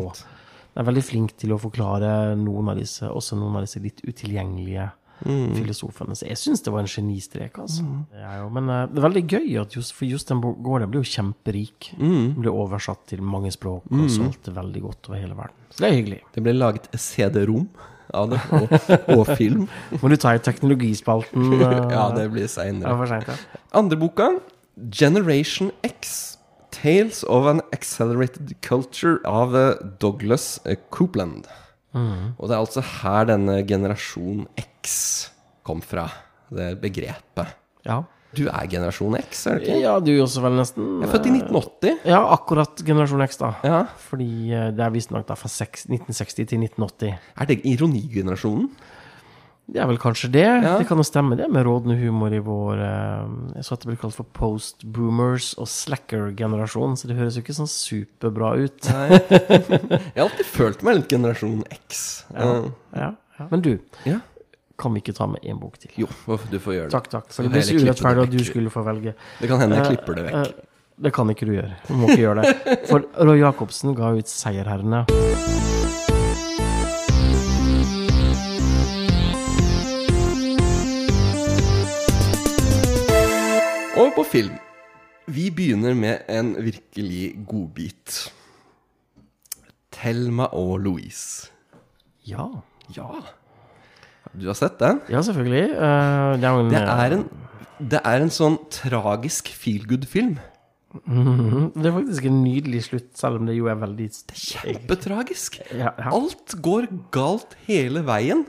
Er 0.75 0.83
veldig 0.87 1.03
flink 1.05 1.35
til 1.37 1.53
å 1.53 1.59
forklare 1.61 2.33
noen 2.39 2.69
av 2.73 2.77
disse, 2.79 3.05
også 3.05 3.37
noen 3.37 3.55
av 3.59 3.65
disse 3.67 3.79
litt 3.83 4.01
utilgjengelige 4.07 4.91
Mm. 5.23 5.53
filosofene. 5.55 6.15
Så 6.17 6.25
jeg 6.27 6.35
syns 6.35 6.63
det 6.65 6.71
var 6.73 6.81
en 6.81 6.89
genistrek, 6.89 7.53
altså. 7.61 7.83
Det 8.11 8.19
er 8.19 8.39
jo, 8.41 8.49
men 8.51 8.67
eh, 8.67 8.87
det 8.91 8.97
er 8.99 9.05
veldig 9.05 9.21
gøy, 9.29 9.61
at 9.61 9.71
just, 9.77 9.93
for 9.95 10.03
Jostein 10.09 10.41
Gaarder 10.41 10.89
ble 10.91 10.99
jo 10.99 11.07
kjemperik. 11.07 11.91
Mm. 11.95 12.33
Ble 12.41 12.51
oversatt 12.51 13.05
til 13.07 13.21
mange 13.23 13.51
språk 13.53 13.85
og 13.93 14.09
solgte 14.11 14.51
veldig 14.51 14.81
godt 14.83 15.07
over 15.07 15.21
hele 15.21 15.37
verden. 15.37 15.55
Så 15.69 15.79
det 15.85 15.87
er 15.91 15.95
hyggelig. 15.95 16.19
Det 16.33 16.43
ble 16.43 16.53
laget 16.57 16.89
CD-rom 16.99 17.69
av 18.13 18.33
det, 18.33 18.41
og, 18.57 18.75
og 19.15 19.31
film. 19.37 19.69
Må 20.01 20.09
du 20.11 20.17
ta 20.19 20.33
i 20.35 20.39
teknologispalten? 20.43 21.53
eh, 21.61 21.77
Ja, 21.93 22.09
det 22.17 22.27
blir 22.33 22.49
seinere. 22.51 23.21
ja. 23.23 23.37
Andre 23.79 23.95
boka, 24.01 24.27
Generation 24.91 25.71
X. 25.87 26.32
Tales 26.73 27.23
of 27.29 27.47
an 27.49 27.61
Accelerated 27.75 28.55
Culture 28.65 29.19
av 29.29 29.55
eh, 29.57 29.75
Douglas 30.01 30.57
Coopland. 30.93 31.47
Mm. 31.93 32.33
Og 32.39 32.49
det 32.49 32.55
er 32.55 32.59
altså 32.59 32.81
her 33.01 33.29
denne 33.29 33.59
generasjon 33.69 34.47
X 34.57 34.97
kom 35.63 35.83
fra, 35.85 36.09
det 36.53 36.73
begrepet. 36.81 37.55
ja. 37.87 38.03
Du 38.33 38.47
er 38.49 38.65
generasjon 38.65 39.13
X, 39.19 39.43
er 39.45 39.59
du 39.59 39.67
ikke? 39.67 39.75
Ja, 39.83 39.91
du 40.01 40.09
også 40.23 40.41
vel 40.41 40.55
nesten. 40.57 40.87
Jeg 41.03 41.05
er 41.05 41.11
født 41.11 41.27
i 41.29 41.33
1980. 41.35 41.99
Ja, 42.09 42.21
akkurat 42.33 42.81
generasjon 42.81 43.21
X, 43.27 43.37
da. 43.37 43.51
Ja. 43.61 43.81
Fordi 44.07 44.29
eh, 44.49 44.71
det 44.73 44.81
er 44.81 44.95
visstnok 44.95 45.29
fra 45.29 45.49
1960 45.51 46.39
til 46.39 46.63
1980. 46.65 47.13
Er 47.13 47.49
det 47.51 47.59
ironigenerasjonen? 47.69 48.71
Det 49.73 49.81
er 49.81 49.87
vel 49.89 49.97
kanskje 49.97 50.27
det. 50.29 50.43
Ja. 50.45 50.75
Det 50.77 50.85
kan 50.85 50.99
jo 51.01 51.03
stemme, 51.07 51.33
det, 51.39 51.47
med 51.49 51.65
rådende 51.65 51.95
humor 51.97 52.29
i 52.35 52.39
vår 52.45 52.77
eh, 52.77 53.23
Jeg 53.57 53.63
så 53.65 53.73
at 53.73 53.81
det 53.81 53.87
blir 53.89 53.97
kalt 54.03 54.13
for 54.19 54.27
post-boomers 54.37 55.47
og 55.57 55.65
slacker-generasjon, 55.71 56.93
så 56.99 57.09
det 57.09 57.15
høres 57.17 57.39
jo 57.39 57.41
ikke 57.41 57.55
sånn 57.57 57.71
superbra 57.71 58.51
ut. 58.61 58.85
Nei. 58.93 59.17
Jeg 59.17 60.19
har 60.19 60.27
alltid 60.27 60.45
følt 60.45 60.83
meg 60.85 60.99
litt 61.01 61.09
generasjon 61.15 61.63
X. 61.73 62.03
Ja, 62.37 62.51
Eh, 62.53 62.69
ja, 63.01 63.09
ja. 63.39 63.47
Men 63.49 63.63
du, 63.65 63.71
ja. 64.05 64.19
kan 64.77 64.93
vi 64.93 65.01
ikke 65.01 65.15
ta 65.17 65.25
med 65.31 65.41
én 65.41 65.57
bok 65.59 65.79
til? 65.81 65.89
Jo, 66.03 66.07
du 66.51 66.59
får 66.61 66.77
gjøre 66.77 66.85
det. 66.91 66.93
Takk, 66.93 67.09
takk. 67.09 67.33
For 67.33 67.47
det 67.49 67.55
blir 67.55 67.65
så 67.65 67.79
urettferdig 67.81 68.27
at 68.27 68.35
du 68.37 68.43
skulle 68.45 68.69
få 68.73 68.85
velge. 68.85 69.15
Det 69.41 69.49
kan 69.49 69.63
hende 69.63 69.81
jeg 69.81 69.87
Eh, 69.87 69.95
klipper 69.95 70.19
det 70.21 70.27
vekk. 70.29 70.37
eh, 70.53 70.69
Det 71.03 71.11
kan 71.17 71.33
ikke 71.33 71.47
du 71.49 71.55
gjøre. 71.57 71.73
Du 71.89 71.93
må 71.97 72.11
ikke 72.13 72.21
gjøre 72.27 72.43
det. 72.45 72.77
For 72.91 73.07
Roy 73.25 73.41
Jacobsen 73.41 73.95
ga 73.97 74.13
ut 74.13 74.29
'Seierherrene'. 74.29 75.82
Og 84.03 84.11
på 84.17 84.23
film. 84.27 84.55
Vi 85.31 85.47
begynner 85.55 85.93
med 85.95 86.25
en 86.27 86.55
virkelig 86.59 87.37
godbit. 87.47 88.17
Thelma 89.95 90.49
og 90.51 90.81
Louise. 90.83 91.47
Ja. 92.27 92.49
Ja. 92.97 93.21
Du 94.33 94.49
har 94.49 94.57
sett 94.59 94.75
den? 94.81 94.99
Ja, 95.07 95.21
selvfølgelig. 95.23 95.69
Uh, 95.77 96.35
det 96.35 96.49
er 96.49 96.59
en, 96.59 96.73
Det 96.73 96.81
er 96.81 97.15
en, 97.15 97.23
det 97.79 98.01
er 98.03 98.25
en 98.25 98.33
sånn 98.33 98.57
tragisk 98.73 99.53
feel 99.55 99.87
good-film. 99.87 100.35
Mhm. 101.05 101.71
Det 101.77 101.87
er 101.87 101.95
faktisk 101.95 102.27
en 102.27 102.43
nydelig 102.43 102.83
slutt, 102.89 103.07
selv 103.17 103.39
om 103.39 103.47
det 103.47 103.55
jo 103.55 103.71
er 103.71 103.79
veldig 103.79 104.09
Kjempetragisk. 104.33 105.61
Ja, 105.71 105.93
ja. 105.95 106.11
Alt 106.11 106.57
går 106.61 106.91
galt 107.15 107.55
hele 107.69 108.03
veien. 108.05 108.43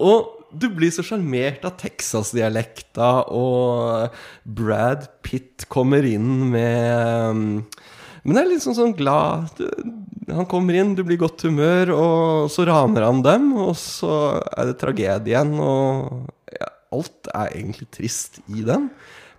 Og 0.00 0.32
du 0.60 0.68
blir 0.72 0.92
så 0.94 1.04
sjarmert 1.06 1.64
av 1.68 1.76
Texas-dialekta, 1.80 3.10
og 3.34 4.14
Brad 4.44 5.06
Pitt 5.26 5.66
kommer 5.72 6.06
inn 6.06 6.48
med 6.52 7.32
um, 7.32 7.44
Men 8.24 8.38
det 8.38 8.42
er 8.42 8.50
litt 8.50 8.64
sånn, 8.64 8.78
sånn 8.78 8.94
glad 8.98 9.60
Han 10.32 10.48
kommer 10.50 10.78
inn, 10.78 10.94
du 10.98 11.04
blir 11.06 11.18
i 11.18 11.22
godt 11.22 11.46
humør, 11.46 11.92
og 11.96 12.48
så 12.52 12.66
raner 12.68 13.06
han 13.06 13.22
dem, 13.26 13.52
og 13.66 13.76
så 13.80 14.40
er 14.50 14.70
det 14.72 14.78
tragedien, 14.80 15.54
og 15.62 16.26
ja, 16.52 16.72
alt 16.96 17.30
er 17.34 17.52
egentlig 17.52 17.90
trist 17.94 18.40
i 18.50 18.64
den. 18.66 18.90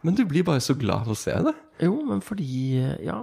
Men 0.05 0.15
du 0.15 0.23
blir 0.29 0.45
bare 0.47 0.63
så 0.63 0.77
glad 0.77 1.07
av 1.07 1.15
å 1.15 1.19
se 1.19 1.35
det. 1.49 1.53
Jo, 1.83 1.97
men 2.07 2.23
fordi 2.25 2.79
Ja, 3.05 3.19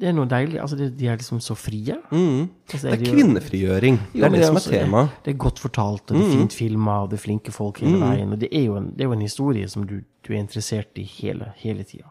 det 0.00 0.08
er 0.08 0.12
noe 0.12 0.26
deilig. 0.28 0.58
Altså, 0.60 0.76
de, 0.76 0.90
de 0.92 1.06
er 1.08 1.16
liksom 1.16 1.38
så 1.40 1.54
frie. 1.56 1.94
Mm. 2.10 2.48
Altså, 2.72 2.90
Det 2.90 2.92
er 2.92 3.04
jo- 3.06 3.14
kvinnefrigjøring. 3.14 3.98
Det 4.12 4.22
er 4.24 4.28
det, 4.28 4.38
det 4.42 4.46
som 4.50 4.56
er 4.56 4.64
temaet. 4.66 5.08
Det 5.24 5.32
er 5.34 5.38
godt 5.38 5.58
fortalt, 5.62 6.10
og 6.10 6.16
det 6.18 6.24
er 6.26 6.34
fint 6.36 6.52
filma, 6.52 6.98
og 7.02 7.10
det 7.10 7.16
er 7.18 7.22
flinke 7.22 7.52
folk 7.52 7.80
hele 7.80 8.00
veien. 8.02 8.32
Og 8.32 8.38
det 8.40 8.48
er 8.52 8.64
jo 8.66 8.76
en, 8.76 8.90
det 8.92 9.00
er 9.00 9.08
jo 9.08 9.12
en 9.16 9.24
historie 9.24 9.68
som 9.72 9.86
du, 9.88 10.00
du 10.26 10.32
er 10.34 10.38
interessert 10.42 11.00
i 11.00 11.02
hele, 11.02 11.48
hele 11.62 11.84
tida. 11.88 12.08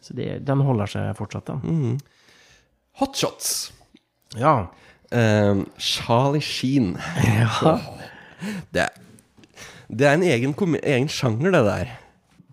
Så 0.00 0.14
det, 0.16 0.30
den 0.48 0.60
holder 0.64 0.86
seg 0.86 1.12
fortsatt, 1.20 1.46
den. 1.52 2.00
Hotshots. 3.00 3.72
Ja. 4.38 4.66
Um, 5.12 5.66
Charlie 5.78 6.40
Sheen. 6.40 6.96
ja. 7.24 7.78
Det, 8.72 8.80
er- 8.86 9.00
det 9.90 10.06
er 10.06 10.14
en 10.14 10.22
egen, 10.22 10.54
egen 10.82 11.08
sjanger, 11.08 11.50
det 11.50 11.64
der. 11.66 11.88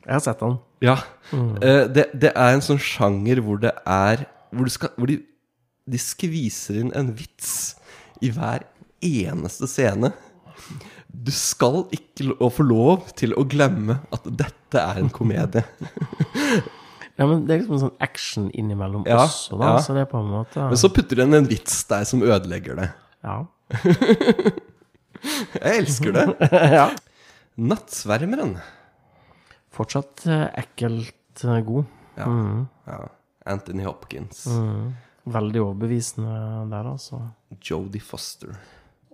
Jeg 0.08 0.14
har 0.16 0.20
sett 0.24 0.40
den. 0.40 0.58
Ja. 0.84 0.98
Eh, 1.34 1.88
det, 1.90 2.06
det 2.14 2.32
er 2.36 2.54
en 2.54 2.62
sånn 2.64 2.78
sjanger 2.80 3.42
hvor 3.44 3.58
det 3.60 3.72
er 3.90 4.22
Hvor, 4.54 4.64
du 4.68 4.72
skal, 4.72 4.92
hvor 4.96 5.10
de, 5.10 5.18
de 5.90 6.00
skviser 6.00 6.78
inn 6.84 6.92
en 6.96 7.10
vits 7.18 7.76
i 8.24 8.30
hver 8.34 8.64
eneste 9.04 9.68
scene. 9.70 10.12
Du 11.12 11.32
skal 11.36 11.84
ikke 11.94 12.30
lo- 12.30 12.48
få 12.54 12.64
lov 12.66 13.10
til 13.20 13.34
å 13.38 13.44
glemme 13.50 14.00
at 14.14 14.24
dette 14.40 14.80
er 14.82 15.02
en 15.02 15.10
komedie. 15.14 15.64
Ja, 17.18 17.26
men 17.26 17.46
Det 17.48 17.56
er 17.56 17.60
liksom 17.64 17.76
en 17.78 17.84
sånn 17.88 17.98
action 18.04 18.48
innimellom 18.54 19.04
Ja, 19.10 19.24
også, 19.26 19.58
da. 19.58 19.74
ja. 19.76 19.84
Så 19.84 19.94
det 19.98 20.04
er 20.06 20.10
på 20.12 20.20
en 20.22 20.28
måte 20.30 20.68
Men 20.70 20.78
så 20.78 20.90
putter 20.94 21.18
den 21.24 21.34
en 21.34 21.48
vits 21.50 21.80
der 21.90 22.04
som 22.06 22.22
ødelegger 22.22 22.78
det. 22.78 22.90
Ja. 23.26 23.38
Jeg 25.58 25.82
elsker 25.82 26.14
det. 26.14 26.26
ja. 26.78 26.88
Nattsvermeren. 27.58 28.58
Fortsatt 29.78 30.26
eh, 30.26 30.48
ekkelt 30.64 31.44
eh, 31.46 31.60
god. 31.66 31.86
Ja. 32.18 32.28
ja. 32.88 33.02
Anthony 33.48 33.86
Hopkins. 33.86 34.46
Veldig 35.28 35.62
overbevisende 35.62 36.38
der, 36.72 36.92
altså. 36.96 37.22
Jodie 37.62 38.02
Foster. 38.02 38.56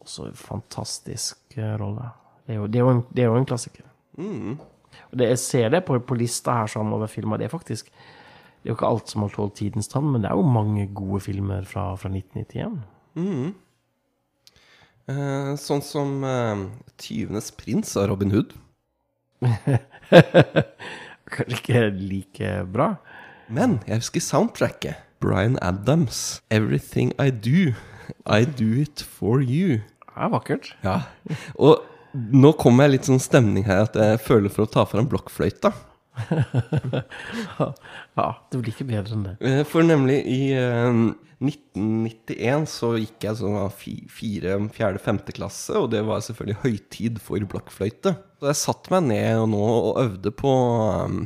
Også 0.02 0.30
en 0.30 0.38
fantastisk 0.38 1.58
eh, 1.58 1.74
rolle. 1.80 2.12
Det 2.44 2.56
er 2.56 2.62
jo, 2.62 2.68
det 2.68 2.80
er 2.80 2.86
jo, 2.86 2.94
en, 2.94 3.04
det 3.12 3.24
er 3.24 3.32
jo 3.32 3.40
en 3.40 3.50
klassiker. 3.50 3.86
Og 4.18 5.18
det, 5.18 5.30
jeg 5.34 5.42
ser 5.42 5.70
det 5.74 5.84
på, 5.88 5.98
på 6.06 6.18
lista 6.18 6.60
her 6.62 6.72
sånn 6.72 6.92
over 6.94 7.10
filmer. 7.12 7.40
Det 7.40 7.48
er 7.48 7.54
faktisk 7.54 7.90
Det 7.94 8.70
er 8.70 8.72
jo 8.72 8.78
ikke 8.78 8.90
alt 8.94 9.12
som 9.12 9.26
har 9.26 9.34
tålt 9.34 9.58
tidens 9.60 9.90
tann, 9.92 10.06
men 10.12 10.24
det 10.24 10.30
er 10.32 10.40
jo 10.40 10.48
mange 10.48 10.86
gode 10.96 11.20
filmer 11.26 11.66
fra, 11.68 11.90
fra 12.00 12.12
1991. 12.12 12.78
Eh, 15.12 15.50
sånn 15.60 15.82
som 15.84 16.24
eh, 16.24 16.62
'Tyvenes 16.96 17.52
prins' 17.60 17.98
av 18.00 18.08
Robin 18.08 18.32
Hood. 18.32 18.54
Kanskje 21.34 21.58
ikke 21.58 21.84
like 21.98 22.52
bra. 22.74 22.90
Men 23.54 23.80
jeg 23.88 24.04
husker 24.04 24.24
soundtracket. 24.24 25.00
Bryan 25.24 25.58
Adams. 25.62 26.42
'Everything 26.52 27.14
I 27.20 27.30
Do, 27.32 27.74
I 28.28 28.44
Do 28.46 28.82
It 28.82 29.04
For 29.04 29.40
You'. 29.40 29.80
Det 30.04 30.20
er 30.20 30.30
vakkert. 30.30 30.76
Ja. 30.84 31.00
Og 31.56 31.82
nå 32.14 32.52
kommer 32.60 32.86
jeg 32.86 32.98
litt 32.98 33.08
sånn 33.10 33.24
stemning 33.24 33.66
her 33.66 33.88
at 33.88 33.96
jeg 33.98 34.20
føler 34.22 34.52
for 34.54 34.68
å 34.68 34.74
ta 34.74 34.84
fram 34.86 35.08
blokkfløyta. 35.10 35.72
Ja, 38.18 38.28
det 38.52 38.60
blir 38.60 38.74
ikke 38.74 38.90
bedre 38.90 39.16
enn 39.16 39.28
det. 39.28 39.36
Eh, 39.42 39.62
For 39.68 39.86
nemlig 39.86 40.20
i 40.30 40.42
eh, 40.58 40.90
1991 41.44 42.68
så 42.72 42.94
gikk 43.00 43.26
jeg 43.28 43.40
sånn 43.40 43.58
fire, 43.76 44.58
fjerde, 44.76 45.02
femte 45.04 45.36
klasse, 45.36 45.76
og 45.80 45.90
det 45.94 46.04
var 46.08 46.24
selvfølgelig 46.24 46.62
høytid 46.64 47.22
for 47.24 47.48
blokkfløyte. 47.54 48.16
Så 48.40 48.52
jeg 48.52 48.62
satte 48.62 48.94
meg 48.94 49.08
ned 49.10 49.42
og 49.42 49.50
nå 49.54 49.64
og 49.64 50.04
øvde 50.06 50.36
på 50.44 50.54
um, 50.54 51.24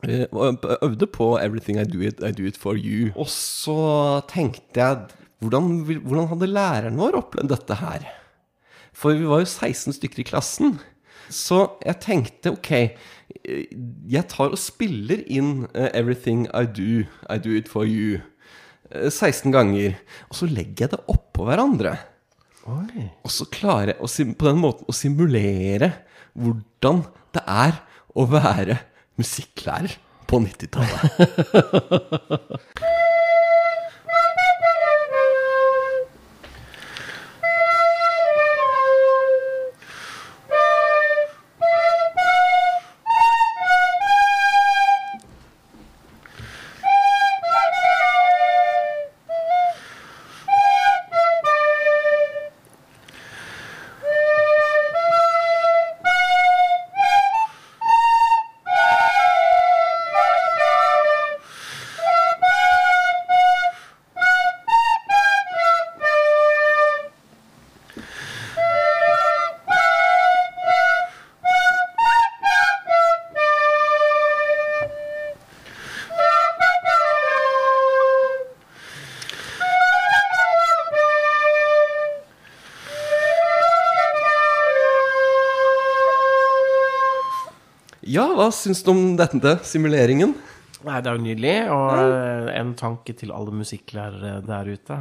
Øvde 0.00 1.04
på 1.12 1.26
'Everything 1.36 1.76
I 1.76 1.84
Do 1.84 2.00
It, 2.00 2.22
I 2.24 2.32
Do 2.32 2.46
It 2.48 2.56
For 2.56 2.72
You'. 2.72 3.12
Og 3.20 3.28
så 3.28 4.22
tenkte 4.32 4.80
jeg 4.80 5.10
hvordan, 5.44 5.66
hvordan 6.00 6.30
hadde 6.30 6.48
læreren 6.48 6.96
vår 6.96 7.18
opplevd 7.20 7.52
dette 7.52 7.76
her? 7.82 8.06
For 8.96 9.12
vi 9.12 9.28
var 9.28 9.42
jo 9.42 9.48
16 9.48 9.92
stykker 9.96 10.22
i 10.22 10.28
klassen. 10.28 10.78
Så 11.30 11.62
jeg 11.86 12.00
tenkte 12.02 12.52
ok, 12.54 12.70
eh, 12.74 13.70
jeg 14.10 14.26
tar 14.32 14.50
og 14.50 14.60
spiller 14.60 15.22
inn 15.30 15.64
uh, 15.70 15.88
'Everything 15.94 16.46
I 16.50 16.66
Do, 16.66 17.06
I 17.30 17.38
Do 17.38 17.54
It 17.56 17.70
For 17.70 17.86
You' 17.86 18.20
uh, 18.94 19.08
16 19.08 19.52
ganger. 19.54 19.98
Og 20.28 20.40
så 20.40 20.50
legger 20.50 20.86
jeg 20.86 20.94
det 20.96 21.02
oppå 21.08 21.46
hverandre. 21.48 21.96
Oi. 22.70 23.08
Og 23.24 23.30
så 23.32 23.46
klarer 23.50 23.94
jeg 23.94 24.00
å, 24.02 24.10
på 24.36 24.50
den 24.50 24.60
måten 24.60 24.86
å 24.90 24.94
simulere 24.94 25.92
hvordan 26.34 27.04
det 27.34 27.42
er 27.46 27.80
å 28.14 28.26
være 28.28 28.76
musikklærer 29.20 29.96
på 30.30 30.38
90-tallet. 30.44 31.00
Ja, 88.00 88.24
hva 88.32 88.48
syns 88.54 88.80
du 88.84 88.94
om 88.94 89.02
denne 89.18 89.58
simuleringen? 89.66 90.34
Nei, 90.86 91.00
det 91.04 91.10
er 91.10 91.16
jo 91.18 91.24
nydelig, 91.26 91.56
og 91.68 91.88
eh, 92.00 92.50
en 92.56 92.74
tanke 92.78 93.12
til 93.12 93.32
alle 93.36 93.52
musikklærere 93.52 94.40
der 94.46 94.70
ute. 94.72 95.00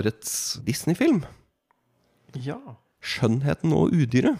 årets 0.00 0.60
Disney-film. 0.66 1.24
Ja. 2.34 2.58
'Skjønnheten 3.00 3.72
og 3.72 3.94
udyret'. 3.96 4.38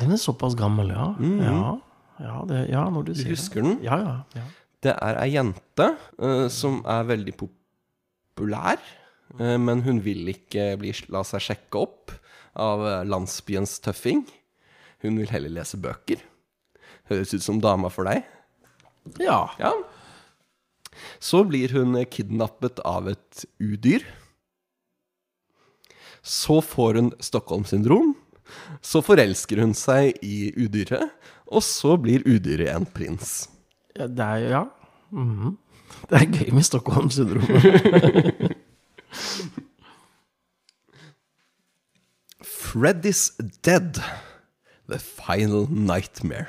Den 0.00 0.10
er 0.12 0.16
såpass 0.16 0.56
gammel, 0.56 0.88
ja. 0.88 1.14
Ja, 1.20 1.78
ja, 2.20 2.38
det, 2.48 2.62
ja 2.70 2.86
når 2.92 3.08
du, 3.08 3.12
Du 3.12 3.18
sier 3.20 3.32
det. 3.32 3.38
husker 3.38 3.66
den? 3.66 3.78
Ja, 3.84 3.98
ja. 4.04 4.16
ja. 4.36 4.46
Det 4.80 4.94
er 4.96 5.18
ei 5.20 5.28
jente 5.34 5.90
uh, 6.20 6.46
som 6.52 6.80
er 6.88 7.08
veldig 7.08 7.34
populær, 7.40 8.80
uh, 9.40 9.56
men 9.60 9.84
hun 9.84 10.00
vil 10.04 10.30
ikke 10.32 10.72
bli, 10.80 10.94
la 11.12 11.24
seg 11.28 11.44
sjekke 11.50 11.84
opp 11.84 12.16
av 12.60 12.82
eh, 12.82 13.04
landsbyens 13.06 13.78
tøffing. 13.84 14.24
Hun 15.04 15.20
vil 15.20 15.30
heller 15.32 15.52
lese 15.60 15.78
bøker. 15.80 16.20
Høres 17.10 17.34
ut 17.34 17.44
som 17.44 17.60
dama 17.62 17.90
for 17.92 18.08
deg. 18.10 18.24
Ja. 19.22 19.44
Ja. 19.60 19.72
Så 21.22 21.44
blir 21.48 21.72
hun 21.72 21.96
kidnappet 22.10 22.82
av 22.86 23.08
et 23.12 23.44
udyr. 23.62 24.04
Så 26.20 26.60
får 26.60 26.98
hun 27.00 27.12
Stockholm-syndrom. 27.22 28.12
Så 28.82 29.00
forelsker 29.06 29.62
hun 29.62 29.72
seg 29.78 30.18
i 30.26 30.50
udyret, 30.58 31.14
og 31.50 31.62
så 31.66 31.96
blir 32.00 32.22
udyret 32.28 32.70
en 32.74 32.86
prins. 32.86 33.48
Ja, 33.96 34.06
det 34.06 34.20
er 34.26 34.36
jo 34.36 34.48
Ja. 34.48 34.64
-hmm. 35.12 35.56
Det 36.10 36.16
er 36.22 36.26
gøy 36.26 36.50
med 36.54 36.62
Stockholm-syndromet. 36.62 37.62
Freddy's 42.42 43.32
Dead. 43.64 44.00
The 44.88 44.98
Final 44.98 45.66
Nightmare. 45.70 46.46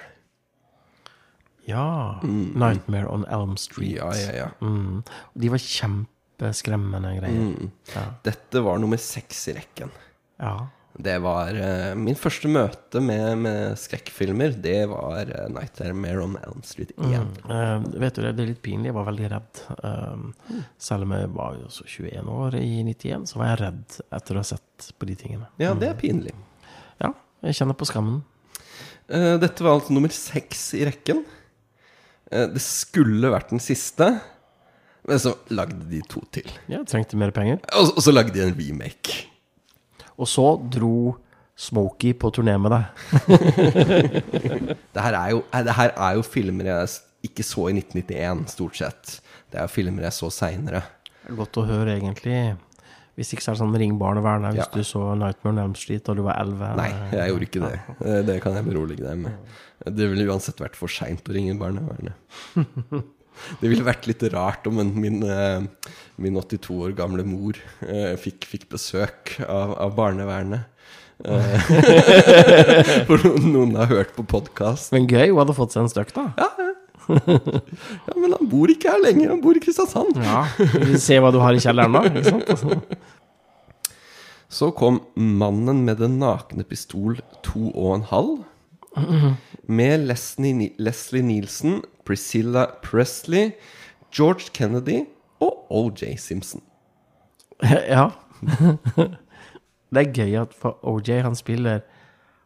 ja. 1.67 2.19
Nightmare 2.23 3.07
on 3.07 3.25
Elm 3.29 3.57
Street. 3.57 3.95
Ja, 3.95 4.13
ja, 4.15 4.37
ja. 4.37 4.47
Mm. 4.61 5.03
De 5.41 5.51
var 5.51 5.57
kjempeskremmende 5.57 7.19
greier. 7.19 7.69
Ja. 7.95 8.05
Dette 8.25 8.63
var 8.63 8.77
nummer 8.77 8.97
seks 8.97 9.47
i 9.47 9.53
rekken. 9.53 9.91
ja. 10.39 10.67
Det 10.93 11.17
var 11.23 11.55
uh, 11.55 11.93
Min 11.95 12.17
første 12.19 12.49
møte 12.51 13.01
med, 13.03 13.37
med 13.45 13.79
skrekkfilmer, 13.79 14.55
det 14.63 14.83
var 14.91 15.29
uh, 15.29 15.45
Nightmare 15.53 16.23
on 16.25 16.35
Elm 16.41 16.63
Street 16.67 16.91
1. 16.97 17.39
Eh, 17.47 17.85
vet 18.01 18.17
du 18.17 18.21
det, 18.25 18.33
er 18.33 18.49
litt 18.49 18.61
pinlig. 18.63 18.89
Jeg 18.89 18.97
var 18.97 19.07
veldig 19.07 19.29
redd. 19.31 19.61
Um, 19.85 20.27
selv 20.81 21.07
om 21.07 21.15
jeg 21.15 21.31
var 21.37 21.55
jo 21.61 21.71
så 21.71 21.87
21 21.87 22.33
år 22.35 22.59
i 22.59 22.83
91, 22.83 23.29
så 23.31 23.39
var 23.39 23.53
jeg 23.53 23.61
redd 23.63 23.97
etter 24.19 24.35
å 24.35 24.43
ha 24.43 24.49
sett 24.51 24.91
på 24.97 25.07
de 25.07 25.17
tingene. 25.23 25.47
Ja, 25.61 25.71
det 25.77 25.93
er 25.93 25.97
pinlig. 25.99 26.35
Ja, 27.01 27.13
jeg 27.47 27.61
kjenner 27.61 27.79
på 27.79 27.87
skammen. 27.89 28.21
Dette 29.11 29.65
var 29.65 29.75
altså 29.75 29.91
nummer 29.91 30.11
seks 30.15 30.69
i 30.77 30.85
rekken. 30.87 31.25
Det 32.31 32.61
skulle 32.63 33.31
vært 33.33 33.49
den 33.51 33.59
siste, 33.59 34.07
men 35.07 35.19
så 35.19 35.33
lagde 35.51 35.83
de 35.91 35.99
to 36.07 36.21
til. 36.31 36.47
Ja, 36.71 36.79
trengte 36.87 37.19
mer 37.19 37.33
penger. 37.35 37.59
Og, 37.75 37.97
og 37.97 38.05
så 38.05 38.13
lagde 38.13 38.35
de 38.37 38.45
en 38.45 38.55
remake. 38.55 39.30
Og 40.21 40.29
så 40.29 40.45
dro 40.71 40.93
Smokey 41.61 42.13
på 42.17 42.29
turné 42.33 42.53
med 42.61 42.71
deg. 42.73 42.83
Det 44.93 45.01
her 45.03 45.15
er 45.17 45.29
jo, 45.35 45.43
eh, 45.53 45.63
det 45.67 45.75
her 45.77 45.91
er 45.93 46.15
jo 46.17 46.23
filmer 46.25 46.69
jeg 46.71 46.87
ikke 47.27 47.43
så 47.45 47.67
i 47.69 47.75
1991, 47.77 48.47
stort 48.55 48.77
sett. 48.79 49.11
Det 49.51 49.59
er 49.59 49.67
jo 49.67 49.73
filmer 49.75 50.07
jeg 50.07 50.15
så 50.17 50.29
seinere. 50.33 50.81
Det 51.21 51.29
er 51.33 51.37
Godt 51.37 51.59
å 51.61 51.65
høre, 51.67 51.93
egentlig. 51.99 52.37
Hvis 53.19 53.33
ikke 53.35 53.43
så 53.45 53.51
er 53.51 53.57
det 53.57 53.61
sånn 53.61 53.75
ring 53.77 53.97
barnevernet 53.99 54.55
hvis 54.55 54.63
Ja. 54.63 54.69
du 54.73 54.81
så 54.87 55.01
Nightmare 55.19 55.51
on 55.53 55.59
Elm 55.65 55.75
Street 55.77 56.03
da 56.07 56.15
du 56.17 56.23
var 56.25 56.39
11. 56.41 56.75
Nei, 56.79 56.89
jeg 57.11 57.29
gjorde 57.33 57.47
ikke 57.49 57.63
det. 57.67 57.79
Eh, 58.07 58.21
Det 58.31 58.37
kan 58.41 58.53
jeg 58.57 58.65
berolige 58.65 59.03
deg 59.05 59.17
med. 59.27 59.37
Det 59.85 60.09
ville 60.09 60.25
uansett 60.31 60.57
vært 60.63 60.75
for 60.79 60.87
seint 60.87 61.21
å 61.29 61.33
ringe 61.35 61.57
barnevernet. 61.59 62.13
Det 63.61 63.69
ville 63.71 63.85
vært 63.85 64.07
litt 64.09 64.23
rart 64.33 64.67
om 64.69 64.79
en, 64.83 64.91
min, 65.01 65.21
eh, 65.23 65.61
min 66.21 66.37
82 66.37 66.77
år 66.87 66.95
gamle 66.97 67.25
mor 67.27 67.57
eh, 67.87 68.13
fikk, 68.19 68.45
fikk 68.49 68.67
besøk 68.73 69.37
av, 69.47 69.73
av 69.87 69.95
barnevernet. 69.97 70.67
Eh, 71.21 71.71
For 73.09 73.21
noen 73.45 73.75
har 73.77 73.89
hørt 73.91 74.13
på 74.17 74.25
podkast. 74.25 74.91
Men 74.95 75.07
gøy, 75.09 75.29
hun 75.31 75.41
hadde 75.43 75.57
fått 75.57 75.75
seg 75.75 75.85
en 75.85 75.93
støkk, 75.93 76.13
da. 76.17 76.27
Ja, 76.37 76.49
men 78.15 78.35
han 78.37 78.47
bor 78.49 78.71
ikke 78.71 78.91
her 78.93 79.01
lenger, 79.01 79.33
han 79.33 79.41
bor 79.43 79.57
i 79.57 79.61
Kristiansand. 79.63 80.19
Ja, 80.21 80.45
Vi 80.85 80.99
ser 81.01 81.23
hva 81.23 81.31
du 81.33 81.39
har 81.41 81.57
i 81.57 81.63
kjelleren 81.63 81.97
da. 81.97 82.05
Ikke 82.07 82.57
sant? 82.61 82.85
Så 84.51 84.69
kom 84.75 84.99
'Mannen 85.15 85.85
med 85.87 86.01
den 86.03 86.19
nakne 86.19 86.63
pistol 86.67 87.21
to 87.43 87.71
og 87.71 87.95
en 87.95 88.07
halv'. 88.09 89.35
Med 89.67 90.07
Leslie, 90.09 90.73
Leslie 90.77 91.23
Nielsen, 91.23 91.81
Priscilla 92.11 92.65
Presley, 92.83 93.53
George 94.11 94.51
Kennedy 94.53 95.05
og 95.39 95.65
OJ 95.69 96.17
Simpson. 96.17 96.61
Ja. 97.63 98.09
Det 99.91 100.01
er 100.01 100.13
gøy 100.15 100.35
at 100.39 100.53
for 100.55 100.79
OJ, 100.87 101.21
han 101.21 101.35
spiller 101.35 101.81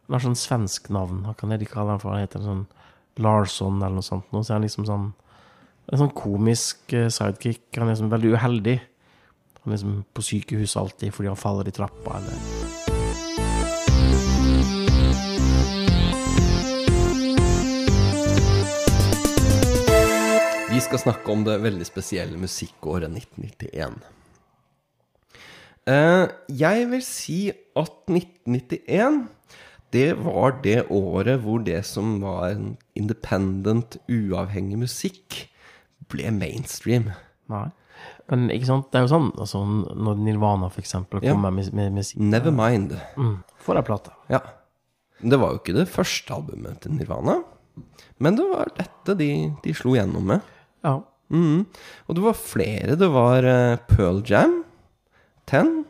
Han 0.06 0.16
har 0.16 0.22
sånn 0.22 0.38
svensk 0.38 0.90
navn. 0.94 1.24
Hva 1.26 1.34
kan 1.38 1.50
jeg 1.50 1.64
ikke 1.64 1.78
kalle 1.78 1.94
han 1.96 2.02
for? 2.02 2.14
Han 2.14 2.22
heter 2.22 2.42
sånn 2.44 2.64
Larsson 3.22 3.80
eller 3.80 3.98
noe 3.98 4.06
sånt. 4.06 4.28
Så 4.30 4.52
er 4.52 4.58
han 4.58 4.66
liksom 4.66 4.86
sånn 4.86 5.08
En 5.90 6.02
sånn 6.02 6.14
komisk 6.14 6.94
eh, 6.94 7.08
sidekick. 7.10 7.64
Han 7.78 7.88
er 7.88 7.94
liksom 7.94 8.10
veldig 8.14 8.34
uheldig. 8.34 8.76
Han 9.62 9.72
er 9.72 9.78
liksom 9.78 10.00
på 10.14 10.26
sykehus 10.30 10.78
alltid 10.78 11.14
fordi 11.14 11.32
han 11.32 11.42
faller 11.42 11.70
i 11.70 11.74
trappa 11.74 12.20
eller 12.20 13.25
Vi 20.76 20.80
skal 20.84 20.98
snakke 21.00 21.32
om 21.32 21.40
det 21.46 21.54
veldig 21.64 21.86
spesielle 21.88 22.36
musikkåret 22.36 23.08
1991. 23.08 23.94
Eh, 25.88 26.26
jeg 26.52 26.88
vil 26.90 27.02
si 27.06 27.38
at 27.78 27.94
1991 28.10 29.22
det 29.94 30.08
var 30.18 30.58
det 30.64 30.82
året 30.92 31.40
hvor 31.44 31.62
det 31.64 31.78
som 31.88 32.18
var 32.20 32.50
en 32.50 32.74
independent, 32.98 33.96
uavhengig 34.10 34.76
musikk, 34.82 35.38
ble 36.12 36.28
mainstream. 36.34 37.08
Nei. 37.48 37.68
Men 38.28 38.50
ikke 38.52 38.68
sant, 38.68 38.90
det 38.92 38.98
er 39.00 39.06
jo 39.06 39.12
sånn 39.14 39.30
altså, 39.40 39.62
når 39.96 40.18
Nirvana 40.26 40.68
for 40.74 40.82
eksempel 40.84 41.22
Ja. 41.24 41.32
kommer 41.32 41.54
med, 41.54 41.70
med, 41.72 41.94
med 41.96 42.04
sin 42.04 42.28
Nevermind. 42.34 42.92
mm, 43.16 43.38
Får 43.64 43.80
ei 43.80 43.86
plate. 43.86 44.12
Ja. 44.28 44.42
Det 45.22 45.38
var 45.40 45.54
jo 45.54 45.62
ikke 45.62 45.78
det 45.78 45.88
første 45.88 46.34
albumet 46.36 46.82
til 46.84 46.92
Nirvana, 46.98 47.38
men 48.20 48.36
det 48.36 48.44
var 48.50 48.68
dette 48.76 49.16
de, 49.16 49.30
de 49.64 49.72
slo 49.72 49.94
gjennom 49.96 50.26
med. 50.34 50.52
Ja. 50.84 50.98
Mm. 51.30 51.66
Og 52.06 52.14
det 52.14 52.22
var 52.22 52.36
flere. 52.38 52.96
Det 52.98 53.08
var 53.12 53.44
eh, 53.44 53.78
Pearl 53.88 54.22
Jam, 54.28 54.60
Ten, 55.46 55.84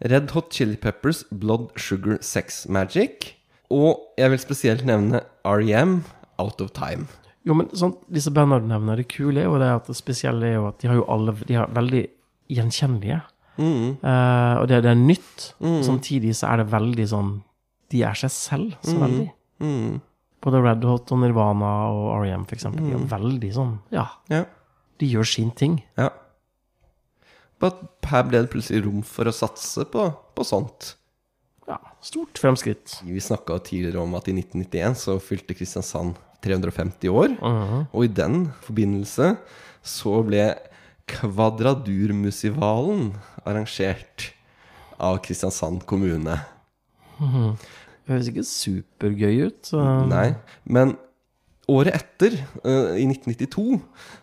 Red 0.00 0.30
Hot 0.34 0.52
Chili 0.54 0.76
Peppers, 0.76 1.24
Blood 1.30 1.70
Sugar 1.76 2.18
Sex 2.24 2.66
Magic, 2.68 3.34
og 3.70 4.00
jeg 4.18 4.30
vil 4.32 4.40
spesielt 4.42 4.84
nevne 4.88 5.20
REM, 5.44 6.02
Out 6.38 6.60
of 6.60 6.72
Time. 6.76 7.06
Jo, 7.46 7.54
men 7.58 7.68
sånn, 7.74 7.96
disse 8.12 8.30
bandene 8.34 8.62
du 8.64 8.70
nevner, 8.70 9.00
det 9.02 9.08
kule 9.10 9.42
er 9.42 9.48
jo 9.48 9.58
det 9.60 9.68
at 9.74 9.88
det 9.90 9.96
spesielle 9.98 10.46
er 10.46 10.56
jo 10.60 10.66
at 10.70 10.78
de 10.82 10.88
har 10.90 10.98
jo 11.00 11.06
alle 11.10 11.34
De 11.48 11.56
er 11.58 11.72
veldig 11.74 12.02
gjenkjennelige. 12.52 13.20
Eh, 13.58 14.54
og 14.60 14.68
det, 14.70 14.78
det 14.84 14.90
er 14.92 14.98
nytt. 15.00 15.48
Samtidig 15.84 16.36
så 16.38 16.52
er 16.52 16.62
det 16.62 16.70
veldig 16.72 17.04
sånn 17.10 17.32
De 17.92 18.00
er 18.06 18.16
seg 18.16 18.32
selv 18.32 18.78
så 18.86 18.94
veldig. 19.02 19.28
Mhm. 19.60 20.00
Både 20.42 20.58
Red 20.64 20.82
Hot 20.84 21.12
og 21.14 21.18
Nirvana 21.22 21.70
og 21.92 22.08
R.E.M. 22.22 22.44
for 22.50 22.56
eksempel. 22.58 22.82
De 22.90 22.96
er 22.98 23.06
veldig 23.12 23.52
sånn 23.54 23.76
Ja, 23.94 24.06
Ja. 24.28 24.44
de 24.98 25.06
gjør 25.12 25.24
sin 25.26 25.50
ting. 25.50 25.82
ja. 25.98 26.08
But 27.62 27.78
her 28.10 28.22
ble 28.26 28.40
det 28.42 28.50
plutselig 28.50 28.82
rom 28.84 29.02
for 29.06 29.24
å 29.30 29.32
satse 29.32 29.84
på, 29.86 30.08
på 30.34 30.42
sånt. 30.44 30.94
Ja, 31.68 31.76
Stort 32.02 32.34
fremskritt. 32.42 32.96
Vi 33.06 33.20
snakka 33.22 33.60
tidligere 33.62 34.02
om 34.02 34.14
at 34.18 34.26
i 34.26 34.32
1991 34.34 34.96
så 34.98 35.14
fylte 35.22 35.54
Kristiansand 35.54 36.16
350 36.42 37.06
år. 37.08 37.36
Og 37.94 38.02
i 38.04 38.08
den 38.10 38.50
forbindelse 38.66 39.36
så 39.86 40.24
ble 40.26 40.48
Kvadradurmusivalen 41.06 43.14
arrangert 43.46 44.32
av 44.98 45.18
Kristiansand 45.22 45.86
kommune. 45.86 46.40
Det 47.18 47.56
høres 48.10 48.28
ikke 48.30 48.44
supergøy 48.46 49.48
ut. 49.48 49.58
Så. 49.72 49.80
Nei, 50.10 50.32
men 50.64 50.96
året 51.70 51.94
etter, 51.94 52.34
eh, 52.66 52.98
i 53.00 53.06
1992, 53.06 53.78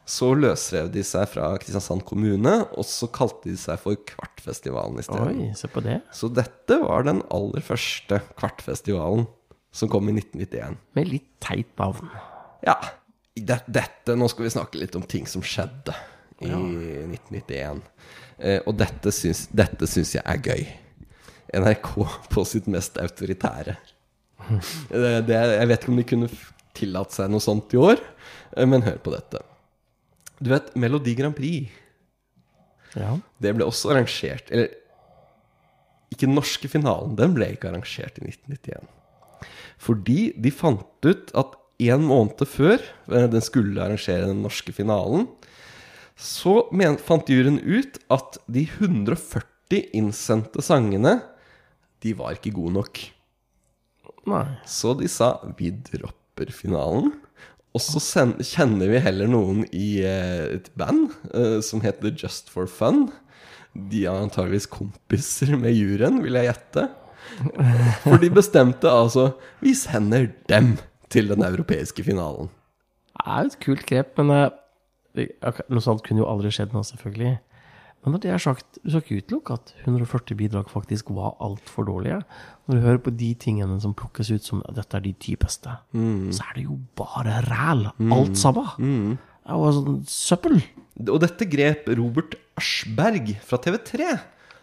så 0.10 0.32
løsrev 0.36 0.92
de 0.94 1.04
seg 1.08 1.28
fra 1.32 1.54
Kristiansand 1.62 2.04
kommune, 2.08 2.56
og 2.76 2.88
så 2.88 3.10
kalte 3.12 3.50
de 3.50 3.58
seg 3.60 3.80
for 3.82 4.00
Kvartfestivalen 4.12 5.00
i 5.00 5.06
stedet. 5.08 5.34
Oi, 5.34 5.50
se 5.58 5.72
på 5.72 5.84
det. 5.86 6.02
Så 6.16 6.32
dette 6.34 6.80
var 6.84 7.08
den 7.08 7.24
aller 7.34 7.64
første 7.66 8.22
Kvartfestivalen 8.40 9.28
som 9.72 9.92
kom 9.92 10.10
i 10.10 10.16
1991. 10.18 10.80
Med 10.98 11.12
litt 11.12 11.30
teit 11.44 11.72
navn. 11.80 12.10
Ja, 12.66 12.76
det, 13.40 13.62
dette 13.72 14.16
Nå 14.18 14.28
skal 14.32 14.48
vi 14.48 14.56
snakke 14.56 14.80
litt 14.82 14.98
om 14.98 15.06
ting 15.08 15.28
som 15.30 15.44
skjedde 15.46 15.96
i 16.44 16.50
1991. 16.50 17.82
Eh, 18.40 18.60
og 18.66 18.76
dette 18.80 19.14
syns, 19.16 19.46
dette 19.52 19.88
syns 19.90 20.16
jeg 20.18 20.24
er 20.26 20.42
gøy. 20.44 20.66
NRK 21.56 21.94
på 22.34 22.44
sitt 22.48 22.68
mest 22.72 22.98
autoritære. 23.02 23.76
Det, 24.90 25.36
jeg 25.36 25.70
vet 25.70 25.82
ikke 25.84 25.92
om 25.94 26.00
de 26.00 26.08
kunne 26.08 26.30
tillatt 26.78 27.14
seg 27.16 27.30
noe 27.32 27.44
sånt 27.44 27.74
i 27.76 27.80
år, 27.82 28.00
eh, 28.56 28.66
men 28.70 28.86
hør 28.86 29.00
på 29.04 29.14
dette. 29.14 29.42
Du 30.40 30.52
vet, 30.54 30.70
Melodi 30.80 31.16
Grand 31.18 31.36
Prix, 31.36 31.70
Ja. 32.96 33.18
det 33.38 33.52
ble 33.54 33.68
også 33.70 33.92
arrangert 33.92 34.48
Eller 34.50 34.72
ikke 36.10 36.26
den 36.26 36.34
norske 36.34 36.66
finalen, 36.72 37.12
den 37.20 37.36
ble 37.36 37.52
ikke 37.54 37.70
arrangert 37.70 38.18
i 38.18 38.24
1991. 38.26 38.88
Fordi 39.78 40.32
de 40.34 40.50
fant 40.52 41.06
ut 41.06 41.30
at 41.38 41.54
en 41.80 42.02
måned 42.08 42.42
før 42.50 42.80
eh, 42.80 43.28
den 43.30 43.44
skulle 43.46 43.78
arrangere 43.84 44.26
den 44.32 44.42
norske 44.44 44.74
finalen, 44.76 45.28
så 46.20 46.66
fant 47.06 47.30
juryen 47.32 47.62
ut 47.64 48.00
at 48.12 48.40
de 48.52 48.66
140 48.68 49.86
innsendte 49.96 50.64
sangene, 50.66 51.20
de 52.04 52.14
var 52.18 52.36
ikke 52.36 52.54
gode 52.56 52.76
nok. 52.78 53.02
Nei. 54.30 54.46
Så 54.68 54.94
de 55.00 55.10
sa 55.12 55.36
vi 55.58 55.72
dropper 55.72 56.54
finalen. 56.56 57.14
Og 57.76 57.84
så 57.84 58.02
kjenner 58.42 58.90
vi 58.90 59.02
heller 59.04 59.30
noen 59.30 59.62
i 59.76 60.00
eh, 60.02 60.58
et 60.58 60.70
band 60.80 61.12
eh, 61.30 61.60
som 61.66 61.84
heter 61.84 62.16
Just 62.18 62.50
for 62.50 62.70
Fun. 62.70 63.08
De 63.74 64.06
er 64.08 64.16
antageligvis 64.16 64.70
kompiser 64.72 65.54
med 65.60 65.78
juryen, 65.78 66.24
vil 66.24 66.40
jeg 66.40 66.50
gjette. 66.50 66.88
For 68.02 68.18
de 68.18 68.32
bestemte 68.34 68.90
altså 68.90 69.28
Vi 69.62 69.76
sender 69.78 70.32
dem 70.50 70.78
til 71.14 71.30
den 71.30 71.46
europeiske 71.46 72.04
finalen. 72.08 72.50
Det 73.20 73.28
er 73.28 73.46
et 73.46 73.60
kult 73.62 73.86
grep, 73.90 74.18
men 74.18 74.34
eh, 74.34 75.62
noe 75.70 75.84
sånt 75.84 76.02
kunne 76.06 76.24
jo 76.24 76.30
aldri 76.30 76.52
skjedd 76.54 76.74
nå, 76.74 76.82
selvfølgelig. 76.88 77.38
Men 78.06 78.14
når 78.16 78.22
det 78.24 78.30
er 78.32 78.40
sagt, 78.40 78.78
du 78.84 78.90
skal 78.94 79.02
ikke 79.04 79.18
utelukke 79.26 79.56
at 79.58 79.74
140 79.84 80.38
bidrag 80.40 80.70
faktisk 80.72 81.10
var 81.12 81.34
altfor 81.44 81.84
dårlige. 81.90 82.22
Når 82.68 82.78
du 82.80 82.86
hører 82.86 83.02
på 83.04 83.12
de 83.20 83.34
tingene 83.36 83.76
som 83.84 83.92
plukkes 83.98 84.30
ut 84.32 84.46
som 84.48 84.62
dette 84.72 84.96
er 84.96 85.04
de 85.04 85.12
ti 85.20 85.36
beste, 85.36 85.74
så 85.92 86.46
er 86.48 86.56
det 86.56 86.64
jo 86.70 86.78
bare 86.96 87.42
ræl, 87.50 87.90
alt 88.16 88.40
sammen. 88.40 89.18
Det 89.20 89.52
er 89.52 89.60
jo 89.60 89.74
sånn 89.82 90.00
søppel. 90.08 90.60
Og 91.10 91.20
dette 91.24 91.48
grep 91.52 91.88
Robert 92.00 92.36
Aschberg 92.60 93.34
fra 93.44 93.60
TV3. 93.64 94.10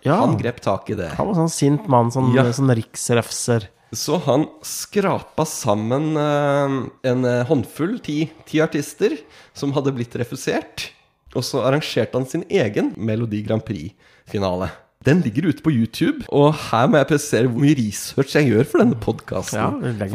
Ja. 0.07 0.21
Han 0.23 0.37
grep 0.41 0.61
tak 0.65 0.89
i 0.93 0.97
det. 0.97 1.11
Han 1.19 1.29
var 1.33 1.35
sånn 1.43 1.53
sint 1.53 1.89
mann, 1.93 2.13
sånn, 2.15 2.33
Ja. 2.37 2.45
sånn 2.57 2.73
riksrefser. 2.73 3.69
Så 3.97 4.19
han 4.25 4.47
skrapa 4.67 5.45
sammen 5.49 6.17
eh, 6.19 6.77
en 7.11 7.25
eh, 7.25 7.45
håndfull, 7.49 7.99
ti, 8.03 8.31
ti 8.49 8.61
artister, 8.65 9.15
som 9.57 9.73
hadde 9.77 9.93
blitt 9.95 10.15
refusert. 10.19 10.91
Og 11.37 11.45
så 11.45 11.63
arrangerte 11.67 12.17
han 12.19 12.27
sin 12.29 12.45
egen 12.49 12.95
Melodi 12.97 13.43
Grand 13.47 13.65
Prix-finale. 13.67 14.73
Den 15.07 15.21
ligger 15.23 15.53
ute 15.53 15.63
på 15.63 15.71
YouTube, 15.71 16.25
og 16.35 16.55
her 16.71 16.89
må 16.91 16.99
jeg 16.99 17.07
presisere 17.13 17.47
hvor 17.47 17.63
mye 17.63 17.77
research 17.79 18.33
jeg 18.35 18.49
gjør 18.49 18.65
for 18.67 18.83
denne 18.83 18.97
podkasten. 18.99 19.85
Ja, 19.87 20.09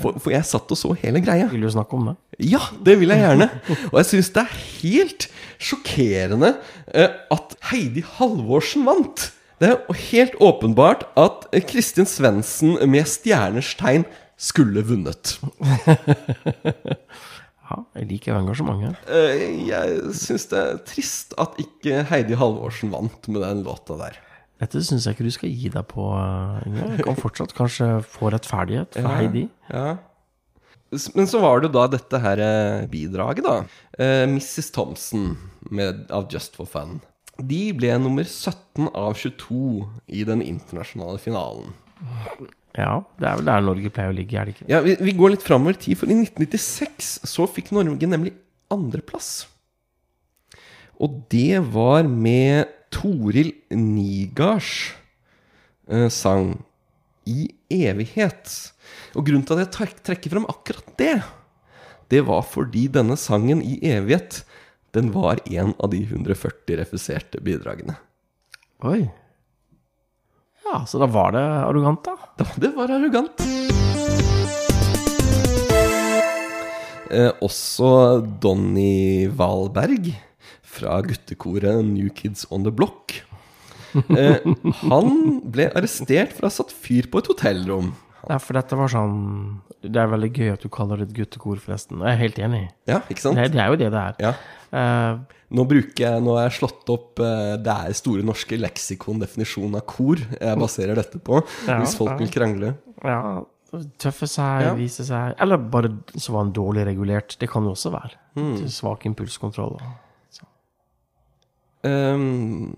for, 0.00 0.16
for 0.16 0.32
jeg 0.32 0.46
satt 0.48 0.72
og 0.72 0.80
så 0.80 0.94
hele 1.02 1.20
greia. 1.20 1.50
Vil 1.52 1.66
du 1.66 1.68
snakke 1.74 1.98
om 1.98 2.08
det? 2.08 2.14
Ja, 2.48 2.62
det 2.86 2.94
vil 3.00 3.12
jeg 3.12 3.26
gjerne. 3.26 3.50
Og 3.90 3.98
jeg 4.00 4.08
syns 4.08 4.30
det 4.32 4.44
er 4.46 4.62
helt 4.78 5.26
sjokkerende 5.58 6.54
eh, 6.94 7.18
at 7.34 7.58
Heidi 7.72 8.06
Halvorsen 8.16 8.88
vant. 8.88 9.26
Det 9.60 9.74
er 9.74 10.00
helt 10.06 10.38
åpenbart 10.40 11.04
at 11.18 11.48
Kristin 11.68 12.08
Svendsen 12.08 12.78
med 12.88 13.10
stjernerstegn 13.10 14.06
skulle 14.38 14.86
vunnet. 14.86 15.34
Ja, 17.68 17.82
jeg 17.98 18.08
liker 18.08 18.38
engasjementet. 18.38 18.96
Eh, 19.12 19.66
Jeg 19.68 20.14
syns 20.16 20.48
det 20.48 20.58
er 20.62 20.78
trist 20.88 21.34
at 21.40 21.58
ikke 21.60 22.02
Heidi 22.08 22.38
Halvorsen 22.40 22.92
vant 22.94 23.28
med 23.28 23.44
den 23.44 23.62
låta 23.66 23.98
der. 24.00 24.16
Dette 24.58 24.80
syns 24.82 25.04
jeg 25.06 25.14
ikke 25.14 25.26
du 25.28 25.34
skal 25.36 25.52
gi 25.54 25.68
deg 25.70 25.84
på, 25.90 26.08
uh, 26.16 26.58
Inge. 26.66 26.96
Du 26.98 27.04
kan 27.06 27.18
fortsatt 27.18 27.52
kanskje 27.54 27.90
få 28.08 28.32
rettferdighet 28.34 28.96
for 28.98 29.14
Heidi. 29.20 29.44
Ja. 29.70 29.98
Men 31.14 31.28
så 31.28 31.42
var 31.44 31.60
det 31.60 31.70
da 31.76 31.84
dette 31.92 32.18
her 32.24 32.40
eh, 32.40 32.86
bidraget, 32.88 33.44
da. 33.44 33.58
Eh, 34.00 34.24
Mrs. 34.32 34.72
Thompson 34.72 35.34
med, 35.70 36.06
av 36.10 36.26
Just 36.32 36.56
for 36.56 36.66
Fun. 36.66 36.96
De 37.38 37.68
ble 37.76 37.92
nummer 38.02 38.24
17 38.26 38.88
av 38.96 39.12
22 39.20 39.84
i 40.08 40.24
den 40.26 40.40
internasjonale 40.42 41.20
finalen. 41.22 41.74
Ja, 42.78 43.00
det 43.18 43.26
er 43.26 43.38
vel 43.40 43.48
der 43.48 43.64
Norge 43.66 43.90
pleier 43.90 44.12
å 44.12 44.16
ligge, 44.16 44.38
er 44.38 44.48
det 44.48 44.54
ikke? 44.54 44.68
Ja, 44.70 44.80
vi, 44.84 44.94
vi 45.02 45.14
går 45.18 45.34
litt 45.34 45.46
framover 45.46 45.74
i 45.74 45.80
tid, 45.82 45.98
for 45.98 46.10
i 46.10 46.16
1996 46.16 47.08
så 47.26 47.46
fikk 47.50 47.72
Norge 47.74 48.10
nemlig 48.10 48.34
andreplass. 48.72 49.48
Og 51.02 51.22
det 51.32 51.58
var 51.74 52.06
med 52.06 52.70
Toril 52.94 53.52
Nigards 53.74 54.94
eh, 55.88 56.08
sang 56.12 56.56
'I 57.26 57.50
evighet'. 57.70 58.72
Og 59.16 59.26
grunnen 59.26 59.44
til 59.44 59.58
at 59.58 59.76
jeg 59.76 59.98
trekker 60.06 60.32
fram 60.32 60.48
akkurat 60.48 60.94
det, 61.00 61.18
det 62.08 62.22
var 62.24 62.46
fordi 62.46 62.86
denne 62.88 63.18
sangen 63.20 63.62
'I 63.62 63.80
evighet' 63.98 64.44
den 64.96 65.10
var 65.12 65.40
en 65.44 65.74
av 65.78 65.90
de 65.92 66.00
140 66.02 66.78
refuserte 66.80 67.40
bidragene. 67.44 67.98
Oi. 68.86 69.10
Ja, 70.68 70.82
så 70.86 70.98
da 71.00 71.06
var 71.08 71.32
det 71.32 71.40
arrogant, 71.40 72.04
da. 72.04 72.12
Da, 72.36 72.44
det 72.60 72.68
var 72.76 72.90
arrogant. 72.92 73.40
Eh, 77.08 77.30
også 77.40 77.88
Donny 78.42 79.30
Wahlberg 79.32 80.10
fra 80.68 80.98
guttekoret 81.06 81.80
New 81.88 82.10
Kids 82.12 82.44
On 82.52 82.66
The 82.66 82.74
Block. 82.74 83.16
Eh, 83.96 84.44
han 84.92 85.14
ble 85.48 85.70
arrestert 85.72 86.34
for 86.36 86.44
å 86.44 86.50
ha 86.50 86.56
satt 86.58 86.74
fyr 86.76 87.08
på 87.08 87.22
et 87.22 87.30
hotellrom. 87.32 87.94
Ja, 88.28 88.36
for 88.42 88.58
dette 88.58 88.76
var 88.76 88.90
sånn 88.92 89.14
Det 89.80 89.96
er 89.96 90.10
veldig 90.10 90.28
gøy 90.34 90.50
at 90.52 90.64
du 90.66 90.68
kaller 90.74 91.00
det 91.00 91.06
et 91.08 91.16
guttekor, 91.16 91.56
forresten. 91.62 92.02
Jeg 92.04 92.12
er 92.12 92.20
helt 92.20 92.40
enig. 92.44 92.62
Ja, 92.90 93.00
ikke 93.08 93.24
sant? 93.24 93.40
Det, 93.40 93.54
det 93.56 93.62
er 93.64 93.72
jo 93.72 93.78
det 93.80 93.88
det 93.94 94.02
er. 94.02 94.20
Ja. 94.20 94.34
Eh, 94.72 95.18
Nå 95.56 95.64
bruker 95.64 96.02
jeg, 96.04 96.20
nå 96.20 96.34
har 96.36 96.42
jeg 96.50 96.58
slått 96.58 96.90
opp 96.92 97.20
uh, 97.24 97.54
Det 97.56 97.72
er 97.72 97.94
Store 97.96 98.20
norske 98.26 98.58
leksikon 98.60 99.22
definisjon 99.22 99.78
av 99.78 99.86
kor 99.88 100.20
jeg 100.20 100.58
baserer 100.60 100.98
dette 100.98 101.16
på, 101.24 101.38
Ja, 101.64 101.78
hvis 101.80 101.94
folk 101.96 102.10
ja. 102.12 102.18
vil 102.20 102.28
krangle. 102.34 102.74
ja, 103.00 103.20
tøffe 103.96 104.28
seg, 104.28 104.66
Ja. 104.66 104.74
vise 104.76 105.06
seg 105.08 105.34
Eller 105.40 105.56
bare 105.56 105.88
så 106.16 106.32
var 106.34 106.44
han 106.44 106.52
dårlig 106.52 106.84
regulert. 106.90 107.38
Det 107.40 107.48
kan 107.48 107.64
jo 107.64 107.72
også 107.72 107.92
være. 107.94 108.12
Mm. 108.36 108.68
Svak 108.68 109.06
impulskontroll. 109.08 109.78
Um, 111.86 112.74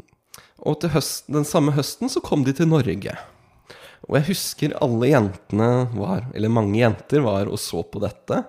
og 0.60 0.80
til 0.82 0.92
høsten, 0.92 1.34
den 1.40 1.46
samme 1.48 1.72
høsten 1.72 2.10
så 2.12 2.20
kom 2.22 2.44
de 2.44 2.52
til 2.56 2.68
Norge. 2.68 3.14
Og 4.08 4.16
jeg 4.18 4.26
husker 4.30 4.74
alle 4.82 5.08
jentene 5.12 5.68
var, 5.96 6.26
eller 6.34 6.52
mange 6.52 6.78
jenter 6.80 7.22
var 7.24 7.48
og 7.50 7.58
så 7.60 7.82
på 7.86 8.00
dette. 8.02 8.42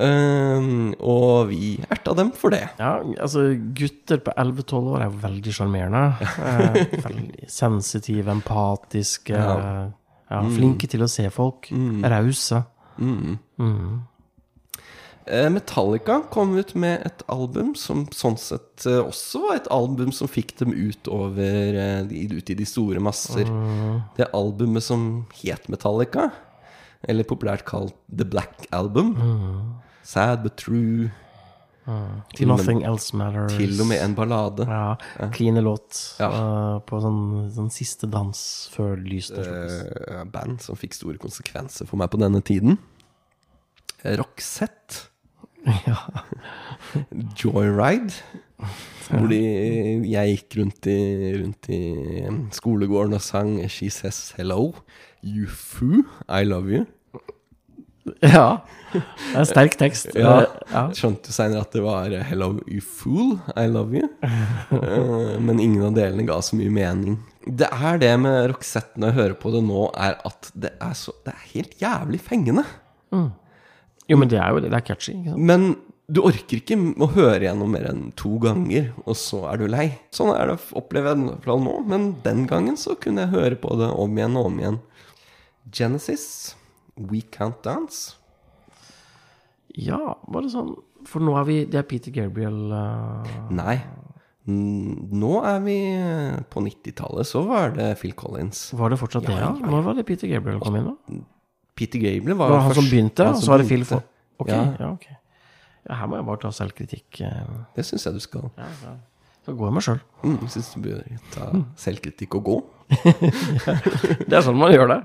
Ehm, 0.00 0.92
og 0.96 1.50
vi 1.50 1.74
erta 1.92 2.14
dem 2.16 2.30
for 2.36 2.54
det. 2.54 2.64
Ja, 2.80 2.98
altså 3.20 3.50
gutter 3.76 4.20
på 4.24 4.32
11-12 4.32 4.92
år 4.94 5.06
er 5.06 5.22
veldig 5.26 5.56
sjarmerende. 5.56 6.04
Eh, 6.50 7.46
sensitive, 7.50 8.30
empatiske. 8.32 9.34
Ja. 9.34 9.90
Ja. 10.30 10.44
flinke 10.54 10.86
til 10.86 11.02
å 11.02 11.08
se 11.10 11.24
folk. 11.34 11.68
Rause. 12.06 12.62
Mm. 13.00 13.38
Metallica 15.54 16.20
kom 16.32 16.54
ut 16.58 16.72
med 16.78 17.04
et 17.06 17.24
album 17.30 17.74
som 17.78 18.04
sånn 18.14 18.38
sett 18.40 18.86
eh, 18.88 18.98
også 19.02 19.42
var 19.44 19.58
et 19.58 19.68
album 19.74 20.14
som 20.14 20.30
fikk 20.30 20.56
dem 20.62 20.72
ut, 20.74 21.10
over, 21.10 21.76
eh, 21.82 22.06
ut 22.06 22.50
i 22.50 22.56
de 22.58 22.66
store 22.66 23.02
masser. 23.02 23.50
Det 24.16 24.30
albumet 24.36 24.86
som 24.86 25.26
het 25.42 25.68
Metallica, 25.70 26.30
eller 27.06 27.28
populært 27.28 27.66
kalt 27.68 27.96
The 28.08 28.26
Black 28.28 28.66
Album. 28.76 29.14
Sad 30.02 30.42
but 30.42 30.56
true. 30.56 31.10
Til 32.36 32.46
Nothing 32.46 32.80
med- 32.84 32.88
else 32.90 33.16
matters. 33.16 33.52
Til 33.56 33.80
og 33.80 33.86
med 33.90 33.98
en 34.04 34.14
ballade. 34.14 34.66
Ja, 34.68 34.94
Kline 35.32 35.60
låt 35.64 36.14
Ja. 36.20 36.28
Uh, 36.30 36.80
på 36.86 37.00
sånn, 37.02 37.50
sånn 37.50 37.70
siste 37.72 38.06
dans 38.10 38.68
før 38.70 38.94
lyset 39.00 39.40
slukkes. 39.42 39.78
Uh, 40.10 40.24
band 40.30 40.60
som 40.62 40.76
fikk 40.78 40.94
store 40.94 41.18
konsekvenser 41.18 41.88
for 41.88 41.96
meg 41.98 42.10
på 42.12 42.20
denne 42.20 42.40
tiden. 42.46 42.78
Eh, 44.04 44.16
Roxette. 44.20 45.08
Ja. 45.86 45.96
Joyride. 47.36 48.12
Hvor 49.10 49.26
de, 49.28 49.40
jeg 50.06 50.36
gikk 50.36 50.56
rundt 50.60 50.86
i, 50.86 50.98
rundt 51.40 51.68
i 51.72 51.80
skolegården 52.54 53.16
og 53.16 53.20
sang 53.24 53.56
She 53.68 53.88
Says 53.90 54.32
Hello. 54.36 54.74
You 55.24 55.46
foo, 55.50 56.04
I 56.28 56.44
love 56.44 56.70
you. 56.70 56.86
ja. 58.34 58.46
Det 58.92 59.00
er 59.34 59.40
en 59.42 59.48
sterk 59.48 59.76
tekst. 59.78 60.14
Ja. 60.18 60.32
Eh, 60.42 60.62
ja. 60.72 60.84
Skjønte 60.96 61.34
seinere 61.34 61.62
at 61.66 61.74
det 61.76 61.82
var 61.84 62.14
Hello, 62.26 62.52
you 62.66 62.80
fool, 62.82 63.36
I 63.54 63.66
love 63.70 63.94
you. 63.96 64.08
Eh, 64.24 65.36
Men 65.38 65.60
ingen 65.60 65.84
av 65.90 65.94
delene 65.98 66.26
ga 66.28 66.40
så 66.42 66.58
mye 66.58 66.72
mening. 66.74 67.18
Det 67.46 67.68
er 67.70 68.00
det 68.02 68.14
med 68.20 68.50
Roxette 68.52 69.00
når 69.00 69.12
jeg 69.12 69.18
hører 69.20 69.36
på 69.42 69.52
det 69.54 69.62
nå, 69.68 69.84
er 69.96 70.18
at 70.28 70.50
det 70.54 70.74
er, 70.76 70.96
så, 70.98 71.14
det 71.24 71.32
er 71.36 71.46
helt 71.54 71.78
jævlig 71.80 72.20
fengende. 72.24 72.66
Jo, 74.10 74.18
men 74.18 74.28
det 74.32 74.40
er 74.42 74.50
jo 74.52 74.60
det. 74.64 74.72
Det 74.72 74.80
er 74.80 74.86
catchy. 74.90 75.14
Sant? 75.24 75.38
Men 75.38 75.70
du 76.10 76.20
orker 76.26 76.58
ikke 76.58 76.74
å 76.98 77.06
høre 77.14 77.44
gjennom 77.46 77.70
mer 77.70 77.86
enn 77.92 78.08
to 78.18 78.34
ganger, 78.42 78.88
og 79.06 79.14
så 79.18 79.44
er 79.52 79.60
du 79.60 79.68
lei. 79.70 79.86
Sånn 80.14 80.32
er 80.34 80.50
det, 80.50 80.56
opplever 80.76 81.14
jeg 81.14 81.36
det 81.46 81.58
nå, 81.64 81.74
men 81.86 82.08
den 82.24 82.42
gangen 82.50 82.78
så 82.80 82.96
kunne 82.98 83.24
jeg 83.28 83.34
høre 83.36 83.58
på 83.62 83.76
det 83.78 83.92
om 83.94 84.18
igjen 84.18 84.38
og 84.40 84.48
om 84.50 84.58
igjen. 84.58 84.80
Genesis, 85.70 86.24
We 87.08 87.22
Can't 87.32 87.62
Dance. 87.64 88.16
Ja, 89.80 89.98
bare 90.28 90.50
sånn 90.50 90.72
For 91.06 91.22
nå 91.22 91.32
er 91.38 91.44
vi 91.46 91.54
Det 91.70 91.78
er 91.78 91.84
Peter 91.86 92.10
Gabriel 92.12 92.72
uh... 92.74 93.28
Nei. 93.54 93.76
Nå 94.50 95.30
er 95.46 95.60
vi 95.62 95.76
på 96.50 96.62
90-tallet, 96.64 97.28
så 97.28 97.42
var 97.46 97.70
det 97.76 97.92
Phil 98.00 98.14
Collins. 98.18 98.64
Var 98.74 98.90
det 98.90 98.98
fortsatt 98.98 99.28
det, 99.28 99.36
ja? 99.36 99.50
Når 99.62 99.84
var 99.86 99.94
det 100.00 100.04
Peter 100.08 100.26
Gabriel 100.32 100.58
kom 100.64 100.78
inn, 100.80 100.88
da? 100.88 101.20
Peter 101.78 102.02
Gabriel 102.02 102.36
var, 102.40 102.50
var 102.56 102.64
han 102.66 102.74
som 102.74 102.88
begynte, 102.90 103.28
og 103.30 103.38
så 103.38 103.52
var 103.52 103.62
det 103.62 103.68
Phil 103.70 103.84
for 103.86 104.02
Ok, 104.40 104.48
Ja. 104.50 104.62
ja, 104.80 104.88
ok. 104.96 105.06
Ja, 105.86 105.94
her 106.00 106.08
må 106.10 106.16
jeg 106.18 106.26
bare 106.26 106.40
ta 106.42 106.50
selvkritikk. 106.56 107.20
eh. 107.24 107.54
Det 107.76 107.84
syns 107.86 108.04
jeg 108.08 108.16
du 108.16 108.20
skal. 108.24 108.48
Ja, 108.58 108.66
ja. 108.82 108.96
Så 109.46 109.54
går 109.56 109.70
jeg 109.70 109.76
meg 109.76 109.84
sjøl. 109.86 110.00
Mm, 110.24 110.38
syns 110.52 110.72
du 110.74 110.80
bør 110.84 111.04
ta 111.36 111.46
selvkritikk 111.80 112.36
og 112.40 112.44
gå. 112.48 112.56
Det 114.28 114.34
er 114.36 114.42
sånn 114.44 114.58
man 114.60 114.72
gjør 114.74 114.90
det. 114.92 114.98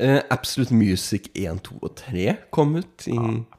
Eh, 0.00 0.20
Absolute 0.32 0.72
Music 0.74 1.26
1, 1.36 1.58
2 1.66 1.78
og 1.84 1.94
3 2.00 2.26
kom 2.54 2.72
ut 2.80 3.04
i 3.12 3.16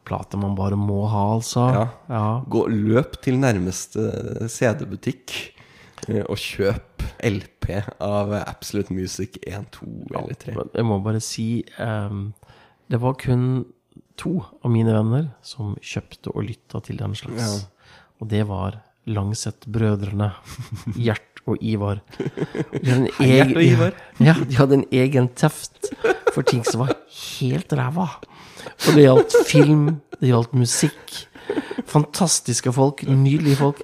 Plate 0.08 0.40
man 0.42 0.56
bare 0.58 0.78
må 0.80 1.04
ha, 1.12 1.26
altså. 1.36 1.68
Ja. 1.76 1.84
ja. 2.10 2.24
Gå 2.50 2.64
løp 2.72 3.20
til 3.22 3.38
nærmeste 3.42 4.08
CD-butikk 4.50 5.36
uh, 6.10 6.24
Og 6.26 6.40
kjøp 6.42 7.06
LP 7.30 7.70
av 8.02 8.34
Absolute 8.42 8.96
Music 8.98 9.38
1, 9.46 9.68
2 9.78 9.92
eller 10.18 10.40
3. 10.42 10.56
Jeg 10.80 10.88
må 10.90 10.98
bare 11.06 11.22
si 11.22 11.48
um, 11.78 12.32
Det 12.90 13.00
var 13.04 13.20
kun 13.22 13.46
to 14.22 14.40
av 14.62 14.70
mine 14.74 14.94
venner 14.94 15.30
som 15.46 15.76
kjøpte 15.82 16.34
og 16.36 16.44
lytta 16.50 16.82
til 16.86 16.98
den 17.00 17.14
slags. 17.18 17.68
Og 18.22 18.28
det 18.30 18.44
var 18.50 18.82
Langseth-brødrene. 19.10 20.28
Gjert 21.06 21.42
og 21.50 21.58
Ivar. 21.66 22.02
De 22.18 22.82
hadde 22.86 22.98
en 23.00 23.08
Gjert 23.08 23.54
og 23.56 23.62
egen- 23.62 23.64
Ivar. 23.66 23.96
Ja, 24.22 24.36
de 24.38 24.58
hadde 24.60 24.78
en 24.82 24.86
egen 24.94 25.30
teft 25.38 25.90
for 26.32 26.48
ting 26.48 26.64
som 26.68 26.86
var 26.86 26.94
helt 27.18 27.74
ræva. 27.78 28.08
For 28.78 28.96
det 28.96 29.08
gjaldt 29.08 29.36
film, 29.50 29.86
det 30.20 30.32
gjaldt 30.32 30.56
musikk. 30.58 31.18
Fantastiske 31.90 32.72
folk, 32.76 33.04
nydelige 33.08 33.60
folk. 33.60 33.84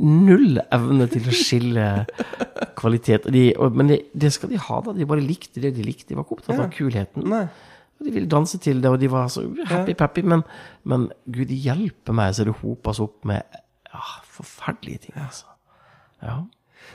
Null 0.00 0.58
evne 0.72 1.06
til 1.12 1.28
å 1.28 1.36
skille 1.36 1.86
kvalitet. 2.78 3.28
De, 3.32 3.50
men 3.76 3.92
det, 3.92 4.00
det 4.16 4.32
skal 4.34 4.50
de 4.52 4.60
ha, 4.60 4.80
da. 4.84 4.94
De 4.96 5.08
bare 5.08 5.24
likte 5.24 5.62
det 5.62 5.74
de 5.76 5.84
likte. 5.86 6.08
De 6.10 6.18
var 6.18 6.26
ikke 6.26 6.40
opptatt 6.40 6.62
av 6.64 6.72
kulheten. 6.74 7.28
Nei. 7.30 7.44
De 8.02 8.12
ville 8.12 8.28
danse 8.28 8.58
til 8.60 8.82
det, 8.84 8.90
og 8.92 9.00
de 9.00 9.08
var 9.08 9.30
så 9.32 9.44
happy-pappy. 9.70 10.24
Men, 10.28 10.42
men 10.88 11.08
gud 11.32 11.52
hjelpe 11.52 12.16
meg, 12.16 12.34
så 12.36 12.44
det 12.48 12.56
hopes 12.60 13.00
opp 13.04 13.22
med 13.28 13.44
ja, 13.92 14.02
forferdelige 14.36 15.06
ting, 15.06 15.16
altså. 15.22 15.48
Ja. 16.24 16.40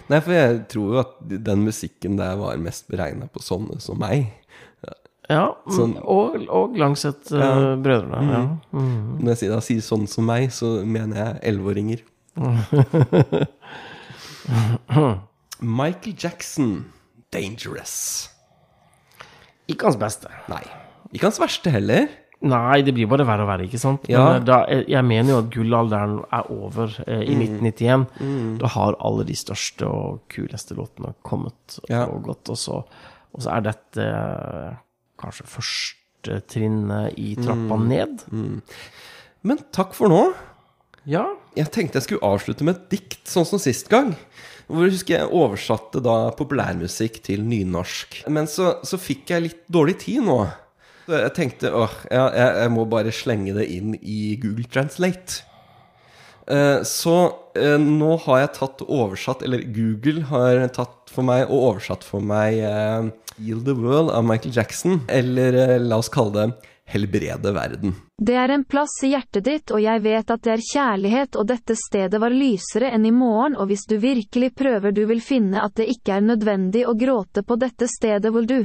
Nei, 0.09 0.19
for 0.23 0.33
jeg 0.33 0.59
tror 0.71 0.93
jo 0.93 0.99
at 1.01 1.17
den 1.29 1.65
musikken 1.65 2.17
der 2.19 2.37
var 2.39 2.59
mest 2.61 2.87
beregna 2.91 3.27
på 3.31 3.43
sånne 3.43 3.79
som 3.83 3.99
meg. 4.01 4.29
Ja, 5.31 5.45
Sånn- 5.71 5.95
og, 6.03 6.35
og 6.51 6.75
Langseth-brødrene. 6.81 8.21
ja. 8.31 8.41
Mm. 8.75 9.17
Når 9.21 9.31
jeg 9.33 9.37
sier, 9.41 9.53
da, 9.55 9.59
sier 9.63 9.81
sånn 9.85 10.07
som 10.11 10.25
meg, 10.27 10.49
så 10.51 10.73
mener 10.85 11.15
jeg 11.23 11.39
elleveåringer. 11.51 11.99
Michael 15.61 16.15
Jackson, 16.17 16.85
'Dangerous'. 17.31 18.29
Ikke 19.69 19.85
hans 19.87 19.97
beste. 20.01 20.27
Nei. 20.51 20.63
Ikke 21.13 21.27
hans 21.29 21.39
verste 21.39 21.71
heller. 21.71 22.07
Nei, 22.41 22.81
det 22.81 22.95
blir 22.97 23.05
bare 23.05 23.23
verre 23.27 23.43
og 23.45 23.49
verre, 23.51 23.67
ikke 23.67 23.77
sant? 23.79 24.07
Ja. 24.09 24.23
Men 24.25 24.39
eh, 24.41 24.45
da, 24.49 24.55
jeg, 24.71 24.87
jeg 24.89 25.05
mener 25.05 25.29
jo 25.35 25.39
at 25.43 25.51
gullalderen 25.53 26.15
er 26.33 26.47
over 26.51 26.95
eh, 27.05 27.21
i 27.29 27.35
1991. 27.37 28.07
Da 28.63 28.71
har 28.73 28.97
alle 29.05 29.25
de 29.29 29.35
største 29.37 29.85
og 29.85 30.23
kuleste 30.33 30.73
låtene 30.79 31.13
kommet 31.27 31.77
Ja. 31.91 32.07
og 32.09 32.23
gått, 32.25 32.49
og 32.49 32.57
så, 32.57 32.79
og 33.31 33.45
så 33.45 33.53
er 33.53 33.67
dette 33.69 34.07
eh, 34.07 34.71
kanskje 35.21 35.49
første 35.49 36.39
trinnet 36.51 37.17
i 37.19 37.35
trappa 37.39 37.77
ned. 37.81 38.25
Men 39.41 39.61
takk 39.73 39.95
for 39.97 40.11
nå. 40.11 40.23
Ja. 41.09 41.25
Jeg 41.57 41.71
tenkte 41.73 41.97
jeg 41.97 42.05
skulle 42.05 42.27
avslutte 42.27 42.65
med 42.65 42.77
et 42.77 42.89
dikt, 42.93 43.23
sånn 43.29 43.47
som 43.47 43.61
sist 43.61 43.89
gang. 43.91 44.13
Hvor 44.69 44.85
jeg 44.85 44.95
husker 44.95 45.17
jeg 45.17 45.31
oversatte 45.35 46.01
da 46.03 46.31
populærmusikk 46.37 47.19
til 47.25 47.43
nynorsk. 47.43 48.21
Men 48.31 48.47
så, 48.47 48.77
så 48.87 48.99
fikk 49.01 49.33
jeg 49.33 49.47
litt 49.47 49.63
dårlig 49.71 49.97
tid 50.05 50.23
nå. 50.27 50.43
Så 51.07 51.17
jeg 51.17 51.33
tenkte 51.35 51.71
åh, 51.75 51.95
jeg, 52.07 52.51
jeg 52.61 52.71
må 52.71 52.85
bare 52.89 53.11
slenge 53.15 53.55
det 53.57 53.65
inn 53.73 53.97
i 53.99 54.37
Google 54.41 54.69
Translate. 54.71 55.41
Eh, 56.51 56.83
så 56.83 57.15
eh, 57.55 57.77
nå 57.79 58.15
har 58.25 58.41
jeg 58.43 58.53
tatt 58.57 58.83
oversatt, 58.87 59.45
eller 59.47 59.63
Google 59.71 60.25
har 60.31 60.65
tatt 60.75 61.11
for 61.11 61.27
meg 61.27 61.47
og 61.47 61.71
oversatt 61.71 62.03
for 62.07 62.23
meg 62.23 62.59
eh, 62.59 63.07
Heal 63.39 63.63
the 63.65 63.75
World 63.77 64.11
av 64.11 64.27
Michael 64.27 64.55
Jackson. 64.55 65.01
Eller 65.07 65.53
eh, 65.53 65.79
la 65.79 66.01
oss 66.01 66.11
kalle 66.11 66.35
det 66.35 66.71
Helbrede 66.91 67.53
verden. 67.55 67.93
Det 68.21 68.35
er 68.35 68.51
en 68.51 68.65
plass 68.67 68.97
i 69.03 69.13
hjertet 69.13 69.45
ditt, 69.45 69.71
og 69.71 69.79
jeg 69.79 70.01
vet 70.03 70.31
at 70.33 70.41
det 70.43 70.51
er 70.57 70.63
kjærlighet, 70.65 71.37
og 71.39 71.47
dette 71.47 71.77
stedet 71.79 72.19
var 72.19 72.35
lysere 72.35 72.91
enn 72.91 73.05
i 73.07 73.13
morgen, 73.15 73.55
og 73.55 73.69
hvis 73.71 73.85
du 73.87 73.95
virkelig 74.01 74.51
prøver 74.59 74.91
du 74.91 75.05
vil 75.07 75.23
finne 75.23 75.63
at 75.63 75.77
det 75.79 75.87
ikke 75.93 76.17
er 76.17 76.27
nødvendig 76.33 76.83
å 76.87 76.97
gråte 76.99 77.45
på 77.47 77.55
dette 77.61 77.87
stedet 77.87 78.33
hvor 78.33 78.43
du 78.43 78.59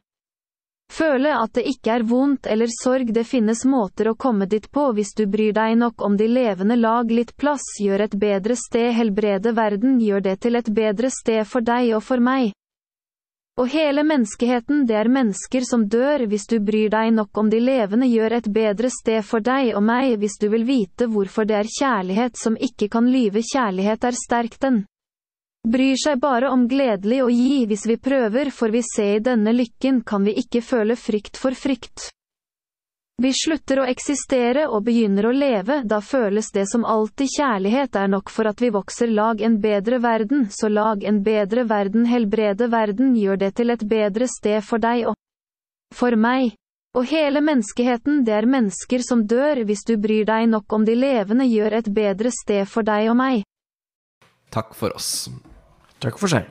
føle 0.97 1.33
at 1.37 1.55
det 1.57 1.65
ikke 1.69 1.95
er 1.99 2.05
vondt 2.09 2.47
eller 2.51 2.71
sorg, 2.73 3.13
det 3.15 3.27
finnes 3.29 3.65
måter 3.69 4.11
å 4.11 4.19
komme 4.19 4.49
dit 4.51 4.69
på 4.73 4.89
hvis 4.97 5.15
du 5.19 5.27
bryr 5.31 5.55
deg 5.57 5.77
nok 5.81 6.03
om 6.05 6.17
de 6.17 6.29
levende, 6.31 6.77
lag 6.77 7.11
litt 7.13 7.35
plass, 7.37 7.65
gjør 7.83 8.07
et 8.07 8.17
bedre 8.21 8.57
sted, 8.57 8.93
helbrede 8.97 9.53
verden, 9.57 9.99
gjør 10.01 10.25
det 10.29 10.39
til 10.47 10.57
et 10.61 10.71
bedre 10.73 11.11
sted 11.13 11.45
for 11.49 11.67
deg 11.67 11.93
og 11.97 12.05
for 12.07 12.23
meg. 12.23 12.55
Og 13.57 13.71
hele 13.73 14.03
menneskeheten, 14.05 14.83
det 14.85 14.99
er 15.01 15.09
mennesker 15.09 15.65
som 15.65 15.87
dør, 15.89 16.27
hvis 16.29 16.45
du 16.51 16.59
bryr 16.61 16.91
deg 16.93 17.15
nok 17.17 17.39
om 17.41 17.49
de 17.49 17.61
levende, 17.63 18.09
gjør 18.13 18.37
et 18.37 18.51
bedre 18.53 18.91
sted 18.93 19.25
for 19.25 19.41
deg 19.41 19.73
og 19.73 19.81
meg, 19.87 20.19
hvis 20.21 20.37
du 20.43 20.51
vil 20.53 20.67
vite 20.69 21.09
hvorfor 21.09 21.49
det 21.49 21.57
er 21.63 21.73
kjærlighet 21.79 22.37
som 22.37 22.59
ikke 22.61 22.91
kan 22.93 23.09
lyve, 23.09 23.41
kjærlighet 23.41 24.05
er 24.05 24.21
sterk 24.21 24.61
den. 24.61 24.85
Bryr 25.67 25.97
seg 25.99 26.21
bare 26.23 26.53
om 26.55 26.69
gledelig 26.71 27.25
å 27.25 27.31
gi 27.33 27.65
hvis 27.67 27.89
vi 27.91 27.97
prøver, 27.99 28.53
for 28.55 28.71
vi 28.71 28.85
ser 28.87 29.17
i 29.17 29.23
denne 29.25 29.51
lykken 29.51 30.05
kan 30.07 30.23
vi 30.23 30.37
ikke 30.39 30.61
føle 30.63 30.95
frykt 30.95 31.41
for 31.43 31.59
frykt. 31.59 32.13
Vi 33.19 33.33
slutter 33.35 33.81
å 33.81 33.87
eksistere 33.89 34.67
og 34.69 34.85
begynner 34.87 35.27
å 35.27 35.33
leve, 35.33 35.81
da 35.89 35.99
føles 36.05 36.53
det 36.55 36.67
som 36.71 36.85
alltid 36.85 37.33
kjærlighet 37.33 37.97
er 37.97 38.13
nok 38.13 38.31
for 38.31 38.47
at 38.47 38.63
vi 38.63 38.69
vokser 38.71 39.11
lag 39.11 39.41
en 39.43 39.57
bedre 39.63 39.99
verden, 40.05 40.45
så 40.53 40.69
lag 40.69 41.03
en 41.03 41.19
bedre 41.25 41.65
verden, 41.67 42.05
helbrede 42.07 42.69
verden, 42.71 43.17
gjør 43.17 43.41
det 43.41 43.51
til 43.57 43.75
et 43.75 43.83
bedre 43.89 44.29
sted 44.31 44.63
for 44.69 44.85
deg 44.85 45.09
og 45.11 45.19
for 45.97 46.15
meg. 46.15 46.55
Og 46.95 47.09
hele 47.11 47.43
menneskeheten, 47.43 48.23
det 48.29 48.37
er 48.37 48.47
mennesker 48.47 49.03
som 49.03 49.27
dør, 49.27 49.65
hvis 49.67 49.83
du 49.89 49.97
bryr 49.99 50.29
deg 50.29 50.47
nok 50.53 50.79
om 50.79 50.87
de 50.87 50.95
levende, 50.95 51.49
gjør 51.51 51.81
et 51.81 51.91
bedre 51.91 52.31
sted 52.31 52.69
for 52.71 52.87
deg 52.87 53.11
og 53.11 53.19
meg. 53.19 53.43
Takk 54.55 54.77
for 54.79 54.95
oss. 54.95 55.27
Takk 56.01 56.19
for 56.21 56.29
seg. 56.29 56.51